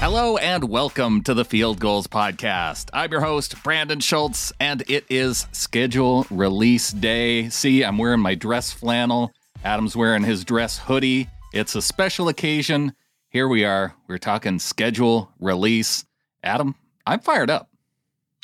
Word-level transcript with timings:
Hello 0.00 0.36
and 0.36 0.62
welcome 0.62 1.22
to 1.24 1.34
the 1.34 1.44
Field 1.44 1.80
Gulls 1.80 2.06
Podcast. 2.06 2.88
I'm 2.92 3.10
your 3.10 3.20
host, 3.20 3.60
Brandon 3.64 3.98
Schultz, 3.98 4.52
and 4.60 4.84
it 4.88 5.04
is 5.10 5.48
schedule 5.50 6.24
release 6.30 6.92
day. 6.92 7.48
See, 7.48 7.82
I'm 7.82 7.98
wearing 7.98 8.20
my 8.20 8.36
dress 8.36 8.70
flannel. 8.70 9.32
Adam's 9.64 9.96
wearing 9.96 10.22
his 10.22 10.44
dress 10.44 10.78
hoodie. 10.78 11.28
It's 11.52 11.74
a 11.74 11.82
special 11.82 12.28
occasion. 12.28 12.94
Here 13.30 13.48
we 13.48 13.64
are. 13.64 13.92
We're 14.06 14.18
talking 14.18 14.60
schedule 14.60 15.32
release. 15.40 16.04
Adam, 16.44 16.76
I'm 17.04 17.18
fired 17.18 17.50
up. 17.50 17.68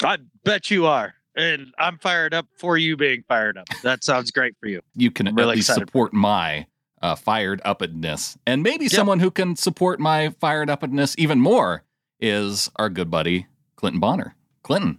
I 0.02 0.18
bet 0.42 0.72
you 0.72 0.86
are. 0.86 1.14
And 1.36 1.72
I'm 1.78 1.98
fired 1.98 2.34
up 2.34 2.48
for 2.56 2.76
you 2.76 2.96
being 2.96 3.22
fired 3.28 3.56
up. 3.56 3.68
That 3.84 4.02
sounds 4.02 4.32
great 4.32 4.56
for 4.58 4.66
you. 4.66 4.80
You 4.96 5.12
can 5.12 5.28
I'm 5.28 5.36
really 5.36 5.62
support 5.62 6.12
my 6.12 6.66
uh, 7.02 7.14
fired 7.14 7.60
upness. 7.64 8.36
And 8.46 8.62
maybe 8.62 8.88
someone 8.88 9.20
who 9.20 9.30
can 9.30 9.56
support 9.56 10.00
my 10.00 10.30
fired 10.40 10.70
upness 10.70 11.14
even 11.18 11.40
more 11.40 11.82
is 12.20 12.70
our 12.76 12.88
good 12.88 13.10
buddy, 13.10 13.46
Clinton 13.76 14.00
Bonner. 14.00 14.34
Clinton, 14.62 14.98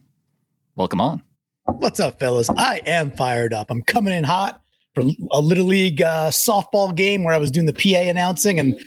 welcome 0.75 1.01
on. 1.01 1.23
What's 1.65 1.99
up, 1.99 2.19
fellas? 2.19 2.49
I 2.51 2.81
am 2.85 3.11
fired 3.11 3.53
up. 3.53 3.71
I'm 3.71 3.81
coming 3.81 4.13
in 4.13 4.23
hot 4.23 4.61
for 4.93 5.03
a 5.31 5.41
little 5.41 5.65
league 5.65 6.01
uh, 6.01 6.29
softball 6.29 6.95
game 6.95 7.23
where 7.23 7.33
I 7.33 7.37
was 7.37 7.49
doing 7.49 7.65
the 7.65 7.73
PA 7.73 7.99
announcing 8.07 8.59
and 8.59 8.79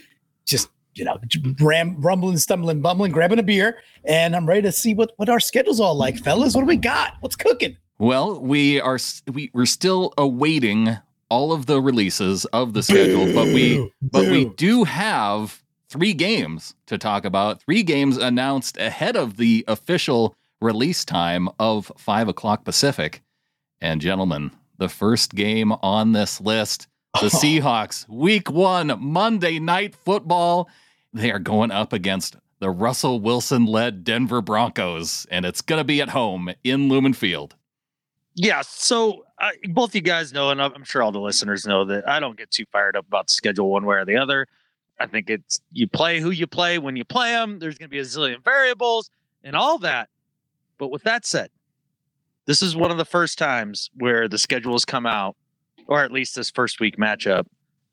just 0.45 0.69
you 0.95 1.03
know 1.03 1.17
ram, 1.59 1.99
rumbling, 1.99 2.37
stumbling, 2.37 2.81
bumbling, 2.81 3.11
grabbing 3.11 3.39
a 3.39 3.43
beer, 3.43 3.79
and 4.05 4.35
I'm 4.35 4.47
ready 4.47 4.61
to 4.63 4.71
see 4.71 4.93
what 4.93 5.11
what 5.17 5.29
our 5.29 5.39
schedule's 5.39 5.79
all 5.79 5.95
like, 5.95 6.17
fellas. 6.17 6.55
What 6.55 6.61
do 6.61 6.67
we 6.67 6.77
got? 6.77 7.15
What's 7.19 7.35
cooking? 7.35 7.77
Well, 7.97 8.39
we 8.39 8.79
are 8.79 8.97
we 9.31 9.51
we're 9.53 9.65
still 9.65 10.13
awaiting 10.17 10.97
all 11.29 11.51
of 11.51 11.65
the 11.65 11.81
releases 11.81 12.45
of 12.45 12.73
the 12.73 12.83
schedule, 12.83 13.33
but 13.33 13.45
we 13.47 13.77
Boo, 13.77 13.91
but 14.01 14.29
we 14.29 14.45
do 14.45 14.83
have 14.83 15.63
three 15.89 16.13
games 16.13 16.75
to 16.87 16.97
talk 16.97 17.25
about. 17.25 17.61
Three 17.61 17.83
games 17.83 18.17
announced 18.17 18.77
ahead 18.77 19.15
of 19.15 19.37
the 19.37 19.65
official 19.67 20.35
release 20.61 21.05
time 21.05 21.49
of 21.59 21.91
five 21.97 22.27
o'clock 22.27 22.63
Pacific. 22.63 23.21
And 23.81 24.01
gentlemen, 24.01 24.51
the 24.77 24.89
first 24.89 25.35
game 25.35 25.71
on 25.71 26.11
this 26.11 26.41
list, 26.41 26.87
the 27.21 27.27
Seahawks, 27.27 28.07
Week 28.09 28.49
One, 28.49 28.95
Monday 28.99 29.59
Night 29.59 29.95
Football. 29.95 30.69
They 31.13 31.31
are 31.31 31.39
going 31.39 31.71
up 31.71 31.93
against 31.93 32.35
the 32.59 32.69
Russell 32.69 33.19
Wilson-led 33.19 34.03
Denver 34.03 34.41
Broncos, 34.41 35.25
and 35.31 35.45
it's 35.45 35.61
going 35.61 35.79
to 35.79 35.85
be 35.85 36.01
at 36.01 36.09
home 36.09 36.51
in 36.63 36.89
Lumen 36.89 37.13
Field. 37.13 37.55
Yeah. 38.35 38.61
So 38.61 39.25
uh, 39.39 39.51
both 39.69 39.95
you 39.95 40.01
guys 40.01 40.33
know, 40.33 40.49
and 40.49 40.61
I'm 40.61 40.73
I'm 40.73 40.83
sure 40.83 41.01
all 41.01 41.11
the 41.11 41.19
listeners 41.19 41.65
know 41.65 41.85
that 41.85 42.07
I 42.07 42.19
don't 42.19 42.37
get 42.37 42.51
too 42.51 42.65
fired 42.71 42.95
up 42.95 43.07
about 43.07 43.27
the 43.27 43.33
schedule 43.33 43.69
one 43.69 43.85
way 43.85 43.97
or 43.97 44.05
the 44.05 44.17
other. 44.17 44.47
I 44.99 45.07
think 45.07 45.29
it's 45.29 45.61
you 45.71 45.87
play 45.87 46.19
who 46.19 46.31
you 46.31 46.45
play 46.45 46.77
when 46.77 46.95
you 46.95 47.05
play 47.05 47.31
them. 47.31 47.59
There's 47.59 47.77
going 47.77 47.89
to 47.89 47.91
be 47.91 47.99
a 47.99 48.03
zillion 48.03 48.43
variables 48.43 49.09
and 49.43 49.55
all 49.55 49.77
that. 49.79 50.09
But 50.77 50.89
with 50.89 51.03
that 51.03 51.25
said, 51.25 51.49
this 52.45 52.61
is 52.61 52.75
one 52.75 52.91
of 52.91 52.97
the 52.97 53.05
first 53.05 53.37
times 53.37 53.89
where 53.95 54.27
the 54.27 54.37
schedules 54.37 54.83
come 54.83 55.05
out, 55.05 55.35
or 55.87 56.03
at 56.03 56.11
least 56.11 56.35
this 56.35 56.49
first 56.49 56.79
week 56.79 56.97
matchup, 56.97 57.45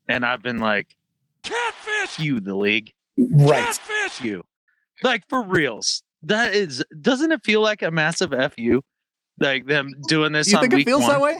and 0.09 0.25
I've 0.25 0.41
been 0.41 0.59
like, 0.59 0.95
catfish 1.43 2.19
you, 2.19 2.39
the 2.39 2.55
league. 2.55 2.91
Right. 3.17 3.63
Catfish 3.63 4.21
you. 4.21 4.43
Like 5.03 5.27
for 5.29 5.41
reals. 5.41 6.03
That 6.23 6.53
is 6.53 6.83
doesn't 6.99 7.31
it 7.31 7.43
feel 7.43 7.61
like 7.61 7.81
a 7.81 7.91
massive 7.91 8.31
FU? 8.31 8.81
Like 9.39 9.65
them 9.65 9.93
doing 10.07 10.31
this 10.31 10.51
You 10.51 10.57
on 10.57 10.69
think 10.69 10.81
it 10.81 10.85
feels 10.85 11.03
one? 11.03 11.11
that 11.11 11.21
way? 11.21 11.37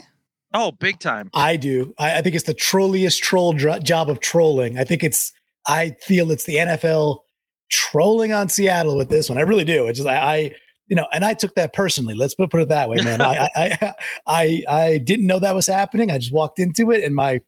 Oh, 0.54 0.72
big 0.72 0.98
time. 0.98 1.30
I 1.34 1.56
do. 1.56 1.94
I, 1.98 2.18
I 2.18 2.22
think 2.22 2.34
it's 2.34 2.46
the 2.46 2.54
trolliest 2.54 3.22
troll 3.22 3.52
dr- 3.52 3.82
job 3.82 4.08
of 4.08 4.20
trolling. 4.20 4.78
I 4.78 4.84
think 4.84 5.04
it's. 5.04 5.32
I 5.66 5.96
feel 6.00 6.30
it's 6.30 6.44
the 6.44 6.56
NFL 6.56 7.18
trolling 7.68 8.32
on 8.32 8.48
Seattle 8.48 8.96
with 8.96 9.10
this 9.10 9.28
one. 9.28 9.36
I 9.36 9.42
really 9.42 9.64
do. 9.64 9.86
It's 9.88 9.98
just 9.98 10.08
I, 10.08 10.16
I 10.16 10.54
you 10.86 10.96
know, 10.96 11.06
and 11.12 11.24
I 11.24 11.34
took 11.34 11.54
that 11.56 11.74
personally. 11.74 12.14
Let's 12.14 12.34
put, 12.34 12.50
put 12.50 12.62
it 12.62 12.68
that 12.68 12.88
way, 12.88 13.02
man. 13.02 13.20
I, 13.20 13.48
I, 13.54 13.94
I, 14.26 14.62
I 14.68 14.98
didn't 14.98 15.26
know 15.26 15.38
that 15.38 15.54
was 15.54 15.66
happening. 15.66 16.10
I 16.10 16.18
just 16.18 16.32
walked 16.32 16.58
into 16.58 16.90
it, 16.90 17.04
and 17.04 17.14
my 17.14 17.40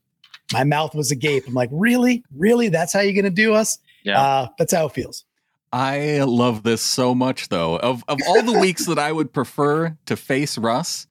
my 0.52 0.64
mouth 0.64 0.94
was 0.94 1.10
agape. 1.10 1.46
I'm 1.46 1.54
like, 1.54 1.70
really, 1.72 2.22
really? 2.36 2.68
That's 2.68 2.92
how 2.92 3.00
you're 3.00 3.14
gonna 3.14 3.30
do 3.30 3.54
us? 3.54 3.78
Yeah. 4.04 4.20
Uh, 4.20 4.48
that's 4.58 4.72
how 4.72 4.86
it 4.86 4.92
feels. 4.92 5.24
I 5.72 6.22
love 6.24 6.62
this 6.62 6.82
so 6.82 7.14
much, 7.14 7.48
though. 7.48 7.78
Of 7.78 8.02
of 8.08 8.18
all 8.26 8.42
the 8.42 8.58
weeks 8.58 8.86
that 8.86 8.98
I 8.98 9.12
would 9.12 9.32
prefer 9.32 9.96
to 10.06 10.16
face 10.16 10.58
Russ, 10.58 11.06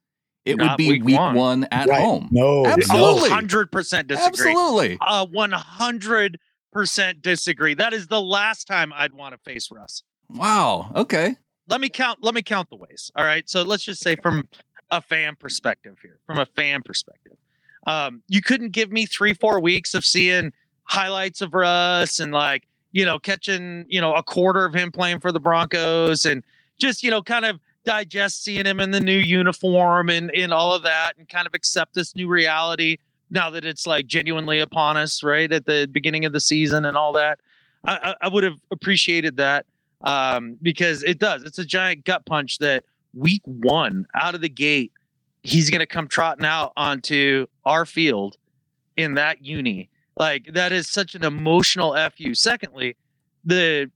it 0.46 0.60
would 0.60 0.76
be 0.78 0.90
week, 0.90 1.04
week 1.06 1.18
one. 1.18 1.36
one. 1.36 1.68
at 1.72 1.88
Right. 1.88 2.02
home. 2.02 2.28
No, 2.32 2.66
Absolutely. 2.66 3.30
hundred 3.30 3.72
percent 3.72 4.08
disagree. 4.10 4.52
Absolutely. 4.52 4.98
Uh, 5.00 5.26
one 5.28 5.52
hundred 5.52 6.40
percent 6.74 7.22
disagree. 7.22 7.74
That 7.74 7.94
is 7.94 8.08
the 8.08 8.22
last 8.22 8.66
time 8.66 8.92
I'd 8.94 9.14
want 9.14 9.34
to 9.34 9.38
face 9.50 9.70
Russ. 9.72 10.04
Wow. 10.30 10.92
Okay. 10.96 11.36
Let 11.68 11.80
me 11.82 11.90
count. 11.90 12.20
Let 12.22 12.34
me 12.34 12.42
count 12.42 12.70
the 12.70 12.76
ways. 12.76 13.12
All 13.16 13.24
right. 13.26 13.50
So 13.50 13.62
let's 13.64 13.84
just 13.84 14.02
say 14.02 14.16
from 14.18 14.48
a 14.92 15.02
fan 15.02 15.36
perspective 15.36 15.98
here, 16.02 16.20
from 16.26 16.38
a 16.40 16.46
fan 16.46 16.82
perspective, 16.84 17.38
um, 17.88 18.24
you 18.28 18.42
couldn't 18.42 18.72
give 18.72 18.92
me 18.92 19.06
three, 19.06 19.34
four 19.34 19.60
weeks 19.60 19.94
of 19.94 20.04
seeing 20.04 20.52
highlights 20.84 21.42
of 21.42 21.54
Russ 21.54 22.20
and 22.20 22.32
like 22.34 22.64
you 22.92 23.06
know 23.06 23.20
catching 23.20 23.86
you 23.88 24.02
know 24.02 24.14
a 24.16 24.24
quarter 24.24 24.66
of 24.66 24.74
him 24.74 24.92
playing 24.92 25.20
for 25.20 25.32
the 25.32 25.40
Broncos 25.40 26.26
and 26.26 26.44
just 26.78 27.04
you 27.04 27.12
know 27.12 27.22
kind 27.22 27.46
of 27.46 27.60
digest 27.86 28.44
seeing 28.44 28.66
him 28.66 28.80
in 28.80 28.92
the 28.92 29.00
new 29.00 29.18
uniform 29.18 30.10
and 30.10 30.32
and 30.36 30.54
all 30.54 30.74
of 30.74 30.84
that 30.84 31.14
and 31.18 31.28
kind 31.30 31.48
of 31.48 31.54
accept 31.54 31.94
this 31.94 32.16
new 32.16 32.28
reality 32.28 32.98
now 33.30 33.50
that 33.50 33.66
it's 33.66 33.86
like 33.88 34.08
genuinely 34.08 34.60
upon 34.60 34.98
us 34.98 35.24
right 35.24 35.52
at 35.52 35.66
the 35.66 35.88
beginning 35.92 36.26
of 36.26 36.34
the 36.34 36.40
season 36.40 36.86
and 36.86 36.98
all 36.98 37.14
that. 37.14 37.40
I 37.86 37.96
i, 37.98 38.16
I 38.26 38.28
would 38.28 38.44
have 38.44 38.60
appreciated 38.72 39.38
that 39.38 39.66
um 40.02 40.58
because 40.62 41.04
it 41.04 41.20
does. 41.20 41.44
It's 41.44 41.60
a 41.60 41.66
giant 41.66 42.06
gut 42.06 42.26
punch 42.26 42.58
that 42.60 42.84
week 43.14 43.42
one 43.46 44.06
out 44.14 44.36
of 44.36 44.42
the 44.42 44.50
gate 44.50 44.92
he's 45.44 45.70
going 45.70 45.80
to 45.80 45.86
come 45.86 46.08
trotting 46.08 46.46
out 46.46 46.74
onto 46.76 47.48
our 47.66 47.86
field 47.86 48.38
in 48.98 49.16
that 49.16 49.44
uni 49.44 49.90
like 50.20 50.54
that 50.54 50.72
is 50.72 50.88
such 50.88 51.16
an 51.16 51.24
emotional 51.24 51.96
fu 52.16 52.36
secondly 52.36 52.96
the 53.44 53.90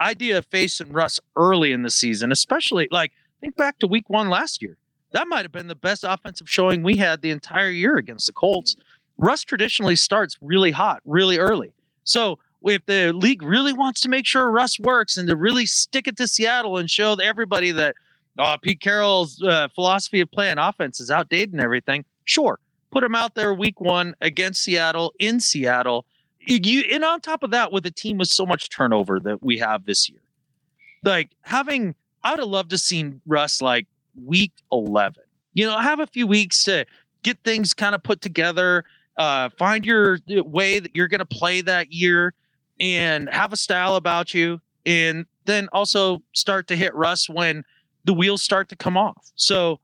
idea 0.00 0.38
of 0.38 0.46
facing 0.46 0.92
russ 0.92 1.18
early 1.34 1.72
in 1.72 1.82
the 1.82 1.90
season 1.90 2.30
especially 2.30 2.86
like 2.90 3.12
think 3.46 3.56
back 3.56 3.78
to 3.78 3.86
week 3.86 4.10
one 4.10 4.28
last 4.28 4.60
year. 4.62 4.76
That 5.12 5.28
might 5.28 5.42
have 5.42 5.52
been 5.52 5.68
the 5.68 5.74
best 5.76 6.04
offensive 6.04 6.50
showing 6.50 6.82
we 6.82 6.96
had 6.96 7.22
the 7.22 7.30
entire 7.30 7.70
year 7.70 7.96
against 7.96 8.26
the 8.26 8.32
colts. 8.32 8.76
Russ 9.18 9.42
traditionally 9.44 9.96
starts 9.96 10.36
really 10.40 10.72
hot 10.72 11.00
really 11.04 11.38
early. 11.38 11.72
So 12.04 12.38
if 12.62 12.84
the 12.86 13.12
league 13.12 13.42
really 13.42 13.72
wants 13.72 14.00
to 14.00 14.08
make 14.08 14.26
sure 14.26 14.50
russ 14.50 14.80
works 14.80 15.16
and 15.16 15.28
to 15.28 15.36
really 15.36 15.64
stick 15.64 16.08
it 16.08 16.16
to 16.16 16.26
seattle 16.26 16.76
and 16.76 16.90
show 16.90 17.14
everybody 17.14 17.70
that 17.72 17.94
uh, 18.38 18.56
Pete 18.58 18.80
Carroll's 18.80 19.40
uh, 19.42 19.68
philosophy 19.74 20.20
of 20.20 20.30
playing 20.30 20.58
offense 20.58 21.00
is 21.00 21.10
outdated 21.10 21.52
and 21.52 21.62
everything. 21.62 22.04
Sure, 22.24 22.58
put 22.96 23.04
him 23.04 23.14
out 23.14 23.34
there 23.34 23.52
week 23.52 23.78
one 23.78 24.14
against 24.22 24.62
Seattle 24.62 25.12
in 25.18 25.38
Seattle. 25.38 26.06
You 26.40 26.82
and 26.90 27.04
on 27.04 27.20
top 27.20 27.42
of 27.42 27.50
that, 27.50 27.70
with 27.70 27.84
a 27.84 27.90
team 27.90 28.16
with 28.16 28.28
so 28.28 28.46
much 28.46 28.70
turnover 28.70 29.20
that 29.20 29.42
we 29.42 29.58
have 29.58 29.84
this 29.84 30.08
year, 30.08 30.22
like 31.04 31.28
having, 31.42 31.94
I 32.24 32.30
would 32.30 32.38
have 32.38 32.48
loved 32.48 32.70
to 32.70 32.78
seen 32.78 33.20
Russ 33.26 33.60
like 33.60 33.86
week 34.24 34.52
eleven. 34.72 35.24
You 35.52 35.66
know, 35.66 35.76
have 35.78 36.00
a 36.00 36.06
few 36.06 36.26
weeks 36.26 36.64
to 36.64 36.86
get 37.22 37.36
things 37.44 37.74
kind 37.74 37.94
of 37.94 38.02
put 38.02 38.22
together, 38.22 38.86
uh, 39.18 39.50
find 39.58 39.84
your 39.84 40.18
way 40.26 40.78
that 40.78 40.96
you're 40.96 41.08
going 41.08 41.18
to 41.18 41.26
play 41.26 41.60
that 41.60 41.92
year, 41.92 42.32
and 42.80 43.28
have 43.28 43.52
a 43.52 43.58
style 43.58 43.96
about 43.96 44.32
you, 44.32 44.58
and 44.86 45.26
then 45.44 45.68
also 45.74 46.22
start 46.32 46.66
to 46.68 46.76
hit 46.76 46.94
Russ 46.94 47.28
when 47.28 47.62
the 48.06 48.14
wheels 48.14 48.42
start 48.42 48.70
to 48.70 48.76
come 48.76 48.96
off. 48.96 49.32
So, 49.34 49.80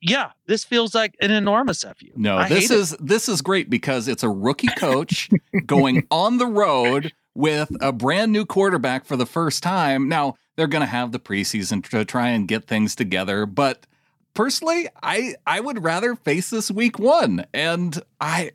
yeah, 0.00 0.30
this 0.46 0.64
feels 0.64 0.94
like 0.94 1.16
an 1.20 1.30
enormous 1.30 1.82
fu. 1.82 2.06
No, 2.16 2.36
I 2.36 2.48
this 2.48 2.70
is 2.70 2.92
it. 2.92 3.00
is 3.00 3.06
this 3.06 3.28
is 3.28 3.42
great 3.42 3.68
because 3.68 4.08
it's 4.08 4.22
a 4.22 4.28
rookie 4.28 4.68
coach 4.76 5.28
going 5.66 6.06
on 6.10 6.38
the 6.38 6.46
road 6.46 7.12
with 7.34 7.70
a 7.80 7.92
brand 7.92 8.32
new 8.32 8.44
quarterback 8.44 9.04
for 9.04 9.16
the 9.16 9.26
first 9.26 9.62
time. 9.62 10.08
Now, 10.08 10.34
they're 10.56 10.66
going 10.66 10.82
to 10.82 10.86
have 10.86 11.12
the 11.12 11.20
preseason 11.20 11.88
to 11.90 12.04
try 12.04 12.28
and 12.28 12.48
get 12.48 12.66
things 12.66 12.94
together, 12.94 13.46
but 13.46 13.86
personally, 14.34 14.88
I 15.02 15.34
I 15.46 15.60
would 15.60 15.82
rather 15.82 16.14
face 16.14 16.50
this 16.50 16.70
week 16.70 16.98
1 16.98 17.46
and 17.52 18.00
I 18.20 18.52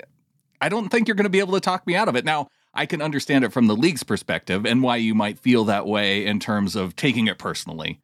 I 0.62 0.70
don't 0.70 0.90
think 0.90 1.08
you're 1.08 1.16
going 1.16 1.26
to 1.26 1.30
be 1.30 1.40
able 1.40 1.54
to 1.54 1.60
talk 1.60 1.86
me 1.86 1.96
out 1.96 2.08
of 2.08 2.16
it. 2.16 2.24
Now, 2.24 2.48
I 2.74 2.86
can 2.86 3.02
understand 3.02 3.44
it 3.44 3.52
from 3.52 3.68
the 3.68 3.76
league's 3.76 4.04
perspective 4.04 4.66
and 4.66 4.82
why 4.82 4.96
you 4.96 5.14
might 5.14 5.40
feel 5.40 5.66
that 5.66 5.86
way 5.86 6.26
in 6.26 6.40
terms 6.40 6.76
of 6.76 6.96
taking 6.96 7.28
it 7.28 7.38
personally. 7.38 8.00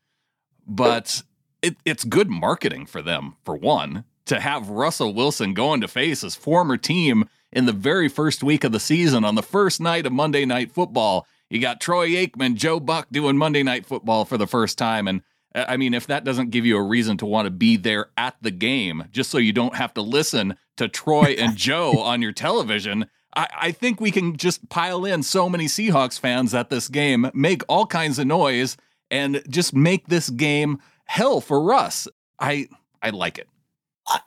But 0.67 1.23
it, 1.61 1.77
it's 1.85 2.03
good 2.03 2.29
marketing 2.29 2.85
for 2.85 3.01
them, 3.01 3.35
for 3.43 3.55
one, 3.55 4.03
to 4.25 4.39
have 4.39 4.69
Russell 4.69 5.13
Wilson 5.13 5.53
going 5.53 5.81
to 5.81 5.87
face 5.87 6.21
his 6.21 6.35
former 6.35 6.77
team 6.77 7.25
in 7.51 7.65
the 7.65 7.73
very 7.73 8.07
first 8.07 8.43
week 8.43 8.63
of 8.63 8.71
the 8.71 8.79
season 8.79 9.25
on 9.25 9.35
the 9.35 9.43
first 9.43 9.81
night 9.81 10.05
of 10.05 10.13
Monday 10.13 10.45
Night 10.45 10.71
Football. 10.71 11.25
You 11.49 11.59
got 11.59 11.81
Troy 11.81 12.09
Aikman, 12.09 12.55
Joe 12.55 12.79
Buck 12.79 13.07
doing 13.11 13.37
Monday 13.37 13.63
Night 13.63 13.85
Football 13.85 14.25
for 14.25 14.37
the 14.37 14.47
first 14.47 14.77
time. 14.77 15.07
And 15.07 15.21
uh, 15.55 15.65
I 15.67 15.77
mean, 15.77 15.93
if 15.93 16.07
that 16.07 16.23
doesn't 16.23 16.51
give 16.51 16.65
you 16.65 16.77
a 16.77 16.83
reason 16.83 17.17
to 17.17 17.25
want 17.25 17.47
to 17.47 17.51
be 17.51 17.75
there 17.75 18.07
at 18.17 18.35
the 18.41 18.51
game, 18.51 19.05
just 19.11 19.31
so 19.31 19.37
you 19.37 19.53
don't 19.53 19.75
have 19.75 19.93
to 19.95 20.01
listen 20.01 20.57
to 20.77 20.87
Troy 20.87 21.35
and 21.37 21.55
Joe 21.57 21.99
on 21.99 22.21
your 22.21 22.31
television, 22.31 23.07
I, 23.35 23.47
I 23.59 23.71
think 23.71 23.99
we 23.99 24.11
can 24.11 24.37
just 24.37 24.69
pile 24.69 25.05
in 25.05 25.23
so 25.23 25.49
many 25.49 25.65
Seahawks 25.65 26.19
fans 26.19 26.53
at 26.53 26.69
this 26.69 26.87
game, 26.87 27.31
make 27.33 27.63
all 27.67 27.87
kinds 27.87 28.19
of 28.19 28.27
noise, 28.27 28.77
and 29.09 29.41
just 29.49 29.73
make 29.73 30.07
this 30.07 30.29
game 30.29 30.79
hell 31.09 31.41
for 31.41 31.61
Russ. 31.61 32.07
I 32.39 32.69
I 33.01 33.09
like 33.09 33.39
it. 33.39 33.47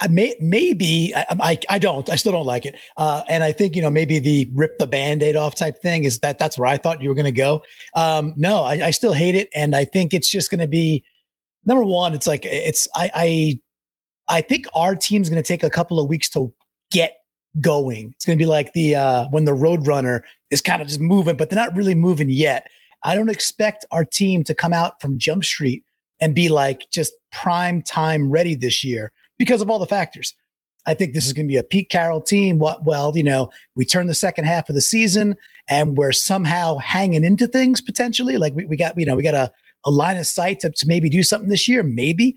I 0.01 0.07
may, 0.07 0.37
maybe 0.41 1.13
I, 1.17 1.59
I, 1.69 1.79
don't 1.81 2.09
I 2.09 2.15
still 2.15 2.31
don't 2.31 2.47
like 2.47 2.65
it 2.67 2.77
uh, 2.99 3.25
and 3.29 3.43
I 3.43 3.51
think 3.51 3.75
you 3.75 3.83
know 3.83 3.91
maybe 3.91 4.21
the 4.21 4.49
rip 4.55 4.79
the 4.79 4.87
band-aid 4.87 5.35
off 5.35 5.57
type 5.57 5.83
thing 5.83 6.05
is 6.05 6.21
that 6.21 6.39
that's 6.39 6.57
where 6.57 6.69
I 6.69 6.77
thought 6.77 7.03
you 7.03 7.09
were 7.09 7.17
going 7.17 7.25
to 7.25 7.33
go 7.33 7.65
um, 7.97 8.33
no 8.37 8.63
I, 8.63 8.75
I 8.75 8.91
still 8.93 9.13
hate 9.13 9.35
it 9.35 9.49
and 9.57 9.75
I 9.75 9.85
think 9.85 10.15
it's 10.15 10.29
just 10.29 10.53
going 10.53 10.61
to 10.61 10.69
be 10.69 11.03
number 11.65 11.83
one 11.83 12.15
it's 12.15 12.29
like 12.29 12.45
it's 12.45 12.87
I 12.95 13.11
I, 14.29 14.37
I 14.37 14.41
think 14.41 14.67
our 14.77 14.95
team's 14.95 15.29
going 15.29 15.43
to 15.43 15.47
take 15.47 15.65
a 15.65 15.71
couple 15.71 15.99
of 15.99 16.09
weeks 16.09 16.29
to 16.31 16.55
get 16.93 17.17
going 17.61 18.13
it's 18.15 18.25
going 18.25 18.39
to 18.39 18.43
be 18.43 18.49
like 18.49 18.73
the 18.75 18.95
uh, 18.95 19.27
when 19.31 19.47
the 19.47 19.55
road 19.55 19.85
runner 19.89 20.25
is 20.53 20.63
kind 20.63 20.81
of 20.81 20.87
just 20.87 21.01
moving 21.01 21.37
but 21.37 21.51
they're 21.51 21.59
not 21.59 21.75
really 21.75 21.97
moving 21.97 22.31
yet 22.31 22.69
I 23.03 23.17
don't 23.17 23.31
expect 23.31 23.85
our 23.91 24.05
team 24.05 24.45
to 24.45 24.55
come 24.55 24.73
out 24.73 25.01
from 25.01 25.19
Jump 25.19 25.45
Street 25.45 25.83
and 26.23 26.37
be 26.37 26.49
like 26.49 26.89
just 26.91 27.13
prime 27.33 27.83
time 27.83 28.31
ready 28.31 28.55
this 28.55 28.85
year 28.85 29.11
because 29.39 29.61
of 29.61 29.69
all 29.69 29.81
the 29.81 29.87
factors. 29.87 30.35
I 30.87 30.95
think 30.95 31.15
this 31.15 31.27
is 31.27 31.33
going 31.33 31.47
to 31.47 31.53
be 31.53 31.59
a 31.59 31.65
Pete 31.65 31.91
Carroll 31.91 32.21
team. 32.21 32.61
What, 32.61 32.85
well, 32.85 33.17
you 33.17 33.25
know, 33.25 33.51
we 33.75 33.85
turn 33.85 34.07
the 34.07 34.15
second 34.15 34.45
half 34.45 34.69
of 34.69 34.77
the 34.77 34.81
season 34.81 35.37
and 35.69 35.97
we're 35.97 36.13
somehow 36.13 36.79
hanging 36.79 37.25
into 37.25 37.49
things 37.49 37.81
potentially. 37.81 38.37
Like 38.37 38.55
we, 38.55 38.65
we 38.67 38.77
got, 38.77 38.97
you 38.97 39.05
know, 39.05 39.17
we 39.17 39.25
got 39.25 39.35
a, 39.35 39.53
a 39.85 39.91
line 39.91 40.17
of 40.17 40.27
sight 40.27 40.61
to, 40.61 40.71
to 40.71 40.87
maybe 40.87 41.11
do 41.11 41.25
something 41.25 41.51
this 41.51 41.67
year. 41.67 41.83
Maybe 41.83 42.37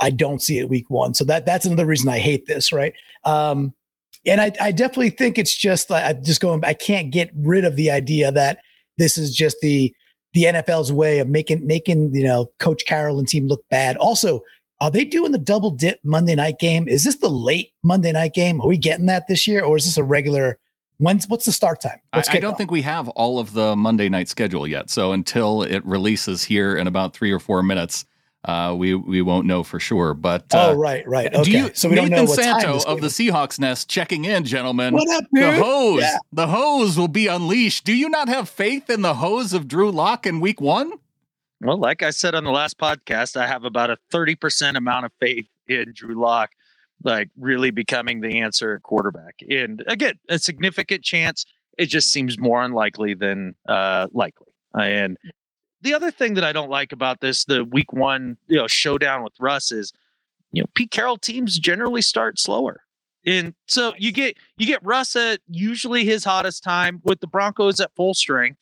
I 0.00 0.08
don't 0.08 0.40
see 0.40 0.58
it 0.58 0.70
week 0.70 0.88
one. 0.88 1.12
So 1.12 1.24
that 1.24 1.44
that's 1.44 1.66
another 1.66 1.86
reason 1.86 2.08
I 2.08 2.18
hate 2.18 2.46
this. 2.46 2.72
Right. 2.72 2.94
Um, 3.24 3.74
and 4.24 4.40
I, 4.40 4.52
I 4.58 4.72
definitely 4.72 5.10
think 5.10 5.36
it's 5.36 5.54
just 5.54 5.92
I'm 5.92 6.24
just 6.24 6.40
going, 6.40 6.64
I 6.64 6.72
can't 6.72 7.10
get 7.10 7.30
rid 7.36 7.66
of 7.66 7.76
the 7.76 7.90
idea 7.90 8.32
that 8.32 8.60
this 8.96 9.18
is 9.18 9.34
just 9.34 9.58
the, 9.60 9.94
the 10.34 10.44
NFL's 10.44 10.92
way 10.92 11.18
of 11.18 11.28
making, 11.28 11.66
making, 11.66 12.14
you 12.14 12.24
know, 12.24 12.50
coach 12.58 12.84
Carroll 12.86 13.18
and 13.18 13.28
team 13.28 13.46
look 13.46 13.64
bad. 13.70 13.96
Also, 13.96 14.42
are 14.80 14.90
they 14.90 15.04
doing 15.04 15.32
the 15.32 15.38
double 15.38 15.70
dip 15.70 15.98
Monday 16.04 16.34
night 16.34 16.58
game? 16.58 16.86
Is 16.88 17.04
this 17.04 17.16
the 17.16 17.30
late 17.30 17.72
Monday 17.82 18.12
night 18.12 18.34
game? 18.34 18.60
Are 18.60 18.68
we 18.68 18.76
getting 18.76 19.06
that 19.06 19.26
this 19.28 19.46
year, 19.46 19.64
or 19.64 19.76
is 19.76 19.84
this 19.84 19.96
a 19.96 20.04
regular? 20.04 20.58
When's 20.98 21.28
what's 21.28 21.44
the 21.44 21.52
start 21.52 21.80
time? 21.80 22.00
I, 22.12 22.22
I, 22.28 22.40
don't 22.40 22.58
think 22.58 22.70
we 22.70 22.82
have 22.82 23.08
all 23.10 23.38
of 23.38 23.52
the 23.52 23.76
Monday 23.76 24.08
night 24.08 24.28
schedule 24.28 24.66
yet. 24.66 24.90
So 24.90 25.12
until 25.12 25.62
it 25.62 25.84
releases 25.86 26.42
here 26.42 26.76
in 26.76 26.86
about 26.88 27.14
three 27.14 27.30
or 27.30 27.38
four 27.38 27.62
minutes, 27.62 28.04
uh, 28.44 28.74
we 28.76 28.94
we 28.94 29.20
won't 29.20 29.46
know 29.46 29.62
for 29.62 29.80
sure. 29.80 30.14
But 30.14 30.54
uh, 30.54 30.70
oh, 30.70 30.74
right, 30.74 31.06
right. 31.08 31.34
Okay. 31.34 31.50
You, 31.50 31.70
so 31.74 31.88
we 31.88 31.96
Nathan 31.96 32.10
don't 32.10 32.24
know 32.24 32.30
what 32.30 32.40
Santo 32.40 32.80
of 32.86 33.00
the 33.00 33.08
Seahawks 33.08 33.58
Nest 33.58 33.88
checking 33.88 34.24
in, 34.24 34.44
gentlemen. 34.44 34.94
What 34.94 35.08
up, 35.10 35.24
dude? 35.34 35.42
The 35.42 35.62
hose, 35.62 36.00
yeah. 36.00 36.18
the 36.32 36.46
hose 36.46 36.96
will 36.96 37.08
be 37.08 37.26
unleashed. 37.26 37.84
Do 37.84 37.92
you 37.92 38.08
not 38.08 38.28
have 38.28 38.48
faith 38.48 38.88
in 38.90 39.02
the 39.02 39.14
hose 39.14 39.52
of 39.52 39.66
Drew 39.66 39.90
Lock 39.90 40.26
in 40.26 40.40
Week 40.40 40.60
One? 40.60 40.92
Well, 41.60 41.78
like 41.78 42.02
I 42.02 42.10
said 42.10 42.34
on 42.36 42.44
the 42.44 42.52
last 42.52 42.78
podcast, 42.78 43.36
I 43.36 43.46
have 43.48 43.64
about 43.64 43.90
a 43.90 43.98
30% 44.12 44.76
amount 44.76 45.06
of 45.06 45.12
faith 45.18 45.48
in 45.66 45.92
Drew 45.92 46.14
Lock, 46.20 46.52
like 47.02 47.30
really 47.36 47.72
becoming 47.72 48.20
the 48.20 48.40
answer 48.40 48.78
quarterback. 48.80 49.34
And 49.50 49.82
again, 49.88 50.14
a 50.28 50.38
significant 50.38 51.02
chance. 51.02 51.44
It 51.76 51.86
just 51.86 52.12
seems 52.12 52.38
more 52.38 52.62
unlikely 52.62 53.14
than 53.14 53.54
uh, 53.68 54.06
likely. 54.12 54.46
And 54.74 55.16
the 55.82 55.94
other 55.94 56.10
thing 56.10 56.34
that 56.34 56.44
I 56.44 56.52
don't 56.52 56.70
like 56.70 56.92
about 56.92 57.20
this, 57.20 57.44
the 57.44 57.64
week 57.64 57.92
one, 57.92 58.36
you 58.48 58.56
know, 58.56 58.66
showdown 58.66 59.22
with 59.22 59.34
Russ 59.40 59.72
is, 59.72 59.92
you 60.52 60.62
know, 60.62 60.66
Pete 60.74 60.90
Carroll 60.90 61.18
teams 61.18 61.58
generally 61.58 62.02
start 62.02 62.38
slower. 62.38 62.82
And 63.26 63.54
so 63.66 63.92
you 63.98 64.12
get 64.12 64.36
you 64.56 64.66
get 64.66 64.84
Russ 64.84 65.14
at 65.16 65.40
usually 65.48 66.04
his 66.04 66.24
hottest 66.24 66.62
time 66.62 67.00
with 67.04 67.20
the 67.20 67.26
Broncos 67.26 67.80
at 67.80 67.94
full 67.94 68.14
strength. 68.14 68.58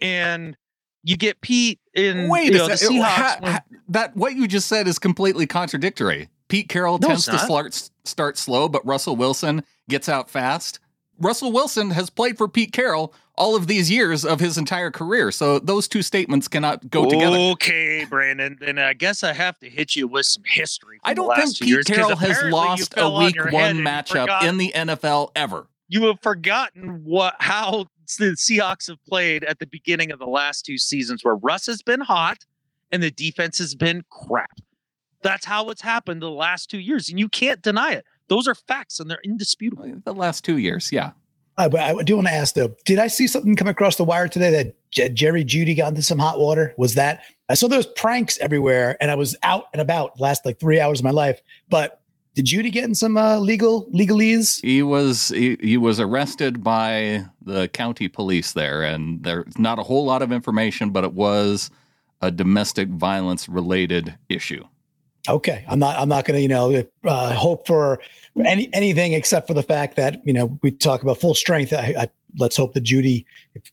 And 0.00 0.56
you 1.02 1.16
get 1.16 1.40
Pete 1.40 1.80
in 1.94 2.28
Wait 2.28 2.52
you 2.52 2.58
know, 2.58 2.68
the 2.68 2.74
Seahawks. 2.74 3.04
Ha, 3.04 3.38
ha, 3.42 3.60
that 3.88 4.16
what 4.16 4.34
you 4.34 4.46
just 4.46 4.68
said 4.68 4.86
is 4.86 4.98
completely 4.98 5.46
contradictory. 5.46 6.28
Pete 6.48 6.68
Carroll 6.68 6.98
no, 6.98 7.08
tends 7.08 7.26
to 7.26 7.38
start 7.38 7.90
start 8.04 8.36
slow, 8.36 8.68
but 8.68 8.84
Russell 8.84 9.16
Wilson 9.16 9.64
gets 9.88 10.08
out 10.08 10.28
fast. 10.28 10.80
Russell 11.18 11.52
Wilson 11.52 11.90
has 11.90 12.10
played 12.10 12.36
for 12.36 12.48
Pete 12.48 12.72
Carroll 12.72 13.14
all 13.36 13.54
of 13.54 13.66
these 13.66 13.90
years 13.90 14.24
of 14.24 14.40
his 14.40 14.56
entire 14.56 14.90
career. 14.90 15.30
So 15.30 15.58
those 15.58 15.88
two 15.88 16.02
statements 16.02 16.48
cannot 16.48 16.90
go 16.90 17.08
together. 17.08 17.36
Okay, 17.36 18.04
Brandon. 18.04 18.56
Then 18.58 18.78
I 18.78 18.94
guess 18.94 19.22
I 19.22 19.32
have 19.32 19.58
to 19.60 19.68
hit 19.68 19.94
you 19.94 20.08
with 20.08 20.26
some 20.26 20.42
history. 20.46 20.98
I 21.04 21.14
don't 21.14 21.34
think 21.36 21.58
Pete 21.58 21.68
years, 21.68 21.84
Carroll 21.84 22.16
has 22.16 22.42
lost 22.44 22.94
a 22.96 23.10
week 23.10 23.36
one 23.52 23.76
matchup 23.78 24.42
in 24.42 24.56
the 24.56 24.72
NFL 24.74 25.30
ever. 25.36 25.66
You 25.88 26.04
have 26.06 26.20
forgotten 26.20 27.04
what 27.04 27.36
how 27.38 27.86
the 28.18 28.36
Seahawks 28.36 28.88
have 28.88 29.04
played 29.04 29.44
at 29.44 29.58
the 29.58 29.66
beginning 29.66 30.10
of 30.10 30.18
the 30.18 30.26
last 30.26 30.64
two 30.64 30.78
seasons 30.78 31.24
where 31.24 31.36
Russ 31.36 31.66
has 31.66 31.82
been 31.82 32.00
hot 32.00 32.44
and 32.90 33.02
the 33.02 33.10
defense 33.10 33.58
has 33.58 33.74
been 33.74 34.02
crap. 34.10 34.60
That's 35.22 35.44
how 35.44 35.70
it's 35.70 35.82
happened 35.82 36.22
the 36.22 36.30
last 36.30 36.70
two 36.70 36.78
years, 36.78 37.08
and 37.08 37.18
you 37.18 37.28
can't 37.28 37.60
deny 37.60 37.92
it. 37.92 38.04
Those 38.28 38.46
are 38.46 38.54
facts, 38.54 39.00
and 39.00 39.10
they're 39.10 39.20
indisputable. 39.24 40.00
The 40.04 40.14
last 40.14 40.44
two 40.44 40.58
years, 40.58 40.92
yeah. 40.92 41.12
But 41.56 41.76
I 41.76 42.02
do 42.02 42.16
want 42.16 42.28
to 42.28 42.34
ask 42.34 42.54
though, 42.54 42.74
did 42.84 42.98
I 42.98 43.06
see 43.06 43.26
something 43.26 43.56
come 43.56 43.68
across 43.68 43.96
the 43.96 44.04
wire 44.04 44.28
today 44.28 44.50
that 44.50 44.90
J- 44.90 45.08
Jerry 45.08 45.44
Jeudy 45.44 45.76
got 45.76 45.88
into 45.88 46.02
some 46.02 46.18
hot 46.18 46.38
water? 46.38 46.74
Was 46.76 46.94
that 46.94 47.22
I 47.48 47.54
saw 47.54 47.68
those 47.68 47.86
pranks 47.86 48.38
everywhere, 48.38 48.96
and 49.00 49.10
I 49.10 49.14
was 49.14 49.36
out 49.42 49.66
and 49.72 49.80
about 49.80 50.20
last 50.20 50.44
like 50.44 50.58
three 50.60 50.80
hours 50.80 51.00
of 51.00 51.04
my 51.04 51.10
life, 51.10 51.40
but 51.68 52.00
did 52.36 52.44
Jeudy 52.44 52.70
get 52.70 52.84
in 52.84 52.94
some 52.94 53.16
uh, 53.16 53.38
legal 53.38 53.86
legalese? 53.92 54.60
He 54.60 54.82
was 54.82 55.28
he, 55.28 55.56
he 55.62 55.78
was 55.78 55.98
arrested 55.98 56.62
by 56.62 57.24
the 57.40 57.68
county 57.68 58.08
police 58.08 58.52
there, 58.52 58.82
and 58.82 59.22
there's 59.22 59.56
not 59.58 59.78
a 59.78 59.82
whole 59.82 60.04
lot 60.04 60.20
of 60.20 60.32
information, 60.32 60.90
but 60.90 61.02
it 61.02 61.14
was 61.14 61.70
a 62.20 62.30
domestic 62.30 62.88
violence 62.88 63.48
related 63.48 64.18
issue. 64.28 64.62
Okay, 65.28 65.64
I'm 65.66 65.78
not 65.78 65.98
I'm 65.98 66.10
not 66.10 66.26
going 66.26 66.36
to 66.36 66.42
you 66.42 66.48
know 66.48 66.84
uh, 67.04 67.32
hope 67.32 67.66
for 67.66 68.00
any 68.44 68.68
anything 68.72 69.12
except 69.12 69.46
for 69.46 69.54
the 69.54 69.62
fact 69.62 69.96
that 69.96 70.20
you 70.24 70.32
know 70.32 70.58
we 70.62 70.70
talk 70.70 71.02
about 71.02 71.18
full 71.18 71.34
strength. 71.34 71.72
I, 71.72 71.94
I, 71.98 72.08
let's 72.38 72.56
hope 72.56 72.74
that 72.74 72.84
Jeudy, 72.84 73.24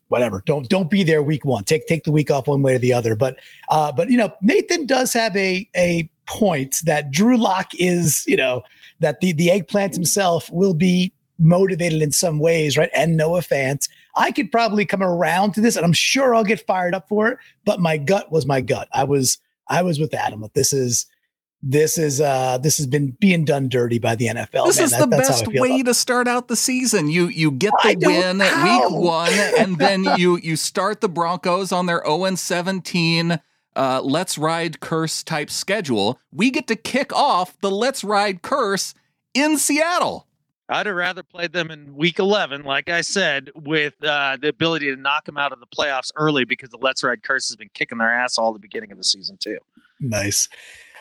whatever, 0.08 0.44
don't 0.46 0.70
don't 0.70 0.90
be 0.90 1.04
there 1.04 1.22
week 1.22 1.46
one. 1.46 1.64
Take 1.64 1.88
take 1.88 2.04
the 2.04 2.12
week 2.12 2.32
off 2.32 2.48
one 2.48 2.62
way 2.62 2.76
or 2.76 2.80
the 2.80 2.94
other. 2.94 3.16
But 3.16 3.38
uh, 3.70 3.92
but 3.92 4.10
you 4.10 4.18
know 4.18 4.34
Nathan 4.42 4.86
does 4.86 5.14
have 5.14 5.36
a 5.36 5.70
a 5.76 6.10
point 6.26 6.78
that 6.86 7.12
Drew 7.12 7.38
Lock 7.38 7.72
is, 7.76 8.24
you 8.28 8.38
know, 8.38 8.64
that 9.00 9.20
the, 9.20 9.34
the 9.34 9.52
eggplant 9.52 9.94
himself 9.94 10.50
will 10.52 10.74
be 10.74 11.14
motivated 11.40 12.02
in 12.02 12.12
some 12.12 12.40
ways, 12.40 12.78
right? 12.78 12.90
And 12.94 13.18
Noah 13.18 13.42
Fant. 13.42 13.88
I 14.16 14.32
could 14.32 14.52
probably 14.52 14.86
come 14.86 15.02
around 15.02 15.54
to 15.54 15.62
this 15.62 15.76
and 15.76 15.86
I'm 15.86 15.94
sure 15.94 16.36
I'll 16.36 16.44
get 16.44 16.66
fired 16.66 16.94
up 16.94 17.10
for 17.10 17.30
it, 17.30 17.40
but 17.66 17.80
my 17.80 17.98
gut 17.98 18.32
was 18.32 18.46
my 18.46 18.62
gut. 18.62 18.88
I 18.94 19.04
was 19.04 19.40
I 19.68 19.82
was 19.82 20.00
with 20.00 20.14
Adam. 20.14 20.42
That 20.42 20.54
this 20.54 20.72
is 20.74 21.08
this 21.66 21.98
is 21.98 22.20
uh 22.20 22.58
this 22.58 22.78
has 22.78 22.86
been 22.86 23.12
being 23.20 23.46
done 23.46 23.70
dirty 23.70 23.98
by 23.98 24.16
the 24.16 24.28
NFL. 24.28 24.66
This 24.66 24.78
Man, 24.78 24.86
is 24.86 24.92
that, 24.92 25.00
the 25.00 25.08
best 25.08 25.48
way 25.48 25.82
to 25.82 25.94
start 25.94 26.28
out 26.28 26.50
the 26.50 26.58
season. 26.58 27.08
You 27.10 27.28
you 27.28 27.52
get 27.52 27.74
the 27.82 27.96
win 27.96 28.40
week 28.40 28.90
one, 28.90 29.32
and 29.58 29.78
then 29.80 30.04
you 30.18 30.38
you 30.38 30.58
start 30.58 31.02
the 31.02 31.10
Broncos 31.10 31.72
on 31.72 31.86
their 31.86 32.04
0 32.06 32.36
17 32.36 33.40
uh, 33.76 34.02
Let's 34.04 34.38
Ride 34.38 34.80
Curse 34.80 35.24
type 35.24 35.50
schedule, 35.50 36.20
we 36.32 36.52
get 36.52 36.68
to 36.68 36.76
kick 36.76 37.14
off 37.14 37.60
the 37.62 37.72
Let's 37.72 38.04
Ride 38.04 38.42
Curse 38.42 38.94
in 39.34 39.58
Seattle. 39.58 40.28
I'd 40.70 40.86
have 40.86 40.96
rather 40.96 41.24
played 41.24 41.52
them 41.52 41.72
in 41.72 41.96
week 41.96 42.20
11, 42.20 42.64
like 42.64 42.90
I 42.90 43.02
said, 43.02 43.52
with 43.54 43.96
uh, 44.04 44.38
the 44.42 44.48
ability 44.48 44.94
to 44.94 44.96
knock 44.96 45.26
them 45.26 45.38
out 45.38 45.52
of 45.52 45.60
the 45.60 45.68
playoffs 45.68 46.12
early 46.16 46.46
because 46.46 46.70
the 46.70 46.78
Let's 46.78 47.04
Ride 47.04 47.22
Curse 47.22 47.50
has 47.50 47.56
been 47.56 47.70
kicking 47.74 47.98
their 47.98 48.12
ass 48.12 48.38
all 48.38 48.54
the 48.54 48.60
beginning 48.60 48.92
of 48.92 48.98
the 48.98 49.04
season, 49.04 49.38
too. 49.38 49.58
Nice. 50.00 50.48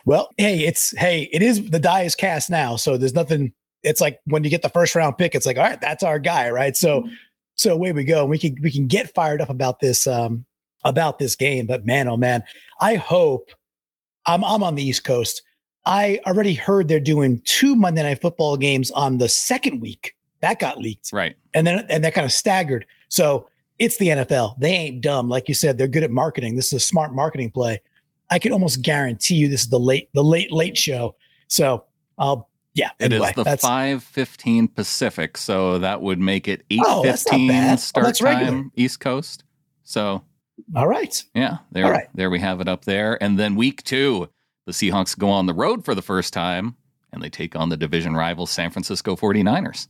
Well, 0.05 0.31
hey, 0.37 0.65
it's, 0.65 0.97
hey, 0.99 1.29
it 1.33 1.43
is, 1.43 1.71
the 1.71 1.79
die 1.79 2.03
is 2.03 2.15
cast 2.15 2.51
now. 2.51 2.77
So 2.77 2.97
there's 2.97 3.15
nothing, 3.15 3.53
it's 3.83 4.01
like 4.01 4.21
when 4.25 4.45
you 4.45 4.51
get 4.51 4.63
the 4.63 4.69
first 4.69 4.95
round 4.95 5.19
pick, 5.19 5.35
it's 5.35 5.47
like, 5.47 5.57
all 5.57 5.65
right, 5.65 5.81
that's 5.81 6.03
our 6.03 6.19
guy, 6.19 6.51
right? 6.51 6.77
So, 6.77 7.09
so 7.55 7.75
away 7.75 7.93
we 7.93 8.05
go. 8.05 8.25
We 8.25 8.39
can, 8.39 8.57
we 8.63 8.71
can 8.71 8.87
get 8.87 9.15
fired 9.15 9.41
up 9.41 9.51
about 9.51 9.81
this, 9.81 10.07
um, 10.07 10.45
about 10.85 11.19
this 11.19 11.37
game. 11.37 11.67
But 11.67 11.87
man, 11.87 12.09
oh 12.09 12.17
man, 12.17 12.43
I 12.81 12.97
hope 12.97 13.51
I'm 14.27 14.45
I'm 14.45 14.63
on 14.63 14.75
the 14.75 14.83
East 14.83 15.05
Coast. 15.05 15.43
I 15.85 16.21
already 16.27 16.55
heard 16.55 16.89
they're 16.89 17.01
doing 17.01 17.41
two 17.45 17.75
Monday 17.75 18.03
night 18.03 18.21
football 18.21 18.57
games 18.57 18.91
on 18.93 19.19
the 19.19 19.29
second 19.29 19.81
week. 19.81 20.15
That 20.41 20.59
got 20.59 20.79
leaked. 20.79 21.13
Right. 21.13 21.37
And 21.55 21.67
then 21.67 21.87
and 21.89 22.05
that 22.05 22.15
kind 22.15 22.25
of 22.25 22.33
staggered. 22.33 22.87
So 23.09 23.49
it's 23.79 23.97
the 23.99 24.09
NFL. 24.09 24.59
They 24.59 24.71
ain't 24.71 25.01
dumb. 25.01 25.29
Like 25.29 25.49
you 25.49 25.55
said, 25.55 25.79
they're 25.79 25.89
good 25.89 26.05
at 26.05 26.11
marketing. 26.11 26.57
This 26.57 26.67
is 26.67 26.75
a 26.75 26.81
smart 26.81 27.15
marketing 27.15 27.51
play. 27.51 27.81
I 28.33 28.39
can 28.39 28.53
almost 28.53 28.83
guarantee 28.83 29.37
you 29.37 29.49
this 29.49 29.63
is 29.63 29.69
the 29.69 29.79
late, 29.79 30.09
the 30.15 30.25
late, 30.25 30.51
late 30.51 30.77
show. 30.77 31.17
So 31.49 31.85
I'll 32.19 32.49
yeah. 32.75 32.91
Anyway, 33.01 33.33
it 33.37 33.39
is 33.39 33.45
the 33.45 33.57
five 33.59 34.03
fifteen 34.03 34.67
Pacific, 34.67 35.37
so 35.37 35.79
that 35.79 36.01
would 36.01 36.19
make 36.19 36.49
it 36.49 36.61
oh, 36.63 36.65
eight 36.71 36.81
oh, 36.85 37.03
fifteen 37.03 37.51
oh, 37.51 37.77
start 37.77 38.21
oh, 38.23 38.25
time 38.25 38.73
East 38.77 39.01
Coast. 39.01 39.45
So 39.85 40.25
all 40.75 40.89
right. 40.89 41.23
Yeah. 41.35 41.59
There, 41.71 41.91
right. 41.91 42.09
there 42.15 42.31
we 42.31 42.39
have 42.41 42.61
it 42.61 42.69
up 42.69 42.85
there. 42.85 43.23
And 43.23 43.39
then 43.39 43.57
week 43.57 43.83
two, 43.83 44.29
the 44.67 44.73
Seahawks 44.73 45.19
go 45.19 45.29
on 45.29 45.47
the 45.47 45.55
road 45.55 45.85
for 45.85 45.95
the 45.95 46.03
first 46.03 46.33
time 46.33 46.77
and 47.13 47.23
they 47.23 47.29
take 47.29 47.57
on 47.57 47.69
the 47.69 47.77
division 47.77 48.15
rival 48.15 48.47
San 48.47 48.71
Francisco 48.71 49.17
49ers. 49.17 49.89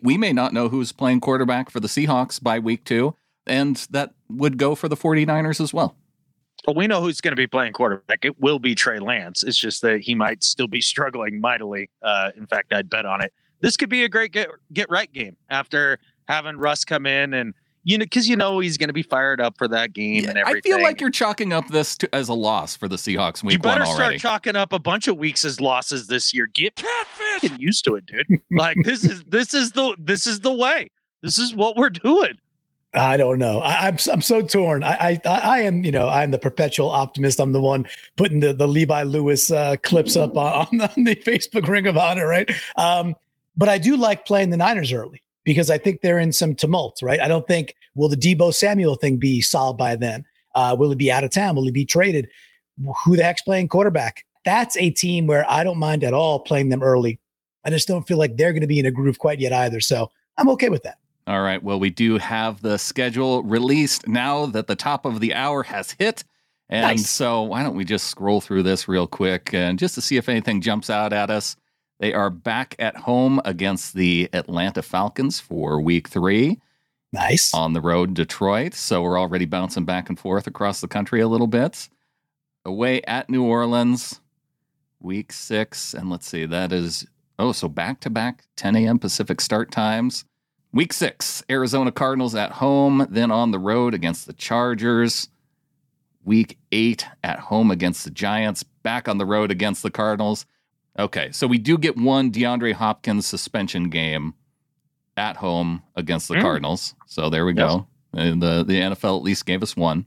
we 0.00 0.18
may 0.18 0.32
not 0.32 0.52
know 0.52 0.68
who's 0.68 0.92
playing 0.92 1.20
quarterback 1.20 1.70
for 1.70 1.80
the 1.80 1.88
Seahawks 1.88 2.42
by 2.42 2.58
week 2.58 2.84
two, 2.84 3.14
and 3.46 3.76
that 3.90 4.12
would 4.28 4.58
go 4.58 4.74
for 4.74 4.88
the 4.88 4.96
49ers 4.96 5.60
as 5.60 5.72
well. 5.72 5.96
Well, 6.66 6.74
we 6.74 6.86
know 6.86 7.00
who's 7.00 7.20
going 7.20 7.32
to 7.32 7.36
be 7.36 7.46
playing 7.46 7.72
quarterback. 7.72 8.24
It 8.24 8.40
will 8.40 8.58
be 8.58 8.74
Trey 8.74 9.00
Lance. 9.00 9.42
It's 9.42 9.58
just 9.58 9.82
that 9.82 10.00
he 10.00 10.14
might 10.14 10.44
still 10.44 10.68
be 10.68 10.80
struggling 10.80 11.40
mightily. 11.40 11.90
Uh, 12.02 12.30
in 12.36 12.46
fact, 12.46 12.72
I'd 12.72 12.88
bet 12.88 13.04
on 13.04 13.22
it. 13.22 13.32
This 13.60 13.76
could 13.76 13.88
be 13.88 14.04
a 14.04 14.08
great 14.08 14.32
get 14.32 14.48
get 14.72 14.90
right 14.90 15.12
game 15.12 15.36
after 15.48 15.98
having 16.28 16.56
Russ 16.56 16.84
come 16.84 17.06
in 17.06 17.34
and 17.34 17.54
you 17.84 17.98
know 17.98 18.04
because 18.04 18.28
you 18.28 18.36
know 18.36 18.58
he's 18.58 18.76
going 18.76 18.88
to 18.88 18.94
be 18.94 19.02
fired 19.02 19.40
up 19.40 19.56
for 19.56 19.68
that 19.68 19.92
game 19.92 20.24
yeah, 20.24 20.30
and 20.30 20.38
everything. 20.38 20.72
I 20.72 20.76
feel 20.76 20.82
like 20.82 21.00
you're 21.00 21.10
chalking 21.10 21.52
up 21.52 21.68
this 21.68 21.96
to, 21.98 22.14
as 22.14 22.28
a 22.28 22.34
loss 22.34 22.76
for 22.76 22.88
the 22.88 22.96
Seahawks 22.96 23.42
week 23.42 23.54
you 23.54 23.58
better 23.58 23.80
one 23.80 23.88
already. 23.88 24.18
start 24.18 24.34
chalking 24.34 24.56
up 24.56 24.72
a 24.72 24.78
bunch 24.78 25.08
of 25.08 25.16
weeks 25.16 25.44
as 25.44 25.60
losses 25.60 26.08
this 26.08 26.34
year. 26.34 26.48
Get 26.52 26.82
used 27.58 27.84
to 27.84 27.94
it, 27.94 28.06
dude. 28.06 28.40
like 28.50 28.76
this 28.82 29.04
is 29.04 29.22
this 29.24 29.54
is 29.54 29.72
the 29.72 29.96
this 29.98 30.26
is 30.26 30.40
the 30.40 30.52
way. 30.52 30.90
This 31.22 31.38
is 31.38 31.54
what 31.54 31.76
we're 31.76 31.90
doing. 31.90 32.34
I 32.94 33.16
don't 33.16 33.38
know. 33.38 33.60
I, 33.60 33.88
am 33.88 33.94
I'm, 33.94 34.12
I'm 34.12 34.20
so 34.20 34.42
torn. 34.42 34.84
I, 34.84 35.18
I 35.24 35.28
I 35.30 35.60
am 35.60 35.82
you 35.82 35.90
know 35.90 36.08
I'm 36.08 36.30
the 36.30 36.38
perpetual 36.38 36.90
optimist. 36.90 37.40
I'm 37.40 37.52
the 37.52 37.60
one 37.60 37.86
putting 38.16 38.40
the 38.40 38.52
the 38.52 38.68
Levi 38.68 39.02
Lewis 39.04 39.50
uh, 39.50 39.76
clips 39.82 40.16
up 40.16 40.36
on, 40.36 40.66
on 40.80 41.04
the 41.04 41.16
Facebook 41.16 41.66
Ring 41.68 41.86
of 41.86 41.96
Honor, 41.96 42.26
right? 42.26 42.50
Um, 42.76 43.14
but 43.56 43.68
I 43.68 43.78
do 43.78 43.96
like 43.96 44.26
playing 44.26 44.50
the 44.50 44.56
Niners 44.56 44.92
early 44.92 45.22
because 45.44 45.70
I 45.70 45.78
think 45.78 46.00
they're 46.00 46.18
in 46.18 46.32
some 46.32 46.54
tumult, 46.54 47.00
right? 47.02 47.20
I 47.20 47.28
don't 47.28 47.46
think 47.46 47.74
will 47.94 48.08
the 48.08 48.16
Deebo 48.16 48.52
Samuel 48.52 48.96
thing 48.96 49.16
be 49.16 49.40
solved 49.40 49.78
by 49.78 49.96
then? 49.96 50.24
Uh, 50.54 50.76
will 50.78 50.90
he 50.90 50.96
be 50.96 51.10
out 51.10 51.24
of 51.24 51.30
town? 51.30 51.56
Will 51.56 51.64
he 51.64 51.70
be 51.70 51.86
traded? 51.86 52.28
Who 53.04 53.16
the 53.16 53.22
heck's 53.22 53.42
playing 53.42 53.68
quarterback? 53.68 54.24
That's 54.44 54.76
a 54.76 54.90
team 54.90 55.26
where 55.26 55.48
I 55.50 55.64
don't 55.64 55.78
mind 55.78 56.04
at 56.04 56.14
all 56.14 56.40
playing 56.40 56.68
them 56.68 56.82
early. 56.82 57.20
I 57.64 57.70
just 57.70 57.88
don't 57.88 58.06
feel 58.06 58.18
like 58.18 58.36
they're 58.36 58.52
going 58.52 58.62
to 58.62 58.66
be 58.66 58.80
in 58.80 58.86
a 58.86 58.90
groove 58.90 59.18
quite 59.18 59.40
yet 59.40 59.52
either. 59.52 59.80
So 59.80 60.10
I'm 60.36 60.48
okay 60.50 60.68
with 60.68 60.82
that. 60.82 60.98
All 61.26 61.40
right. 61.40 61.62
Well, 61.62 61.78
we 61.78 61.90
do 61.90 62.18
have 62.18 62.62
the 62.62 62.78
schedule 62.78 63.42
released 63.44 64.08
now 64.08 64.46
that 64.46 64.66
the 64.66 64.74
top 64.74 65.04
of 65.04 65.20
the 65.20 65.34
hour 65.34 65.62
has 65.62 65.92
hit. 65.92 66.24
And 66.68 66.82
nice. 66.82 67.08
so, 67.08 67.42
why 67.42 67.62
don't 67.62 67.76
we 67.76 67.84
just 67.84 68.08
scroll 68.08 68.40
through 68.40 68.62
this 68.62 68.88
real 68.88 69.06
quick 69.06 69.52
and 69.52 69.78
just 69.78 69.94
to 69.96 70.00
see 70.00 70.16
if 70.16 70.28
anything 70.28 70.60
jumps 70.60 70.90
out 70.90 71.12
at 71.12 71.30
us? 71.30 71.54
They 72.00 72.12
are 72.14 72.30
back 72.30 72.74
at 72.78 72.96
home 72.96 73.40
against 73.44 73.94
the 73.94 74.28
Atlanta 74.32 74.82
Falcons 74.82 75.38
for 75.38 75.80
week 75.80 76.08
three. 76.08 76.60
Nice. 77.12 77.52
On 77.52 77.74
the 77.74 77.80
road, 77.80 78.14
Detroit. 78.14 78.74
So, 78.74 79.02
we're 79.02 79.20
already 79.20 79.44
bouncing 79.44 79.84
back 79.84 80.08
and 80.08 80.18
forth 80.18 80.46
across 80.46 80.80
the 80.80 80.88
country 80.88 81.20
a 81.20 81.28
little 81.28 81.46
bit. 81.46 81.88
Away 82.64 83.02
at 83.02 83.28
New 83.28 83.44
Orleans, 83.44 84.20
week 84.98 85.32
six. 85.32 85.94
And 85.94 86.08
let's 86.10 86.26
see, 86.26 86.46
that 86.46 86.72
is, 86.72 87.06
oh, 87.38 87.52
so 87.52 87.68
back 87.68 88.00
to 88.00 88.10
back 88.10 88.44
10 88.56 88.76
a.m. 88.76 88.98
Pacific 88.98 89.40
start 89.40 89.70
times. 89.70 90.24
Week 90.74 90.92
six, 90.92 91.42
Arizona 91.50 91.92
Cardinals 91.92 92.34
at 92.34 92.52
home, 92.52 93.06
then 93.10 93.30
on 93.30 93.50
the 93.50 93.58
road 93.58 93.92
against 93.92 94.26
the 94.26 94.32
Chargers. 94.32 95.28
Week 96.24 96.56
eight, 96.70 97.06
at 97.22 97.40
home 97.40 97.70
against 97.70 98.04
the 98.04 98.10
Giants, 98.10 98.62
back 98.62 99.08
on 99.08 99.18
the 99.18 99.26
road 99.26 99.50
against 99.50 99.82
the 99.82 99.90
Cardinals. 99.90 100.46
Okay, 100.98 101.30
so 101.32 101.46
we 101.46 101.58
do 101.58 101.76
get 101.76 101.96
one 101.96 102.30
DeAndre 102.30 102.72
Hopkins 102.72 103.26
suspension 103.26 103.90
game 103.90 104.34
at 105.16 105.36
home 105.36 105.82
against 105.96 106.28
the 106.28 106.36
mm. 106.36 106.42
Cardinals. 106.42 106.94
So 107.06 107.28
there 107.28 107.44
we 107.44 107.52
go. 107.52 107.86
And 108.14 108.42
the, 108.42 108.64
the 108.64 108.80
NFL 108.80 109.18
at 109.18 109.24
least 109.24 109.46
gave 109.46 109.62
us 109.62 109.76
one. 109.76 110.06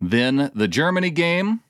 Then 0.00 0.50
the 0.54 0.68
Germany 0.68 1.10
game, 1.10 1.60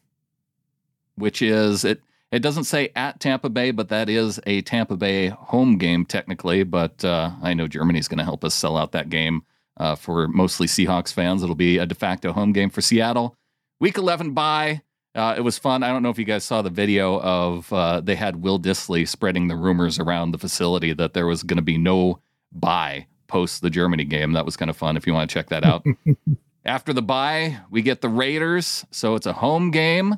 which 1.17 1.43
is 1.43 1.85
it 1.85 2.01
it 2.35 2.43
doesn't 2.43 2.65
say 2.65 2.91
at 2.97 3.21
Tampa 3.21 3.49
Bay, 3.49 3.71
but 3.71 3.91
that 3.91 4.09
is 4.09 4.41
a 4.45 4.61
Tampa 4.63 4.97
Bay 4.97 5.29
home 5.29 5.79
game 5.79 6.05
technically. 6.05 6.65
But 6.65 7.05
uh, 7.05 7.31
I 7.41 7.55
know 7.55 7.69
Germany's 7.69 8.09
going 8.09 8.19
to 8.19 8.25
help 8.25 8.45
us 8.45 8.55
sell 8.55 8.77
out 8.77 8.91
that 8.91 9.09
game 9.09 9.43
uh, 9.77 9.95
for 9.95 10.27
mostly 10.27 10.67
Seahawks 10.67 11.13
fans. 11.13 11.45
It'll 11.45 11.55
be 11.55 11.79
a 11.79 11.87
de 11.87 11.95
facto 11.95 12.33
home 12.33 12.53
game 12.53 12.71
for 12.71 12.81
Seattle. 12.81 13.37
Week 13.79 13.97
11 13.97 14.33
bye. 14.33 14.83
Uh, 15.15 15.35
it 15.37 15.43
was 15.43 15.59
fun. 15.59 15.85
I 15.85 15.91
don't 15.91 16.03
know 16.03 16.11
if 16.11 16.19
you 16.19 16.25
guys 16.25 16.43
saw 16.43 16.61
the 16.61 16.71
video 16.71 17.21
of 17.21 17.73
uh, 17.73 18.01
they 18.01 18.17
had 18.17 18.43
Will 18.43 18.59
Dissly 18.59 19.07
spreading 19.07 19.47
the 19.47 19.55
rumors 19.55 20.01
around 20.01 20.33
the 20.33 20.39
facility 20.39 20.93
that 20.93 21.15
there 21.15 21.29
was 21.29 21.45
going 21.45 21.59
to 21.59 21.63
be 21.63 21.79
no 21.79 22.19
bye 22.51 23.07
post 23.29 23.63
the 23.63 23.71
Germany 23.71 24.05
game. 24.05 24.33
That 24.33 24.45
was 24.45 24.57
kind 24.57 24.71
of 24.71 24.77
fun 24.77 24.97
if 24.97 25.07
you 25.07 25.13
want 25.13 25.31
to 25.31 25.35
check 25.35 25.51
that 25.51 25.65
out. 25.65 25.87
After 26.65 26.93
the 26.93 27.03
bye, 27.03 27.59
we 27.71 27.81
get 27.81 28.01
the 28.01 28.09
Raiders. 28.09 28.85
So 28.91 29.15
it's 29.15 29.27
a 29.27 29.35
home 29.35 29.71
game 29.71 30.17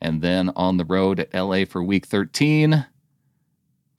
and 0.00 0.22
then 0.22 0.50
on 0.56 0.76
the 0.76 0.84
road 0.84 1.20
at 1.20 1.34
LA 1.34 1.64
for 1.64 1.82
week 1.82 2.06
13. 2.06 2.86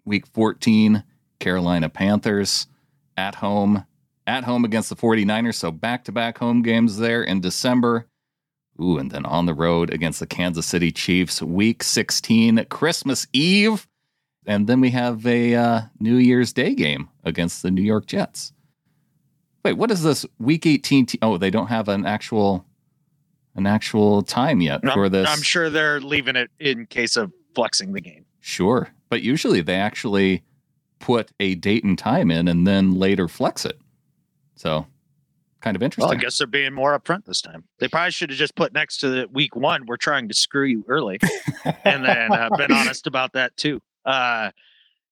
Week 0.03 0.25
14, 0.27 1.03
Carolina 1.39 1.89
Panthers 1.89 2.67
at 3.15 3.35
home, 3.35 3.85
at 4.25 4.45
home 4.45 4.65
against 4.65 4.89
the 4.89 4.95
49ers. 4.95 5.55
So 5.55 5.71
back 5.71 6.03
to 6.05 6.11
back 6.11 6.39
home 6.39 6.63
games 6.63 6.97
there 6.97 7.21
in 7.21 7.39
December. 7.39 8.07
Ooh, 8.81 8.97
and 8.97 9.11
then 9.11 9.25
on 9.25 9.45
the 9.45 9.53
road 9.53 9.93
against 9.93 10.19
the 10.19 10.25
Kansas 10.25 10.65
City 10.65 10.91
Chiefs, 10.91 11.41
week 11.41 11.83
16, 11.83 12.65
Christmas 12.65 13.27
Eve. 13.31 13.87
And 14.47 14.65
then 14.65 14.81
we 14.81 14.89
have 14.89 15.25
a 15.27 15.53
uh, 15.53 15.81
New 15.99 16.15
Year's 16.15 16.51
Day 16.51 16.73
game 16.73 17.09
against 17.23 17.61
the 17.61 17.69
New 17.69 17.83
York 17.83 18.07
Jets. 18.07 18.53
Wait, 19.63 19.73
what 19.73 19.91
is 19.91 20.01
this 20.01 20.25
week 20.39 20.65
18? 20.65 21.05
T- 21.05 21.19
oh, 21.21 21.37
they 21.37 21.51
don't 21.51 21.67
have 21.67 21.87
an 21.87 22.07
actual 22.07 22.65
an 23.55 23.67
actual 23.67 24.21
time 24.21 24.61
yet 24.61 24.81
for 24.93 25.09
this. 25.09 25.27
I'm 25.29 25.41
sure 25.41 25.69
they're 25.69 25.99
leaving 25.99 26.35
it 26.35 26.49
in 26.59 26.85
case 26.85 27.15
of 27.15 27.31
flexing 27.53 27.93
the 27.93 28.01
game. 28.01 28.25
Sure. 28.39 28.89
But 29.09 29.21
usually 29.21 29.61
they 29.61 29.75
actually 29.75 30.43
put 30.99 31.31
a 31.39 31.55
date 31.55 31.83
and 31.83 31.97
time 31.97 32.31
in 32.31 32.47
and 32.47 32.65
then 32.65 32.93
later 32.93 33.27
flex 33.27 33.65
it. 33.65 33.79
So 34.55 34.85
kind 35.61 35.75
of 35.75 35.83
interesting. 35.83 36.09
Well, 36.09 36.17
I 36.17 36.21
guess 36.21 36.37
they're 36.37 36.47
being 36.47 36.73
more 36.73 36.97
upfront 36.97 37.25
this 37.25 37.41
time. 37.41 37.65
They 37.79 37.87
probably 37.87 38.11
should 38.11 38.29
have 38.29 38.39
just 38.39 38.55
put 38.55 38.73
next 38.73 38.97
to 38.99 39.09
the 39.09 39.27
week 39.31 39.55
one, 39.55 39.85
we're 39.85 39.97
trying 39.97 40.27
to 40.29 40.33
screw 40.33 40.65
you 40.65 40.85
early. 40.87 41.19
and 41.83 42.05
then 42.05 42.31
uh, 42.31 42.49
been 42.55 42.71
honest 42.71 43.07
about 43.07 43.33
that 43.33 43.55
too. 43.57 43.81
Uh, 44.05 44.51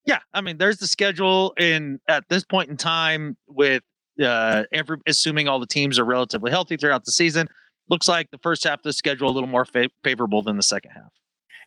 yeah, 0.05 0.19
I 0.33 0.41
mean, 0.41 0.57
there's 0.57 0.77
the 0.77 0.87
schedule 0.87 1.53
in 1.59 1.99
at 2.07 2.23
this 2.29 2.43
point 2.43 2.69
in 2.69 2.77
time 2.77 3.37
with 3.47 3.83
uh, 4.21 4.63
every 4.71 4.97
assuming 5.05 5.47
all 5.47 5.59
the 5.59 5.67
teams 5.67 5.99
are 5.99 6.05
relatively 6.05 6.51
healthy 6.51 6.77
throughout 6.77 7.05
the 7.05 7.11
season 7.11 7.47
looks 7.89 8.07
like 8.07 8.31
the 8.31 8.37
first 8.39 8.63
half 8.63 8.79
of 8.79 8.83
the 8.83 8.93
schedule 8.93 9.29
a 9.29 9.31
little 9.31 9.49
more 9.49 9.65
fa- 9.65 9.89
favorable 10.03 10.41
than 10.41 10.57
the 10.57 10.63
second 10.63 10.91
half. 10.91 11.11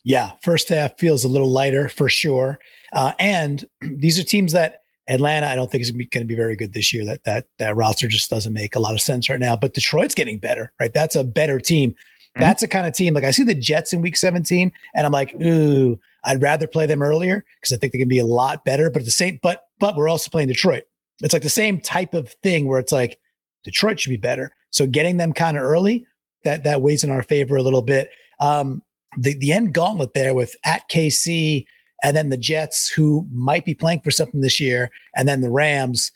Yeah, 0.05 0.33
first 0.43 0.69
half 0.69 0.99
feels 0.99 1.25
a 1.25 1.29
little 1.29 1.51
lighter 1.51 1.89
for 1.89 2.09
sure. 2.09 2.59
Uh, 2.93 3.13
and 3.19 3.65
these 3.81 4.19
are 4.19 4.25
teams 4.25 4.53
that 4.53 4.83
Atlanta, 5.09 5.47
I 5.47 5.57
don't 5.57 5.71
think 5.71 5.83
is 5.83 5.91
going 5.91 6.09
to 6.09 6.25
be 6.25 6.35
very 6.35 6.57
good 6.57 6.73
this 6.73 6.93
year. 6.93 7.05
That 7.05 7.25
that 7.25 7.47
that 7.59 7.77
roster 7.77 8.09
just 8.09 8.31
doesn't 8.31 8.53
make 8.53 8.77
a 8.77 8.81
lot 8.81 8.95
of 8.95 9.01
sense 9.01 9.29
right 9.29 9.41
now. 9.41 9.57
But 9.57 9.75
Detroit's 9.75 10.15
getting 10.15 10.39
better, 10.39 10.73
right? 10.81 10.93
That's 10.93 11.17
a 11.17 11.25
better 11.25 11.59
team. 11.59 11.91
Mm-hmm. 11.91 12.41
That's 12.41 12.63
a 12.63 12.69
kind 12.69 12.87
of 12.87 12.95
team 12.95 13.15
like 13.15 13.25
I 13.25 13.33
see 13.33 13.43
the 13.43 13.55
Jets 13.55 13.93
in 13.93 14.01
Week 14.01 14.17
17, 14.17 14.73
and 14.95 15.07
I'm 15.07 15.13
like, 15.13 15.35
ooh, 15.43 15.99
I'd 16.25 16.41
rather 16.41 16.67
play 16.67 16.87
them 16.87 17.03
earlier 17.03 17.45
because 17.61 17.73
I 17.73 17.79
think 17.79 17.93
they 17.93 17.99
can 17.99 18.09
be 18.09 18.21
a 18.21 18.25
lot 18.25 18.65
better. 18.65 18.91
But 18.91 19.01
at 19.03 19.07
the 19.07 19.11
same, 19.11 19.41
but 19.43 19.65
but 19.81 19.97
we're 19.97 20.09
also 20.09 20.31
playing 20.31 20.49
Detroit. 20.49 20.85
It's 21.21 21.33
like 21.33 21.43
the 21.43 21.49
same 21.49 21.81
type 21.81 22.15
of 22.15 22.31
thing 22.43 22.67
where 22.67 22.79
it's 22.79 22.93
like 22.93 23.19
Detroit 23.65 23.99
should 24.01 24.11
be 24.11 24.17
better. 24.17 24.55
So 24.71 24.87
getting 24.87 25.19
them 25.19 25.33
kind 25.33 25.57
of 25.57 25.63
early, 25.63 26.07
that 26.45 26.65
that 26.65 26.83
weighs 26.83 27.05
in 27.05 27.11
our 27.11 27.23
favor 27.23 27.57
a 27.57 27.63
little 27.63 27.83
bit. 27.83 28.11
Um, 28.41 28.83
the 29.19 29.37
the 29.39 29.53
end 29.53 29.75
gauntlet 29.75 30.15
there 30.15 30.35
with 30.35 30.57
at 30.65 30.89
KC 30.89 31.65
and 32.03 32.17
then 32.17 32.31
the 32.31 32.37
Jets, 32.37 32.89
who 32.89 33.27
might 33.33 33.65
be 33.65 33.75
playing 33.75 34.01
for 34.01 34.11
something 34.11 34.41
this 34.41 34.59
year, 34.61 34.91
and 35.17 35.29
then 35.29 35.41
the 35.41 35.51
Rams. 35.51 36.11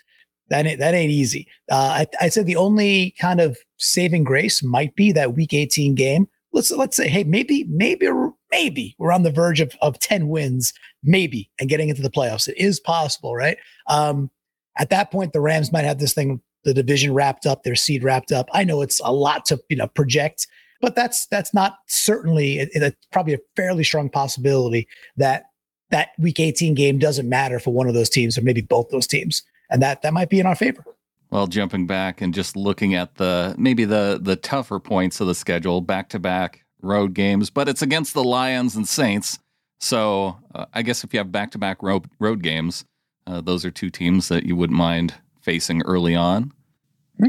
That 0.49 0.65
ain't, 0.65 0.79
that 0.79 0.95
ain't 0.95 1.11
easy. 1.11 1.49
Uh, 1.69 2.05
I, 2.05 2.07
I 2.21 2.29
said 2.29 2.47
the 2.47 2.55
only 2.55 3.17
kind 3.21 3.41
of 3.41 3.59
saving 3.79 4.23
grace 4.23 4.63
might 4.63 4.95
be 4.95 5.11
that 5.11 5.35
Week 5.35 5.53
18 5.53 5.97
game. 5.97 6.29
Let's 6.53 6.71
let's 6.71 6.97
say, 6.97 7.09
hey, 7.09 7.25
maybe 7.25 7.65
maybe 7.69 8.09
maybe 8.53 8.95
we're 8.99 9.13
on 9.13 9.25
the 9.25 9.33
verge 9.33 9.61
of 9.61 9.75
of 9.83 9.99
10 9.99 10.29
wins, 10.29 10.73
maybe, 11.03 11.51
and 11.59 11.69
getting 11.69 11.89
into 11.89 12.03
the 12.03 12.11
playoffs. 12.11 12.49
It 12.49 12.57
is 12.59 12.79
possible, 12.79 13.35
right? 13.35 13.59
Um, 13.89 14.31
at 14.79 14.91
that 14.91 15.11
point, 15.11 15.33
the 15.33 15.41
Rams 15.41 15.73
might 15.73 15.85
have 15.85 15.99
this 15.99 16.13
thing 16.13 16.41
the 16.67 16.75
division 16.75 17.15
wrapped 17.15 17.47
up, 17.47 17.63
their 17.63 17.77
seed 17.77 18.03
wrapped 18.03 18.33
up. 18.33 18.49
I 18.53 18.65
know 18.65 18.83
it's 18.83 19.01
a 19.05 19.13
lot 19.13 19.47
to 19.47 19.61
you 19.71 19.77
know 19.77 19.87
project, 19.87 20.49
but 20.81 20.97
that's 20.97 21.27
that's 21.27 21.55
not 21.55 21.79
certainly 21.87 22.59
it, 22.59 22.71
it's 22.75 23.07
probably 23.13 23.35
a 23.35 23.39
fairly 23.55 23.85
strong 23.85 24.11
possibility 24.11 24.89
that 25.17 25.45
that 25.91 26.09
week 26.19 26.41
18 26.41 26.75
game 26.75 26.99
doesn't 26.99 27.29
matter 27.29 27.61
for 27.61 27.73
one 27.73 27.87
of 27.87 27.95
those 27.95 28.11
teams 28.11 28.37
or 28.37 28.43
maybe 28.43 28.61
both 28.61 28.89
those 28.91 29.07
teams, 29.07 29.45
and 29.71 29.81
that 29.81 30.03
that 30.03 30.13
might 30.13 30.29
be 30.29 30.41
in 30.41 30.47
our 30.47 30.57
favor. 30.57 30.85
Well, 31.31 31.47
jumping 31.47 31.87
back 31.87 32.21
and 32.21 32.35
just 32.35 32.57
looking 32.57 32.95
at 32.95 33.15
the 33.15 33.55
maybe 33.57 33.85
the 33.85 34.19
the 34.21 34.37
tougher 34.37 34.81
points 34.81 35.21
of 35.21 35.29
the 35.29 35.35
schedule, 35.37 35.81
back 35.81 36.09
to 36.11 36.19
back 36.19 36.65
road 36.83 37.15
games, 37.15 37.49
but 37.49 37.69
it's 37.69 37.83
against 37.83 38.13
the 38.13 38.25
Lions 38.25 38.75
and 38.75 38.89
Saints. 38.89 39.39
So 39.79 40.37
uh, 40.55 40.67
I 40.75 40.83
guess 40.83 41.05
if 41.05 41.15
you 41.15 41.19
have 41.19 41.31
back 41.31 41.53
to 41.53 41.59
back 41.59 41.81
road 41.81 42.07
road 42.19 42.43
games, 42.43 42.85
uh, 43.29 43.41
those 43.41 43.65
are 43.65 43.71
two 43.71 43.91
teams 43.91 44.29
that 44.29 44.45
you 44.45 44.57
wouldn't 44.57 44.77
mind 44.77 45.15
facing 45.47 45.81
early 45.83 46.17
on. 46.17 46.53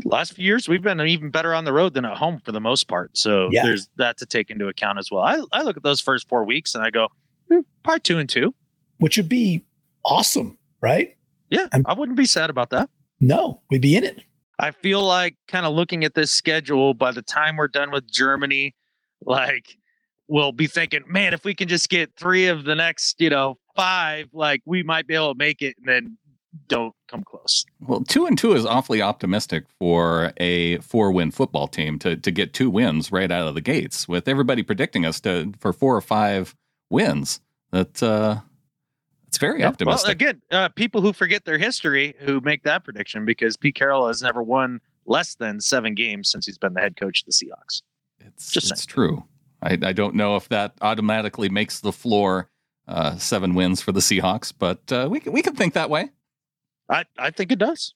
Last 0.04 0.34
few 0.34 0.46
years, 0.46 0.68
we've 0.68 0.82
been 0.82 1.00
even 1.02 1.30
better 1.30 1.54
on 1.54 1.66
the 1.66 1.74
road 1.74 1.94
than 1.94 2.06
at 2.06 2.18
home 2.18 2.42
for 2.44 2.52
the 2.52 2.60
most 2.60 2.88
part. 2.88 3.18
So 3.18 3.50
yeah. 3.52 3.64
there's 3.64 3.90
that 3.98 4.18
to 4.18 4.26
take 4.26 4.50
into 4.50 4.68
account 4.68 5.00
as 5.00 5.10
well. 5.10 5.24
I, 5.24 5.42
I 5.52 5.62
look 5.64 5.78
at 5.78 5.84
those 5.84 6.02
first 6.02 6.28
four 6.28 6.44
weeks 6.44 6.76
and 6.76 6.84
I 6.84 6.90
go, 6.90 7.08
hmm, 7.50 7.60
probably 7.84 8.02
two 8.02 8.18
and 8.18 8.30
two, 8.30 8.54
which 8.98 9.18
would 9.18 9.30
be 9.30 9.64
awesome, 10.04 10.58
right? 10.82 11.16
Yeah, 11.50 11.68
I'm- 11.72 11.84
I 11.86 11.94
wouldn't 11.94 12.18
be 12.18 12.26
sad 12.26 12.50
about 12.50 12.70
that. 12.72 12.90
No, 13.20 13.62
we'd 13.70 13.82
be 13.82 13.96
in 13.96 14.04
it. 14.04 14.24
I 14.60 14.72
feel 14.72 15.04
like 15.04 15.36
kind 15.48 15.66
of 15.66 15.74
looking 15.74 16.04
at 16.04 16.16
this 16.16 16.32
schedule 16.32 16.94
by 16.94 17.12
the 17.12 17.22
time 17.22 17.58
we're 17.58 17.68
done 17.68 17.92
with 17.92 18.12
Germany, 18.12 18.76
like 19.26 19.78
we'll 20.28 20.52
be 20.52 20.68
thinking, 20.68 21.04
man, 21.08 21.34
if 21.34 21.46
we 21.46 21.54
can 21.54 21.68
just 21.68 21.90
get 21.90 22.12
three 22.18 22.48
of 22.48 22.64
the 22.64 22.76
next, 22.76 23.22
you 23.22 23.30
know, 23.30 23.58
five, 23.76 24.28
like 24.34 24.62
we 24.66 24.84
might 24.84 25.08
be 25.08 25.16
able 25.16 25.34
to 25.34 25.38
make 25.38 25.62
it 25.62 25.76
and 25.78 25.88
then 25.88 26.18
don't 26.68 26.94
come 27.10 27.24
close. 27.24 27.66
Well, 27.82 28.04
two 28.04 28.26
and 28.26 28.38
two 28.38 28.54
is 28.54 28.66
awfully 28.66 29.02
optimistic 29.02 29.66
for 29.80 30.32
a 30.38 30.78
four-win 30.80 31.32
football 31.32 31.68
team 31.68 32.00
to 32.00 32.16
to 32.16 32.32
get 32.32 32.54
two 32.54 32.70
wins 32.70 33.12
right 33.12 33.32
out 33.32 33.48
of 33.48 33.56
the 33.56 33.62
gates. 33.62 34.08
With 34.08 34.28
everybody 34.28 34.64
predicting 34.64 35.06
us 35.06 35.20
to 35.22 35.54
for 35.60 35.74
four 35.74 35.96
or 35.96 36.02
five 36.02 36.56
wins, 36.90 37.42
that 37.72 38.02
uh, 38.02 38.42
it's 39.28 39.38
very 39.38 39.60
Yeah, 39.60 39.68
optimistic. 39.68 40.06
Well, 40.06 40.12
again, 40.12 40.42
uh, 40.52 40.70
people 40.70 41.02
who 41.02 41.14
forget 41.14 41.46
their 41.46 41.58
history 41.58 42.16
who 42.20 42.40
make 42.42 42.64
that 42.64 42.84
prediction 42.84 43.26
because 43.26 43.58
Pete 43.58 43.76
Carroll 43.76 44.08
has 44.08 44.22
never 44.22 44.42
won 44.42 44.80
less 45.06 45.36
than 45.36 45.60
seven 45.62 45.96
games 45.96 46.30
since 46.30 46.46
he's 46.46 46.58
been 46.58 46.74
the 46.74 46.82
head 46.82 46.98
coach 46.98 47.22
of 47.22 47.26
the 47.26 47.32
Seahawks. 47.34 47.82
it's 48.20 48.52
just 48.52 48.72
it's 48.72 48.86
true. 48.86 49.24
I, 49.62 49.78
I 49.82 49.92
don't 49.94 50.16
know 50.16 50.36
if 50.36 50.50
that 50.50 50.74
automatically 50.82 51.50
makes 51.50 51.80
the 51.80 51.92
floor 51.92 52.50
uh, 52.88 53.18
seven 53.18 53.54
wins 53.56 53.82
for 53.82 53.92
the 53.92 54.00
Seahawks, 54.00 54.54
but 54.58 54.92
uh, 54.92 55.08
we 55.10 55.20
can, 55.20 55.34
we 55.34 55.42
can 55.42 55.56
think 55.56 55.74
that 55.74 55.90
way. 55.90 56.10
I, 56.90 57.06
I 57.18 57.32
think 57.32 57.52
it 57.52 57.60
does. 57.60 57.94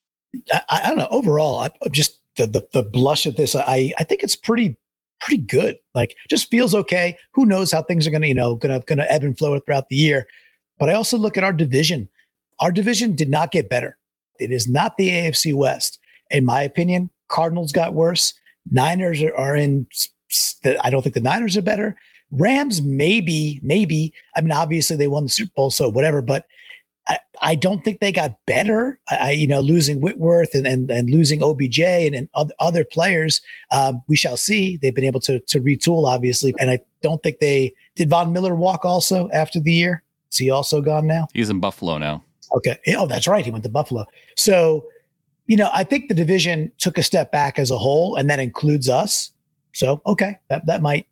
I, 0.51 0.61
I 0.69 0.89
don't 0.89 0.97
know. 0.97 1.07
Overall, 1.11 1.59
I 1.59 1.69
just 1.89 2.19
the, 2.37 2.47
the 2.47 2.67
the 2.73 2.83
blush 2.83 3.25
of 3.25 3.35
this. 3.35 3.55
I 3.55 3.93
I 3.97 4.03
think 4.03 4.23
it's 4.23 4.35
pretty 4.35 4.77
pretty 5.19 5.41
good. 5.41 5.77
Like, 5.93 6.15
just 6.29 6.49
feels 6.49 6.73
okay. 6.75 7.17
Who 7.33 7.45
knows 7.45 7.71
how 7.71 7.83
things 7.83 8.07
are 8.07 8.11
gonna 8.11 8.27
you 8.27 8.33
know 8.33 8.55
gonna 8.55 8.81
gonna 8.81 9.05
ebb 9.09 9.23
and 9.23 9.37
flow 9.37 9.57
throughout 9.59 9.89
the 9.89 9.95
year. 9.95 10.27
But 10.79 10.89
I 10.89 10.93
also 10.93 11.17
look 11.17 11.37
at 11.37 11.43
our 11.43 11.53
division. 11.53 12.09
Our 12.59 12.71
division 12.71 13.15
did 13.15 13.29
not 13.29 13.51
get 13.51 13.69
better. 13.69 13.97
It 14.39 14.51
is 14.51 14.67
not 14.67 14.97
the 14.97 15.09
AFC 15.09 15.53
West, 15.53 15.99
in 16.29 16.45
my 16.45 16.63
opinion. 16.63 17.09
Cardinals 17.27 17.71
got 17.71 17.93
worse. 17.93 18.33
Niners 18.69 19.21
are, 19.21 19.35
are 19.35 19.55
in. 19.55 19.87
I 20.81 20.89
don't 20.89 21.01
think 21.01 21.15
the 21.15 21.21
Niners 21.21 21.57
are 21.57 21.61
better. 21.61 21.95
Rams 22.31 22.81
maybe 22.81 23.59
maybe. 23.61 24.13
I 24.35 24.41
mean, 24.41 24.51
obviously 24.51 24.95
they 24.95 25.07
won 25.07 25.23
the 25.23 25.29
Super 25.29 25.51
Bowl, 25.55 25.71
so 25.71 25.89
whatever. 25.89 26.21
But 26.21 26.45
I, 27.07 27.17
I 27.41 27.55
don't 27.55 27.83
think 27.83 27.99
they 27.99 28.11
got 28.11 28.37
better. 28.45 28.99
I, 29.09 29.31
you 29.31 29.47
know, 29.47 29.59
losing 29.59 30.01
Whitworth 30.01 30.53
and 30.53 30.67
and, 30.67 30.89
and 30.91 31.09
losing 31.09 31.41
OBJ 31.41 31.79
and, 31.79 32.15
and 32.15 32.29
oth- 32.35 32.51
other 32.59 32.85
players, 32.85 33.41
um, 33.71 34.01
we 34.07 34.15
shall 34.15 34.37
see. 34.37 34.77
They've 34.77 34.93
been 34.93 35.03
able 35.03 35.19
to 35.21 35.39
to 35.39 35.59
retool, 35.59 36.07
obviously, 36.07 36.53
and 36.59 36.69
I 36.69 36.79
don't 37.01 37.21
think 37.23 37.39
they 37.39 37.73
did. 37.95 38.09
Von 38.09 38.31
Miller 38.31 38.55
walk 38.55 38.85
also 38.85 39.29
after 39.31 39.59
the 39.59 39.73
year. 39.73 40.03
Is 40.31 40.37
he 40.37 40.49
also 40.49 40.81
gone 40.81 41.07
now? 41.07 41.27
He's 41.33 41.49
in 41.49 41.59
Buffalo 41.59 41.97
now. 41.97 42.23
Okay. 42.55 42.77
Oh, 42.95 43.07
that's 43.07 43.27
right. 43.27 43.43
He 43.43 43.51
went 43.51 43.63
to 43.63 43.69
Buffalo. 43.69 44.05
So, 44.35 44.85
you 45.47 45.57
know, 45.57 45.69
I 45.73 45.83
think 45.83 46.07
the 46.07 46.13
division 46.13 46.71
took 46.77 46.97
a 46.97 47.03
step 47.03 47.31
back 47.31 47.59
as 47.59 47.71
a 47.71 47.77
whole, 47.77 48.15
and 48.15 48.29
that 48.29 48.39
includes 48.39 48.89
us. 48.89 49.31
So, 49.73 50.01
okay, 50.05 50.37
that 50.49 50.65
that 50.67 50.81
might 50.81 51.07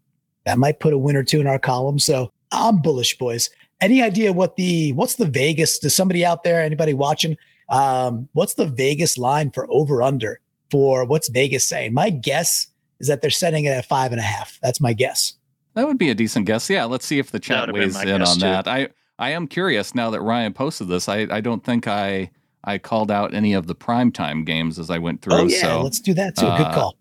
that 0.45 0.57
might 0.57 0.79
put 0.79 0.93
a 0.93 0.97
win 0.97 1.15
or 1.15 1.23
two 1.23 1.39
in 1.39 1.47
our 1.47 1.59
column. 1.59 1.99
So, 1.99 2.31
I'm 2.51 2.81
bullish, 2.81 3.17
boys. 3.17 3.49
Any 3.81 4.01
idea 4.01 4.33
what 4.33 4.55
the 4.55 4.91
what's 4.93 5.15
the 5.15 5.25
Vegas? 5.25 5.79
Does 5.79 5.95
somebody 5.95 6.25
out 6.25 6.43
there, 6.43 6.61
anybody 6.61 6.93
watching? 6.93 7.37
Um, 7.69 8.27
what's 8.33 8.55
the 8.55 8.65
Vegas 8.65 9.17
line 9.17 9.51
for 9.51 9.67
over 9.69 10.01
under 10.01 10.39
for 10.69 11.05
what's 11.05 11.29
Vegas 11.29 11.65
saying? 11.67 11.93
My 11.93 12.09
guess 12.09 12.67
is 12.99 13.07
that 13.07 13.21
they're 13.21 13.29
setting 13.29 13.65
it 13.65 13.69
at 13.69 13.85
five 13.85 14.11
and 14.11 14.19
a 14.19 14.23
half. 14.23 14.59
That's 14.61 14.81
my 14.81 14.91
guess. 14.93 15.33
That 15.75 15.87
would 15.87 15.97
be 15.97 16.09
a 16.09 16.15
decent 16.15 16.45
guess. 16.45 16.69
Yeah, 16.69 16.85
let's 16.85 17.05
see 17.05 17.19
if 17.19 17.31
the 17.31 17.39
chat 17.39 17.67
That 17.67 17.73
would've 17.73 17.93
been 17.93 18.01
weighs 18.01 18.09
in 18.15 18.21
on 18.21 18.33
too. 18.35 18.39
that. 18.41 18.67
I 18.67 18.89
I 19.17 19.29
am 19.31 19.47
curious 19.47 19.95
now 19.95 20.09
that 20.09 20.21
Ryan 20.21 20.53
posted 20.53 20.87
this. 20.89 21.07
I 21.07 21.27
I 21.31 21.39
don't 21.39 21.63
think 21.63 21.87
I 21.87 22.31
I 22.65 22.77
called 22.79 23.11
out 23.11 23.33
any 23.33 23.53
of 23.53 23.67
the 23.67 23.75
primetime 23.75 24.45
games 24.45 24.77
as 24.77 24.89
I 24.89 24.97
went 24.97 25.21
through. 25.21 25.33
Oh 25.35 25.45
yeah, 25.45 25.61
so 25.61 25.81
let's 25.83 26.01
do 26.01 26.13
that 26.15 26.35
too. 26.35 26.45
Good 26.45 26.61
uh, 26.67 26.73
call. 26.73 26.97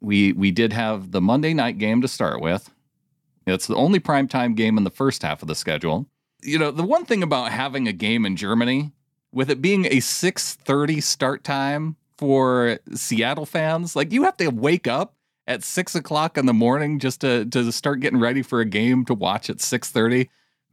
we 0.00 0.32
we 0.34 0.52
did 0.52 0.72
have 0.72 1.10
the 1.10 1.20
Monday 1.20 1.54
night 1.54 1.78
game 1.78 2.00
to 2.02 2.08
start 2.08 2.40
with. 2.40 2.70
It's 3.46 3.66
the 3.66 3.74
only 3.74 3.98
primetime 3.98 4.54
game 4.54 4.78
in 4.78 4.84
the 4.84 4.90
first 4.90 5.22
half 5.22 5.42
of 5.42 5.48
the 5.48 5.56
schedule. 5.56 6.06
You 6.42 6.58
know, 6.58 6.70
the 6.70 6.82
one 6.82 7.04
thing 7.04 7.22
about 7.22 7.52
having 7.52 7.88
a 7.88 7.92
game 7.92 8.24
in 8.24 8.36
Germany, 8.36 8.92
with 9.32 9.50
it 9.50 9.60
being 9.62 9.86
a 9.86 10.00
6:30 10.00 11.02
start 11.02 11.44
time 11.44 11.96
for 12.16 12.78
Seattle 12.94 13.46
fans, 13.46 13.96
like 13.96 14.12
you 14.12 14.24
have 14.24 14.36
to 14.38 14.48
wake 14.48 14.86
up 14.86 15.14
at 15.46 15.64
six 15.64 15.94
o'clock 15.94 16.38
in 16.38 16.46
the 16.46 16.52
morning 16.54 16.98
just 16.98 17.20
to 17.22 17.44
to 17.46 17.70
start 17.72 18.00
getting 18.00 18.20
ready 18.20 18.42
for 18.42 18.60
a 18.60 18.64
game 18.64 19.04
to 19.06 19.14
watch 19.14 19.50
at 19.50 19.58
6:30. 19.58 20.28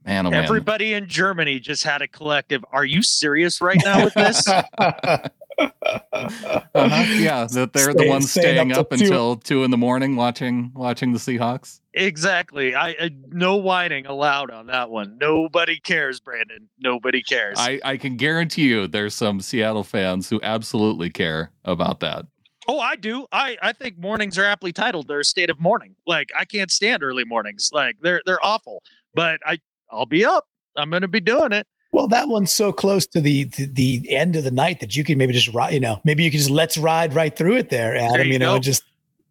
Man, 0.06 0.26
oh 0.26 0.32
man. 0.32 0.44
Everybody 0.44 0.94
in 0.94 1.08
Germany 1.08 1.60
just 1.60 1.84
had 1.84 2.02
a 2.02 2.08
collective. 2.08 2.64
Are 2.72 2.86
you 2.86 3.04
serious 3.04 3.60
right 3.60 3.82
now 3.84 4.06
with 4.06 4.14
this? 4.14 4.48
Uh-huh. 5.58 6.62
Yeah, 7.18 7.48
that 7.52 7.74
they're 7.74 7.94
the 7.94 8.08
ones 8.08 8.30
staying 8.32 8.56
staying 8.56 8.72
up 8.74 8.80
up, 8.80 8.90
till 8.90 8.98
two. 8.98 9.06
until 9.06 9.36
two 9.38 9.64
in 9.64 9.72
the 9.72 9.78
morning 9.78 10.16
watching 10.16 10.72
watching 10.76 11.14
the 11.14 11.20
Seahawks. 11.20 11.80
exactly. 11.94 12.76
I, 12.76 12.90
I 12.90 13.10
no 13.30 13.56
whining 13.56 14.06
allowed 14.06 14.52
on 14.52 14.68
that 14.68 14.90
one. 14.90 15.18
Nobody 15.20 15.80
cares, 15.80 16.20
Brandon. 16.20 16.70
Nobody 16.80 17.22
cares. 17.24 17.58
I, 17.60 17.80
I 17.84 17.98
can 17.98 18.18
guarantee 18.18 18.68
you 18.68 18.88
there's 18.88 19.16
some 19.16 19.42
Seattle 19.42 19.84
fans 19.84 20.30
who 20.30 20.40
absolutely 20.44 21.10
care 21.10 21.52
about 21.66 22.00
that. 22.02 22.26
oh, 22.68 22.80
I 22.80 22.96
do. 22.96 23.26
I 23.32 23.58
I 23.62 23.74
think 23.74 23.98
mornings 23.98 24.38
are 24.38 24.46
aptly 24.46 24.72
titled. 24.74 25.08
They're 25.08 25.22
a 25.22 25.26
state 25.26 25.50
of 25.50 25.60
mourning. 25.60 25.96
Like 26.06 26.30
I 26.38 26.46
can't 26.46 26.72
stand 26.72 27.04
early 27.04 27.26
mornings. 27.26 27.70
Like 27.74 27.96
they're 28.02 28.22
they're 28.26 28.44
awful. 28.46 28.84
But 29.14 29.40
I 29.46 29.60
I'll 29.92 30.06
be 30.06 30.24
up. 30.26 30.46
I'm 30.76 30.90
gonna 30.92 31.08
be 31.08 31.22
doing 31.22 31.52
it. 31.54 31.66
Well, 31.92 32.08
that 32.10 32.28
one's 32.28 32.52
so 32.52 32.72
close 32.72 33.08
to 33.08 33.22
the 33.22 33.46
to 33.50 33.66
the 33.66 34.10
end 34.14 34.36
of 34.36 34.44
the 34.44 34.52
night 34.52 34.80
that 34.82 34.96
you 34.96 35.04
can 35.04 35.18
maybe 35.18 35.34
just 35.34 35.54
ride. 35.54 35.74
You 35.74 35.80
know, 35.80 36.00
maybe 36.04 36.24
you 36.24 36.32
can 36.32 36.38
just 36.40 36.50
let's 36.50 36.78
ride 36.78 37.14
right 37.14 37.36
through 37.36 37.58
it 37.58 37.70
there, 37.70 37.96
Adam. 37.96 38.28
you 38.28 38.34
you 38.34 38.40
know, 38.40 38.60
just 38.60 38.84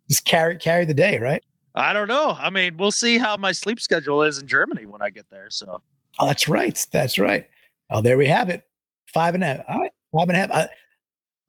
just 0.09 0.25
carry 0.25 0.57
carry 0.57 0.85
the 0.85 0.95
day, 0.95 1.19
right? 1.19 1.42
I 1.75 1.92
don't 1.92 2.09
know. 2.09 2.35
I 2.38 2.49
mean, 2.51 2.77
we'll 2.79 2.90
see 2.92 3.19
how 3.19 3.37
my 3.37 3.53
sleep 3.53 3.81
schedule 3.81 4.23
is 4.23 4.38
in 4.38 4.47
Germany 4.47 4.87
when 4.87 5.03
I 5.03 5.11
get 5.11 5.27
there. 5.31 5.51
So 5.51 5.83
Oh, 6.19 6.27
that's 6.27 6.49
right. 6.49 6.87
That's 6.92 7.19
right. 7.19 7.47
Oh, 7.90 8.01
there 8.01 8.16
we 8.16 8.27
have 8.27 8.49
it. 8.49 8.62
Five 9.12 9.35
and 9.35 9.45
a 9.45 9.47
half. 9.47 9.61
All 9.69 9.79
right, 9.81 9.92
five 10.12 10.29
and 10.29 10.37
a 10.37 10.40
half. 10.40 10.51
I, 10.51 10.69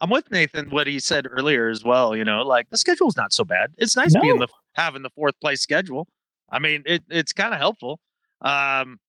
I'm 0.02 0.10
with 0.10 0.30
Nathan 0.30 0.70
what 0.70 0.86
he 0.86 1.00
said 1.00 1.26
earlier 1.30 1.70
as 1.70 1.84
well. 1.86 2.15
You 2.15 2.26
know, 2.26 2.41
like 2.43 2.70
the 2.70 2.78
schedule's 2.78 3.15
not 3.15 3.32
so 3.34 3.46
bad. 3.46 3.72
It's 3.78 3.96
nice 3.96 4.13
No. 4.13 4.22
being 4.22 4.39
the 4.39 4.48
having 4.74 5.02
the 5.04 5.10
fourth 5.12 5.39
place 5.39 5.62
schedule. 5.62 6.08
I 6.50 6.60
mean, 6.60 6.84
it, 6.86 7.04
it's 7.10 7.32
kind 7.34 7.54
of 7.54 7.60
helpful. 7.60 8.00
Um, 8.41 9.00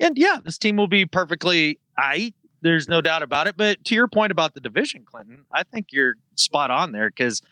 and 0.00 0.16
yeah, 0.18 0.38
this 0.44 0.58
team 0.58 0.76
will 0.76 0.88
be 0.88 1.06
perfectly 1.06 1.78
I 1.96 2.32
There's 2.62 2.88
no 2.88 3.00
doubt 3.00 3.22
about 3.22 3.46
it. 3.46 3.56
But 3.56 3.84
to 3.84 3.94
your 3.94 4.08
point 4.08 4.32
about 4.32 4.54
the 4.54 4.60
division, 4.60 5.04
Clinton, 5.04 5.44
I 5.52 5.62
think 5.62 5.88
you're 5.90 6.14
spot 6.34 6.70
on 6.70 6.92
there 6.92 7.10
because 7.10 7.42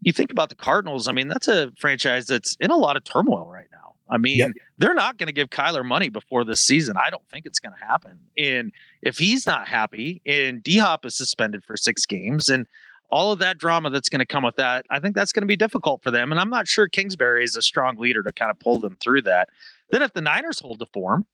you 0.00 0.12
think 0.12 0.30
about 0.30 0.48
the 0.48 0.54
Cardinals. 0.54 1.08
I 1.08 1.12
mean, 1.12 1.28
that's 1.28 1.48
a 1.48 1.72
franchise 1.78 2.26
that's 2.26 2.56
in 2.60 2.70
a 2.70 2.76
lot 2.76 2.96
of 2.96 3.04
turmoil 3.04 3.46
right 3.50 3.66
now. 3.72 3.94
I 4.08 4.18
mean, 4.18 4.38
they're 4.76 4.94
not 4.94 5.16
going 5.16 5.26
to 5.28 5.32
give 5.32 5.48
Kyler 5.48 5.84
money 5.84 6.10
before 6.10 6.44
this 6.44 6.60
season. 6.60 6.96
I 6.96 7.08
don't 7.08 7.26
think 7.30 7.46
it's 7.46 7.58
going 7.58 7.74
to 7.78 7.84
happen. 7.84 8.18
And 8.36 8.70
if 9.02 9.16
he's 9.16 9.46
not 9.46 9.66
happy 9.66 10.20
and 10.26 10.62
D 10.62 10.76
Hop 10.76 11.04
is 11.06 11.16
suspended 11.16 11.64
for 11.64 11.76
six 11.76 12.04
games 12.04 12.50
and 12.50 12.66
all 13.10 13.32
of 13.32 13.38
that 13.38 13.56
drama 13.58 13.90
that's 13.90 14.08
going 14.10 14.18
to 14.18 14.26
come 14.26 14.44
with 14.44 14.56
that, 14.56 14.84
I 14.90 15.00
think 15.00 15.14
that's 15.14 15.32
going 15.32 15.42
to 15.42 15.46
be 15.46 15.56
difficult 15.56 16.02
for 16.02 16.10
them. 16.10 16.32
And 16.32 16.40
I'm 16.40 16.50
not 16.50 16.68
sure 16.68 16.86
Kingsbury 16.86 17.44
is 17.44 17.56
a 17.56 17.62
strong 17.62 17.96
leader 17.96 18.22
to 18.22 18.32
kind 18.32 18.50
of 18.50 18.58
pull 18.60 18.78
them 18.78 18.96
through 19.00 19.22
that. 19.22 19.48
Then 19.90 20.02
if 20.02 20.12
the 20.12 20.20
Niners 20.20 20.60
hold 20.60 20.80
the 20.80 20.86
form, 20.86 21.24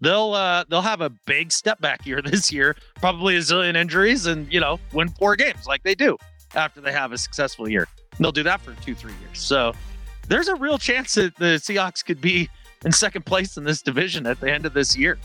they'll 0.00 0.32
uh, 0.32 0.64
they'll 0.68 0.82
have 0.82 1.00
a 1.00 1.10
big 1.10 1.52
step 1.52 1.80
back 1.80 2.06
year 2.06 2.22
this 2.24 2.52
year, 2.52 2.76
probably 2.96 3.36
a 3.36 3.40
zillion 3.40 3.76
injuries, 3.76 4.26
and 4.26 4.52
you 4.52 4.60
know 4.60 4.78
win 4.92 5.08
four 5.08 5.36
games 5.36 5.66
like 5.66 5.82
they 5.82 5.94
do 5.94 6.16
after 6.54 6.80
they 6.80 6.92
have 6.92 7.12
a 7.12 7.18
successful 7.18 7.68
year. 7.68 7.86
And 8.16 8.24
they'll 8.24 8.32
do 8.32 8.42
that 8.44 8.60
for 8.60 8.74
two 8.82 8.94
three 8.94 9.14
years. 9.20 9.40
So 9.40 9.72
there's 10.28 10.48
a 10.48 10.54
real 10.54 10.78
chance 10.78 11.14
that 11.14 11.36
the 11.36 11.56
Seahawks 11.56 12.04
could 12.04 12.20
be 12.20 12.48
in 12.84 12.92
second 12.92 13.26
place 13.26 13.56
in 13.56 13.64
this 13.64 13.82
division 13.82 14.26
at 14.26 14.40
the 14.40 14.52
end 14.52 14.66
of 14.66 14.74
this 14.74 14.96
year. 14.96 15.18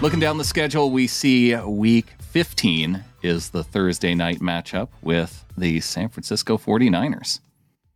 Looking 0.00 0.18
down 0.18 0.36
the 0.36 0.44
schedule, 0.44 0.90
we 0.90 1.06
see 1.06 1.54
week 1.54 2.06
15 2.18 3.04
is 3.22 3.50
the 3.50 3.62
Thursday 3.62 4.16
night 4.16 4.40
matchup 4.40 4.88
with 5.00 5.44
the 5.56 5.78
San 5.78 6.08
Francisco 6.08 6.58
49ers. 6.58 7.38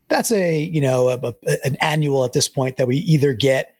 That's 0.08 0.30
a 0.32 0.60
you 0.62 0.80
know 0.80 1.08
a, 1.08 1.34
a- 1.46 1.66
an 1.66 1.76
annual 1.76 2.24
at 2.24 2.32
this 2.32 2.48
point 2.48 2.76
that 2.76 2.86
we 2.86 2.98
either 2.98 3.32
get 3.32 3.74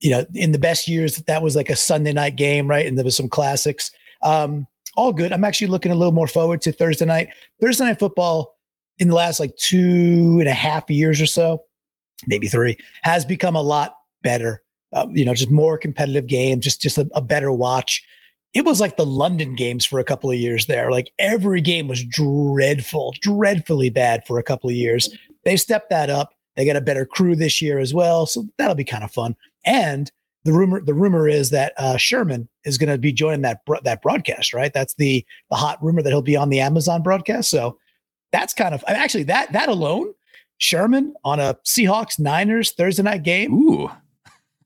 you 0.00 0.10
know 0.10 0.26
in 0.34 0.52
the 0.52 0.58
best 0.58 0.88
years 0.88 1.16
that 1.16 1.42
was 1.42 1.56
like 1.56 1.70
a 1.70 1.76
sunday 1.76 2.12
night 2.12 2.36
game 2.36 2.66
right? 2.68 2.86
And 2.86 2.96
there 2.98 3.04
was 3.04 3.16
some 3.16 3.28
classics. 3.28 3.90
Um 4.22 4.66
all 4.94 5.12
good. 5.12 5.32
I'm 5.32 5.44
actually 5.44 5.68
looking 5.68 5.90
a 5.90 5.94
little 5.94 6.12
more 6.12 6.26
forward 6.26 6.60
to 6.62 6.72
thursday 6.72 7.06
night. 7.06 7.28
Thursday 7.60 7.84
night 7.84 7.98
football 7.98 8.56
in 8.98 9.08
the 9.08 9.14
last 9.14 9.40
like 9.40 9.56
two 9.56 10.36
and 10.38 10.48
a 10.48 10.52
half 10.52 10.90
years 10.90 11.20
or 11.20 11.26
so 11.26 11.62
maybe 12.26 12.46
three 12.48 12.76
has 13.02 13.24
become 13.24 13.56
a 13.56 13.62
lot 13.62 13.96
better. 14.22 14.62
Uh, 14.92 15.06
you 15.12 15.24
know 15.24 15.32
just 15.34 15.50
more 15.50 15.78
competitive 15.78 16.26
game 16.26 16.60
just 16.60 16.80
just 16.82 16.98
a, 16.98 17.08
a 17.14 17.22
better 17.22 17.50
watch 17.50 18.04
it 18.54 18.64
was 18.64 18.80
like 18.80 18.96
the 18.96 19.06
london 19.06 19.54
games 19.54 19.84
for 19.84 19.98
a 19.98 20.04
couple 20.04 20.30
of 20.30 20.36
years 20.36 20.66
there 20.66 20.90
like 20.90 21.12
every 21.18 21.60
game 21.60 21.88
was 21.88 22.04
dreadful 22.04 23.14
dreadfully 23.20 23.90
bad 23.90 24.26
for 24.26 24.38
a 24.38 24.42
couple 24.42 24.68
of 24.68 24.76
years 24.76 25.10
they 25.44 25.56
stepped 25.56 25.90
that 25.90 26.10
up. 26.10 26.34
They 26.56 26.64
got 26.64 26.76
a 26.76 26.82
better 26.82 27.06
crew 27.06 27.34
this 27.34 27.62
year 27.62 27.78
as 27.78 27.94
well, 27.94 28.26
so 28.26 28.44
that'll 28.58 28.74
be 28.74 28.84
kind 28.84 29.04
of 29.04 29.10
fun. 29.10 29.36
And 29.64 30.10
the 30.44 30.52
rumor 30.52 30.80
the 30.80 30.94
rumor 30.94 31.28
is 31.28 31.50
that 31.50 31.72
uh, 31.78 31.96
Sherman 31.96 32.48
is 32.64 32.76
going 32.76 32.90
to 32.90 32.98
be 32.98 33.12
joining 33.12 33.42
that 33.42 33.64
bro- 33.64 33.80
that 33.84 34.02
broadcast, 34.02 34.52
right? 34.52 34.72
That's 34.72 34.94
the 34.94 35.24
the 35.50 35.56
hot 35.56 35.82
rumor 35.82 36.02
that 36.02 36.10
he'll 36.10 36.20
be 36.20 36.36
on 36.36 36.50
the 36.50 36.60
Amazon 36.60 37.02
broadcast. 37.02 37.48
So 37.48 37.78
that's 38.32 38.52
kind 38.52 38.74
of 38.74 38.84
actually 38.86 39.24
that 39.24 39.52
that 39.52 39.68
alone, 39.68 40.12
Sherman 40.58 41.14
on 41.24 41.40
a 41.40 41.54
Seahawks 41.64 42.18
Niners 42.18 42.72
Thursday 42.72 43.02
night 43.02 43.22
game. 43.22 43.54
Ooh, 43.54 43.90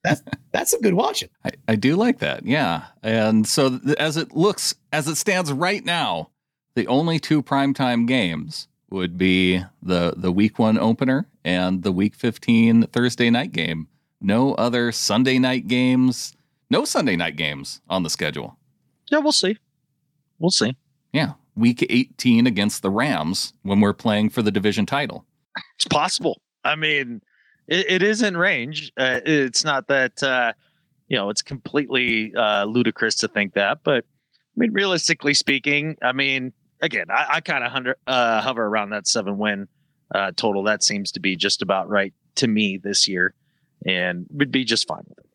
that's 0.06 0.22
that's 0.52 0.70
some 0.70 0.80
good 0.80 0.94
watching. 0.94 1.28
I, 1.44 1.50
I 1.68 1.76
do 1.76 1.96
like 1.96 2.18
that. 2.20 2.46
Yeah, 2.46 2.84
and 3.02 3.46
so 3.46 3.78
th- 3.78 3.96
as 3.96 4.16
it 4.16 4.32
looks 4.34 4.74
as 4.92 5.08
it 5.08 5.16
stands 5.16 5.52
right 5.52 5.84
now, 5.84 6.30
the 6.74 6.86
only 6.86 7.18
two 7.18 7.42
primetime 7.42 8.06
games 8.06 8.68
would 8.90 9.18
be 9.18 9.62
the 9.82 10.14
the 10.16 10.32
week 10.32 10.58
one 10.58 10.78
opener 10.78 11.26
and 11.44 11.82
the 11.82 11.92
week 11.92 12.14
15 12.14 12.86
Thursday 12.88 13.30
night 13.30 13.52
game. 13.52 13.88
No 14.20 14.54
other 14.54 14.92
Sunday 14.92 15.38
night 15.38 15.66
games, 15.68 16.34
no 16.70 16.84
Sunday 16.84 17.16
night 17.16 17.36
games 17.36 17.80
on 17.88 18.02
the 18.02 18.10
schedule. 18.10 18.56
Yeah, 19.10 19.18
we'll 19.18 19.32
see. 19.32 19.58
We'll 20.38 20.50
see. 20.50 20.76
Yeah, 21.12 21.32
week 21.54 21.84
18 21.88 22.46
against 22.46 22.82
the 22.82 22.90
Rams 22.90 23.52
when 23.62 23.80
we're 23.80 23.92
playing 23.92 24.30
for 24.30 24.42
the 24.42 24.50
division 24.50 24.86
title. 24.86 25.24
It's 25.76 25.86
possible. 25.86 26.40
I 26.64 26.74
mean, 26.76 27.22
it, 27.68 27.90
it 27.90 28.02
is 28.02 28.22
in 28.22 28.36
range. 28.36 28.92
Uh, 28.96 29.20
it's 29.24 29.64
not 29.64 29.88
that 29.88 30.22
uh, 30.22 30.52
you 31.08 31.16
know 31.16 31.30
it's 31.30 31.42
completely 31.42 32.34
uh, 32.34 32.64
ludicrous 32.64 33.16
to 33.16 33.28
think 33.28 33.54
that, 33.54 33.80
but 33.84 34.04
I 34.56 34.60
mean, 34.60 34.72
realistically 34.72 35.34
speaking, 35.34 35.96
I 36.02 36.12
mean, 36.12 36.52
again, 36.80 37.06
I, 37.10 37.26
I 37.34 37.40
kind 37.40 37.64
of 37.64 37.94
uh, 38.06 38.40
hover 38.40 38.64
around 38.64 38.90
that 38.90 39.06
seven 39.06 39.36
win 39.36 39.68
uh, 40.14 40.32
total. 40.36 40.62
That 40.62 40.82
seems 40.82 41.12
to 41.12 41.20
be 41.20 41.36
just 41.36 41.62
about 41.62 41.88
right 41.88 42.14
to 42.36 42.48
me 42.48 42.78
this 42.82 43.06
year, 43.06 43.34
and 43.84 44.26
would 44.30 44.50
be 44.50 44.64
just 44.64 44.88
fine 44.88 45.04
with 45.08 45.18
it. 45.18 45.26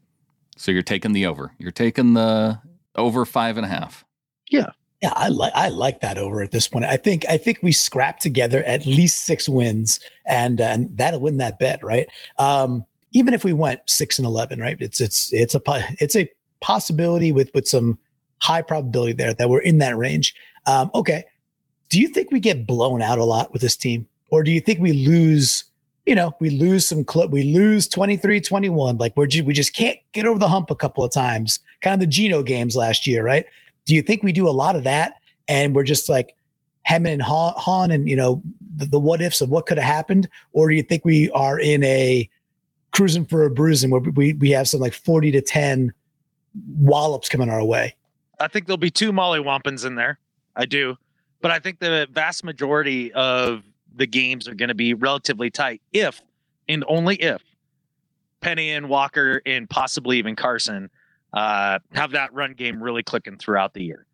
So 0.58 0.72
you're 0.72 0.82
taking 0.82 1.13
the 1.13 1.26
over. 1.26 1.54
You're 1.58 1.72
taking 1.72 2.13
the 2.13 2.60
over 2.96 3.26
five 3.26 3.58
and 3.58 3.65
a 3.65 3.70
half. 3.70 4.06
Yeah. 4.50 4.72
Yeah, 5.02 5.14
I 5.16 5.30
like 5.30 5.52
I 5.56 5.70
like 5.70 6.02
that 6.02 6.20
over 6.20 6.44
at 6.44 6.52
this 6.52 6.68
point. 6.68 6.86
I 6.86 6.96
think 6.96 7.26
I 7.28 7.38
think 7.38 7.60
we 7.64 7.72
scrap 7.72 8.20
together 8.20 8.64
at 8.66 8.86
least 8.86 9.26
six 9.26 9.50
wins, 9.50 10.00
and 10.28 10.62
and 10.62 10.96
that'll 10.96 11.20
win 11.20 11.38
that 11.38 11.58
bet, 11.58 11.84
right? 11.84 12.08
Um, 12.38 12.86
even 13.12 13.34
if 13.34 13.44
we 13.44 13.52
went 13.52 13.82
six 13.88 14.20
and 14.20 14.28
eleven, 14.28 14.60
right? 14.60 14.78
It's 14.80 15.02
it's 15.02 15.34
it's 15.34 15.56
a 15.56 15.62
it's 16.00 16.16
a 16.16 16.30
possibility 16.60 17.32
with 17.32 17.50
with 17.56 17.68
some 17.68 17.98
high 18.44 18.62
probability 18.62 19.14
there 19.14 19.34
that 19.34 19.50
we're 19.50 19.62
in 19.62 19.80
that 19.80 19.98
range. 19.98 20.36
Um, 20.68 20.92
okay, 20.94 21.24
do 21.90 22.00
you 22.00 22.08
think 22.08 22.32
we 22.32 22.40
get 22.40 22.68
blown 22.68 23.02
out 23.02 23.18
a 23.18 23.26
lot 23.26 23.52
with 23.52 23.64
this 23.64 23.76
team, 23.76 24.08
or 24.30 24.44
do 24.44 24.52
you 24.52 24.62
think 24.62 24.80
we 24.80 24.94
lose? 24.94 25.64
You 26.06 26.16
know, 26.16 26.36
we 26.40 26.50
lose 26.52 26.88
some 26.88 27.06
cl- 27.08 27.30
we 27.30 27.44
lose 27.44 27.88
23-21. 27.88 29.00
Like 29.00 29.16
we're 29.16 29.28
we 29.44 29.54
just 29.54 29.76
can't 29.76 29.98
get 30.14 30.26
over 30.26 30.40
the 30.40 30.48
hump 30.48 30.70
a 30.70 30.76
couple 30.76 31.04
of 31.04 31.12
times. 31.12 31.60
Kind 31.82 31.96
of 31.96 32.00
the 32.02 32.08
Geno 32.08 32.44
games 32.44 32.76
last 32.76 33.06
year, 33.06 33.24
right? 33.24 33.46
Do 33.86 33.96
you 33.96 34.02
think 34.02 34.24
we 34.24 34.32
do 34.32 34.48
a 34.48 34.52
lot 34.52 34.76
of 34.76 34.84
that 34.84 35.15
and 35.48 35.76
we're 35.76 35.84
just 35.84 36.10
like 36.10 36.36
hemming 36.84 37.13
and 37.13 37.22
haw- 37.22 37.58
hawing 37.58 37.91
and, 37.91 38.08
you 38.08 38.15
know, 38.15 38.41
the, 38.76 38.86
the 38.86 39.00
what 39.00 39.22
ifs 39.22 39.41
of 39.41 39.50
what 39.50 39.65
could 39.65 39.78
have 39.78 39.86
happened? 39.86 40.30
Or 40.54 40.70
do 40.70 40.76
you 40.76 40.84
think 40.84 41.06
we 41.06 41.30
are 41.32 41.60
in 41.60 41.84
a 41.84 42.30
cruising 42.91 43.26
for 43.26 43.44
a 43.44 43.50
bruising 43.50 43.89
where 43.89 44.02
we, 44.02 44.34
we 44.34 44.52
have 44.52 44.67
some 44.67 44.80
like 44.80 44.94
40 44.94 45.32
to 45.32 45.41
10 45.41 45.94
wallops 46.78 47.30
coming 47.30 47.50
our 47.50 47.63
way? 47.63 47.96
I 48.39 48.48
think 48.48 48.65
there'll 48.65 48.78
be 48.78 48.91
two 48.91 49.12
Molly 49.12 49.39
Wampins 49.39 49.86
in 49.86 49.96
there. 49.96 50.20
I 50.56 50.65
do. 50.65 50.98
But 51.41 51.52
I 51.52 51.60
think 51.60 51.80
the 51.80 52.08
vast 52.12 52.44
majority 52.44 53.12
of 53.13 53.63
the 53.96 54.06
games 54.06 54.48
are 54.48 54.56
going 54.56 54.70
to 54.70 54.76
be 54.76 54.94
relatively 54.94 55.50
tight 55.50 55.82
if 55.91 56.22
and 56.67 56.84
only 56.88 57.15
if 57.15 57.41
Penny 58.41 58.72
and 58.72 58.89
Walker 58.89 59.41
and 59.46 59.70
possibly 59.70 60.17
even 60.17 60.36
Carson 60.36 60.89
uh, 61.34 61.80
have 61.94 62.12
that 62.12 62.34
run 62.34 62.54
game 62.54 62.82
really 62.82 63.04
clicking 63.04 63.38
throughout 63.38 63.74
the 63.74 63.84
year. 63.84 64.06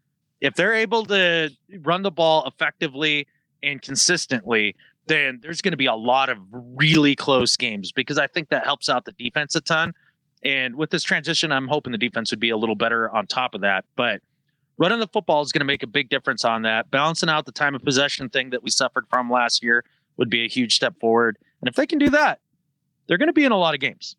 If 0.42 0.56
they're 0.56 0.74
able 0.74 1.06
to 1.06 1.50
run 1.82 2.04
the 2.04 2.12
ball 2.12 2.46
effectively 2.46 3.28
and 3.64 3.82
consistently, 3.82 4.76
then 5.08 5.40
there's 5.42 5.62
going 5.62 5.72
to 5.72 5.78
be 5.78 5.88
a 5.88 5.96
lot 5.96 6.30
of 6.30 6.38
really 6.52 7.16
close 7.16 7.58
games 7.58 7.92
because 7.92 8.18
I 8.18 8.28
think 8.28 8.50
that 8.50 8.66
helps 8.66 8.90
out 8.90 9.06
the 9.06 9.14
defense 9.14 9.56
a 9.56 9.62
ton. 9.62 9.94
And 10.44 10.76
with 10.76 10.92
this 10.92 11.04
transition, 11.04 11.52
I'm 11.52 11.68
hoping 11.68 11.92
the 11.92 11.98
defense 11.98 12.32
would 12.32 12.40
be 12.40 12.52
a 12.52 12.58
little 12.58 12.76
better 12.76 13.10
on 13.10 13.26
top 13.26 13.56
of 13.56 13.62
that. 13.62 13.86
But 13.96 14.22
running 14.78 15.00
the 15.00 15.08
football 15.08 15.42
is 15.42 15.52
going 15.52 15.62
to 15.62 15.66
make 15.66 15.82
a 15.82 15.88
big 15.88 16.10
difference 16.10 16.46
on 16.46 16.62
that. 16.64 16.92
Balancing 16.92 17.30
out 17.30 17.46
the 17.46 17.52
time 17.52 17.74
of 17.74 17.84
possession 17.84 18.30
thing 18.30 18.52
that 18.52 18.62
we 18.62 18.70
suffered 18.70 19.06
from 19.10 19.32
last 19.32 19.64
year 19.64 19.84
would 20.18 20.30
be 20.30 20.46
a 20.46 20.48
huge 20.48 20.76
step 20.76 21.00
forward. 21.00 21.38
And 21.62 21.70
if 21.70 21.76
they 21.76 21.88
can 21.88 21.98
do 21.98 22.10
that, 22.12 22.40
they're 23.08 23.18
going 23.18 23.28
to 23.28 23.34
be 23.34 23.46
in 23.46 23.52
a 23.52 23.58
lot 23.58 23.74
of 23.74 23.80
games. 23.80 24.16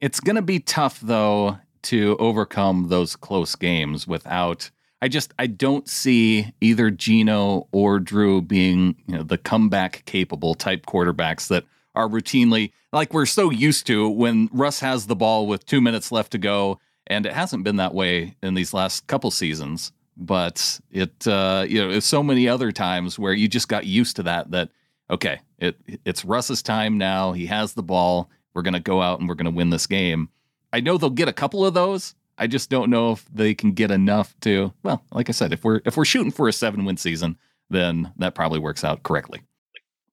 It's 0.00 0.18
going 0.18 0.36
to 0.36 0.42
be 0.42 0.58
tough, 0.58 0.98
though, 1.00 1.58
to 1.82 2.16
overcome 2.18 2.88
those 2.88 3.16
close 3.16 3.54
games 3.56 4.06
without. 4.06 4.70
I 5.00 5.08
just 5.08 5.34
I 5.38 5.48
don't 5.48 5.88
see 5.88 6.52
either 6.60 6.90
Geno 6.90 7.66
or 7.72 7.98
Drew 7.98 8.40
being 8.40 8.96
you 9.06 9.16
know 9.16 9.22
the 9.22 9.38
comeback 9.38 10.04
capable 10.06 10.54
type 10.54 10.86
quarterbacks 10.86 11.48
that 11.48 11.64
are 11.94 12.08
routinely 12.08 12.72
like 12.92 13.12
we're 13.12 13.26
so 13.26 13.50
used 13.50 13.86
to 13.86 14.08
when 14.08 14.48
Russ 14.52 14.80
has 14.80 15.06
the 15.06 15.16
ball 15.16 15.46
with 15.46 15.66
two 15.66 15.80
minutes 15.80 16.12
left 16.12 16.32
to 16.32 16.38
go, 16.38 16.78
and 17.06 17.26
it 17.26 17.32
hasn't 17.32 17.64
been 17.64 17.76
that 17.76 17.94
way 17.94 18.36
in 18.42 18.54
these 18.54 18.72
last 18.72 19.06
couple 19.06 19.30
seasons. 19.30 19.92
But 20.16 20.80
it 20.90 21.26
uh, 21.26 21.64
you 21.68 21.82
know 21.82 21.90
it's 21.90 22.06
so 22.06 22.22
many 22.22 22.48
other 22.48 22.70
times 22.70 23.18
where 23.18 23.32
you 23.32 23.48
just 23.48 23.68
got 23.68 23.86
used 23.86 24.16
to 24.16 24.22
that 24.24 24.50
that 24.50 24.68
okay 25.10 25.40
it 25.58 25.76
it's 26.04 26.24
Russ's 26.24 26.62
time 26.62 26.98
now 26.98 27.32
he 27.32 27.46
has 27.46 27.72
the 27.72 27.82
ball 27.82 28.30
we're 28.54 28.62
gonna 28.62 28.78
go 28.78 29.00
out 29.00 29.20
and 29.20 29.28
we're 29.28 29.34
gonna 29.34 29.50
win 29.50 29.70
this 29.70 29.86
game 29.86 30.28
I 30.72 30.80
know 30.80 30.98
they'll 30.98 31.10
get 31.10 31.28
a 31.28 31.32
couple 31.32 31.64
of 31.66 31.74
those. 31.74 32.14
I 32.38 32.46
just 32.46 32.70
don't 32.70 32.90
know 32.90 33.12
if 33.12 33.24
they 33.32 33.54
can 33.54 33.72
get 33.72 33.90
enough 33.90 34.34
to. 34.40 34.72
Well, 34.82 35.04
like 35.12 35.28
I 35.28 35.32
said, 35.32 35.52
if 35.52 35.64
we're 35.64 35.80
if 35.84 35.96
we're 35.96 36.04
shooting 36.04 36.32
for 36.32 36.48
a 36.48 36.52
seven 36.52 36.84
win 36.84 36.96
season, 36.96 37.36
then 37.70 38.12
that 38.16 38.34
probably 38.34 38.58
works 38.58 38.84
out 38.84 39.02
correctly. 39.02 39.42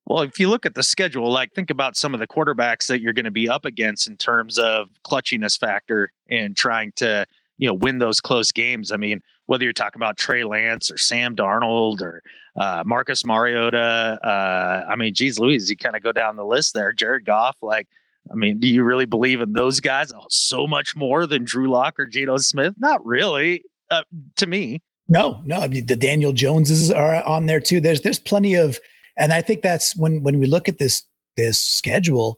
Well, 0.05 0.23
if 0.23 0.39
you 0.39 0.49
look 0.49 0.65
at 0.65 0.73
the 0.73 0.83
schedule, 0.83 1.31
like 1.31 1.53
think 1.53 1.69
about 1.69 1.95
some 1.95 2.13
of 2.13 2.19
the 2.19 2.27
quarterbacks 2.27 2.87
that 2.87 2.99
you're 2.99 3.13
going 3.13 3.25
to 3.25 3.31
be 3.31 3.47
up 3.47 3.65
against 3.65 4.07
in 4.07 4.17
terms 4.17 4.57
of 4.57 4.89
clutchiness 5.05 5.57
factor 5.57 6.11
and 6.27 6.57
trying 6.57 6.91
to, 6.95 7.27
you 7.57 7.67
know, 7.67 7.75
win 7.75 7.99
those 7.99 8.19
close 8.19 8.51
games. 8.51 8.91
I 8.91 8.97
mean, 8.97 9.21
whether 9.45 9.63
you're 9.63 9.73
talking 9.73 9.99
about 9.99 10.17
Trey 10.17 10.43
Lance 10.43 10.91
or 10.91 10.97
Sam 10.97 11.35
Darnold 11.35 12.01
or 12.01 12.23
uh, 12.55 12.83
Marcus 12.87 13.23
Mariota, 13.23 14.19
uh, 14.23 14.85
I 14.89 14.95
mean, 14.95 15.13
geez, 15.13 15.39
Louise, 15.39 15.69
you 15.69 15.77
kind 15.77 15.95
of 15.95 16.01
go 16.01 16.11
down 16.11 16.35
the 16.37 16.45
list 16.45 16.73
there. 16.73 16.91
Jared 16.91 17.25
Goff, 17.25 17.57
like 17.61 17.87
I 18.31 18.35
mean, 18.35 18.59
do 18.59 18.67
you 18.67 18.83
really 18.83 19.05
believe 19.05 19.41
in 19.41 19.53
those 19.53 19.79
guys 19.79 20.11
so 20.29 20.67
much 20.67 20.95
more 20.95 21.25
than 21.25 21.43
Drew 21.43 21.69
Lock 21.69 21.99
or 21.99 22.05
Geno 22.05 22.37
Smith? 22.37 22.75
Not 22.77 23.03
really, 23.05 23.63
uh, 23.89 24.03
to 24.37 24.47
me. 24.47 24.81
No, 25.07 25.41
no. 25.45 25.57
I 25.57 25.67
mean, 25.67 25.87
the 25.87 25.95
Daniel 25.95 26.31
Joneses 26.31 26.91
are 26.91 27.23
on 27.23 27.47
there 27.47 27.59
too. 27.59 27.81
There's 27.81 28.01
there's 28.01 28.19
plenty 28.19 28.53
of, 28.53 28.79
and 29.17 29.33
I 29.33 29.41
think 29.41 29.61
that's 29.61 29.95
when 29.95 30.21
when 30.21 30.39
we 30.39 30.45
look 30.45 30.69
at 30.69 30.77
this 30.77 31.03
this 31.35 31.59
schedule, 31.59 32.37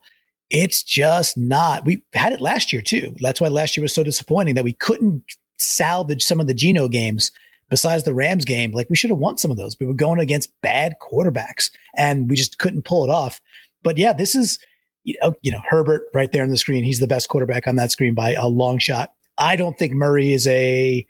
it's 0.50 0.82
just 0.82 1.38
not. 1.38 1.86
We 1.86 2.04
had 2.14 2.32
it 2.32 2.40
last 2.40 2.72
year 2.72 2.82
too. 2.82 3.14
That's 3.20 3.42
why 3.42 3.50
last 3.50 3.76
year 3.76 3.82
was 3.82 3.94
so 3.94 4.04
disappointing 4.04 4.56
that 4.56 4.64
we 4.64 4.74
couldn't 4.74 5.24
salvage 5.58 6.24
some 6.24 6.40
of 6.40 6.48
the 6.48 6.54
Geno 6.54 6.88
games. 6.88 7.32
Besides 7.70 8.04
the 8.04 8.14
Rams 8.14 8.44
game, 8.44 8.74
like 8.74 8.90
we 8.90 8.98
should 8.98 9.12
have 9.12 9.20
won 9.20 9.38
some 9.38 9.50
of 9.50 9.56
those. 9.56 9.78
We 9.80 9.86
were 9.86 9.94
going 9.94 10.20
against 10.20 10.52
bad 10.62 10.96
quarterbacks, 11.02 11.72
and 11.96 12.30
we 12.30 12.36
just 12.36 12.58
couldn't 12.58 12.84
pull 12.84 13.06
it 13.06 13.10
off. 13.10 13.40
But 13.82 13.98
yeah, 13.98 14.12
this 14.12 14.36
is 14.36 14.60
you 15.04 15.16
know, 15.22 15.34
you 15.42 15.52
know, 15.52 15.62
Herbert 15.68 16.04
right 16.14 16.32
there 16.32 16.44
on 16.44 16.50
the 16.50 16.58
screen. 16.58 16.84
He's 16.84 17.00
the 17.00 17.08
best 17.08 17.30
quarterback 17.30 17.68
on 17.68 17.76
that 17.78 17.92
screen 17.92 18.14
by 18.14 18.34
a 18.34 18.48
long 18.48 18.78
shot. 18.80 19.14
I 19.38 19.56
don't 19.56 19.78
think 19.78 19.94
Murray 19.94 20.34
is 20.34 20.48
a 20.48 21.06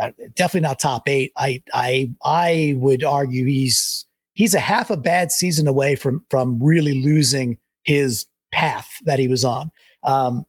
uh, 0.00 0.10
definitely 0.34 0.66
not 0.68 0.78
top 0.78 1.08
eight. 1.08 1.32
I 1.36 1.62
I 1.72 2.10
I 2.24 2.74
would 2.78 3.04
argue 3.04 3.44
he's 3.44 4.06
he's 4.34 4.54
a 4.54 4.60
half 4.60 4.90
a 4.90 4.96
bad 4.96 5.32
season 5.32 5.66
away 5.66 5.96
from 5.96 6.24
from 6.30 6.62
really 6.62 7.02
losing 7.02 7.58
his 7.84 8.26
path 8.52 8.88
that 9.04 9.18
he 9.18 9.28
was 9.28 9.44
on. 9.44 9.70
Um, 10.04 10.44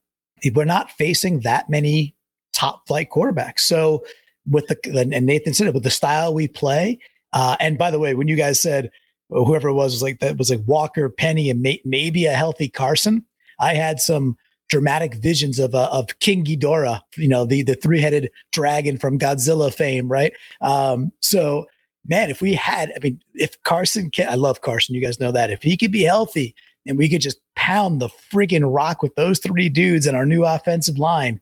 we're 0.54 0.66
not 0.66 0.92
facing 0.92 1.42
that 1.42 1.70
many 1.70 2.16
top 2.54 2.88
flight 2.88 3.10
quarterbacks. 3.10 3.62
So 3.62 4.06
with 4.50 4.68
the 4.68 5.10
and 5.14 5.26
Nathan 5.26 5.54
said 5.54 5.68
it 5.68 5.74
with 5.74 5.84
the 5.84 5.90
style 5.90 6.34
we 6.34 6.48
play. 6.48 7.00
Uh, 7.34 7.56
and 7.60 7.78
by 7.78 7.92
the 7.92 8.00
way, 8.00 8.16
when 8.16 8.28
you 8.28 8.36
guys 8.36 8.60
said 8.60 8.92
whoever 9.30 9.70
it 9.70 9.74
was 9.74 9.94
was 9.94 10.04
like 10.04 10.20
that 10.20 10.38
was 10.38 10.50
like 10.50 10.62
Walker, 10.66 11.10
Penny, 11.10 11.50
and 11.50 11.62
may, 11.62 11.82
maybe 11.86 12.26
a 12.26 12.34
healthy 12.34 12.70
Carson. 12.70 13.26
I 13.60 13.74
had 13.74 14.00
some 14.00 14.38
dramatic 14.70 15.16
visions 15.16 15.60
of 15.60 15.76
uh, 15.76 15.90
of 15.92 16.20
King 16.20 16.44
Ghidorah, 16.46 17.02
you 17.18 17.28
know, 17.28 17.46
the 17.46 17.64
the 17.64 17.76
three 17.76 18.02
headed 18.02 18.32
dragon 18.52 18.98
from 18.98 19.20
Godzilla 19.20 19.74
fame, 19.74 20.08
right? 20.08 20.34
Um, 20.62 21.12
so 21.22 21.68
man, 22.06 22.30
if 22.30 22.42
we 22.42 22.54
had, 22.54 22.92
I 22.96 23.00
mean, 23.02 23.22
if 23.36 23.62
Carson 23.64 24.10
can, 24.10 24.30
I 24.30 24.36
love 24.36 24.62
Carson, 24.62 24.96
you 24.96 25.02
guys 25.02 25.20
know 25.20 25.32
that. 25.32 25.52
If 25.52 25.62
he 25.62 25.78
could 25.78 25.92
be 25.92 26.04
healthy 26.04 26.56
and 26.86 26.98
we 26.98 27.10
could 27.10 27.22
just 27.22 27.40
pound 27.56 28.02
the 28.02 28.10
freaking 28.10 28.74
rock 28.74 29.04
with 29.04 29.16
those 29.16 29.40
three 29.40 29.70
dudes 29.70 30.08
and 30.08 30.18
our 30.18 30.26
new 30.26 30.44
offensive 30.44 30.98
line, 30.98 31.40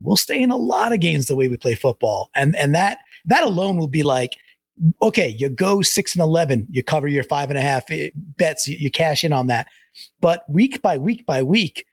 we'll 0.00 0.16
stay 0.16 0.40
in 0.40 0.50
a 0.50 0.56
lot 0.56 0.92
of 0.92 1.00
games 1.00 1.26
the 1.26 1.36
way 1.36 1.48
we 1.48 1.56
play 1.56 1.74
football. 1.74 2.30
And 2.34 2.54
and 2.56 2.74
that 2.74 2.98
that 3.26 3.42
alone 3.42 3.76
will 3.76 3.88
be 3.88 4.02
like 4.02 4.36
okay, 5.02 5.28
you 5.28 5.48
go 5.48 5.82
six 5.82 6.14
and 6.14 6.22
11, 6.22 6.66
you 6.70 6.82
cover 6.82 7.08
your 7.08 7.24
five 7.24 7.50
and 7.50 7.58
a 7.58 7.62
half 7.62 7.90
eh, 7.90 8.10
bets, 8.14 8.68
you, 8.68 8.76
you 8.78 8.90
cash 8.90 9.24
in 9.24 9.32
on 9.32 9.46
that. 9.46 9.68
But 10.20 10.44
week 10.48 10.82
by 10.82 10.98
week 10.98 11.24
by 11.26 11.42
week, 11.42 11.86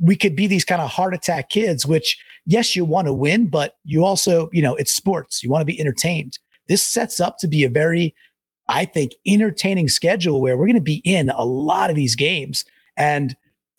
we 0.00 0.16
could 0.16 0.34
be 0.34 0.46
these 0.46 0.64
kind 0.64 0.82
of 0.82 0.90
heart 0.90 1.14
attack 1.14 1.50
kids, 1.50 1.86
which, 1.86 2.18
yes, 2.46 2.74
you 2.74 2.84
want 2.84 3.06
to 3.06 3.12
win, 3.12 3.46
but 3.46 3.76
you 3.84 4.04
also, 4.04 4.48
you 4.52 4.62
know, 4.62 4.74
it's 4.74 4.92
sports. 4.92 5.42
You 5.42 5.50
want 5.50 5.60
to 5.62 5.72
be 5.72 5.80
entertained. 5.80 6.38
This 6.68 6.82
sets 6.82 7.20
up 7.20 7.38
to 7.38 7.48
be 7.48 7.64
a 7.64 7.68
very, 7.68 8.14
I 8.68 8.86
think, 8.86 9.12
entertaining 9.26 9.88
schedule 9.88 10.40
where 10.40 10.56
we're 10.56 10.66
going 10.66 10.74
to 10.74 10.80
be 10.80 11.02
in 11.04 11.30
a 11.30 11.44
lot 11.44 11.90
of 11.90 11.96
these 11.96 12.16
games. 12.16 12.64
And 12.96 13.36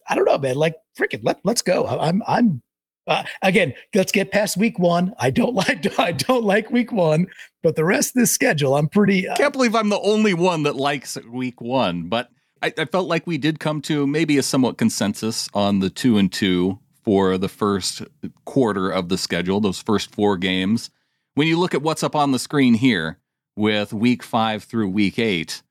I 0.07 0.15
don't 0.15 0.25
know, 0.25 0.37
man, 0.37 0.55
like, 0.55 0.75
freaking, 0.97 1.21
let, 1.23 1.39
let's 1.43 1.61
go. 1.61 1.87
I'm, 1.87 2.21
I'm, 2.27 2.61
uh, 3.07 3.23
again, 3.41 3.73
let's 3.93 4.11
get 4.11 4.31
past 4.31 4.57
week 4.57 4.79
one. 4.79 5.13
I 5.19 5.29
don't 5.29 5.53
like 5.55 5.99
I 5.99 6.11
don't 6.11 6.43
like 6.43 6.71
week 6.71 6.91
one, 6.91 7.27
but 7.63 7.75
the 7.75 7.85
rest 7.85 8.15
of 8.15 8.21
this 8.21 8.31
schedule, 8.31 8.75
I'm 8.75 8.87
pretty. 8.87 9.27
Uh, 9.27 9.35
Can't 9.35 9.53
believe 9.53 9.75
I'm 9.75 9.89
the 9.89 9.99
only 9.99 10.33
one 10.33 10.63
that 10.63 10.75
likes 10.75 11.17
week 11.29 11.61
one. 11.61 12.03
But 12.09 12.29
I, 12.61 12.73
I 12.77 12.85
felt 12.85 13.07
like 13.07 13.27
we 13.27 13.37
did 13.37 13.59
come 13.59 13.81
to 13.83 14.07
maybe 14.07 14.37
a 14.37 14.43
somewhat 14.43 14.77
consensus 14.77 15.49
on 15.53 15.79
the 15.79 15.89
two 15.89 16.17
and 16.17 16.31
two 16.31 16.79
for 17.03 17.37
the 17.37 17.49
first 17.49 18.01
quarter 18.45 18.89
of 18.89 19.09
the 19.09 19.17
schedule, 19.17 19.61
those 19.61 19.81
first 19.81 20.13
four 20.13 20.37
games. 20.37 20.89
When 21.35 21.47
you 21.47 21.59
look 21.59 21.75
at 21.75 21.83
what's 21.83 22.03
up 22.03 22.15
on 22.15 22.31
the 22.31 22.39
screen 22.39 22.73
here 22.73 23.19
with 23.55 23.93
week 23.93 24.23
five 24.23 24.63
through 24.63 24.89
week 24.89 25.19
eight, 25.19 25.61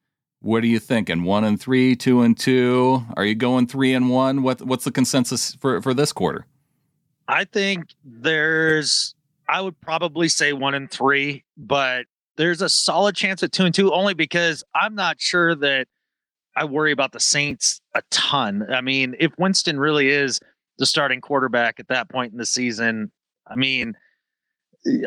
what 0.40 0.62
are 0.62 0.68
you 0.68 0.78
thinking? 0.78 1.24
One 1.24 1.42
and 1.42 1.60
three, 1.60 1.96
two 1.96 2.20
and 2.20 2.38
two? 2.38 3.02
Are 3.16 3.24
you 3.24 3.34
going 3.34 3.66
three 3.66 3.94
and 3.94 4.10
one? 4.10 4.42
What 4.42 4.62
what's 4.62 4.84
the 4.84 4.92
consensus 4.92 5.54
for 5.54 5.80
for 5.80 5.94
this 5.94 6.12
quarter? 6.12 6.46
I 7.28 7.44
think 7.44 7.86
there's, 8.04 9.14
I 9.48 9.60
would 9.60 9.80
probably 9.80 10.28
say 10.28 10.52
one 10.52 10.74
and 10.74 10.90
three, 10.90 11.44
but 11.56 12.06
there's 12.36 12.62
a 12.62 12.68
solid 12.68 13.14
chance 13.14 13.42
at 13.42 13.52
two 13.52 13.64
and 13.64 13.74
two 13.74 13.92
only 13.92 14.14
because 14.14 14.64
I'm 14.74 14.94
not 14.94 15.20
sure 15.20 15.54
that 15.56 15.86
I 16.56 16.64
worry 16.64 16.92
about 16.92 17.12
the 17.12 17.20
Saints 17.20 17.80
a 17.94 18.02
ton. 18.10 18.66
I 18.72 18.80
mean, 18.80 19.16
if 19.18 19.32
Winston 19.38 19.78
really 19.78 20.08
is 20.08 20.40
the 20.78 20.86
starting 20.86 21.20
quarterback 21.20 21.80
at 21.80 21.88
that 21.88 22.08
point 22.08 22.32
in 22.32 22.38
the 22.38 22.46
season, 22.46 23.10
I 23.46 23.56
mean, 23.56 23.96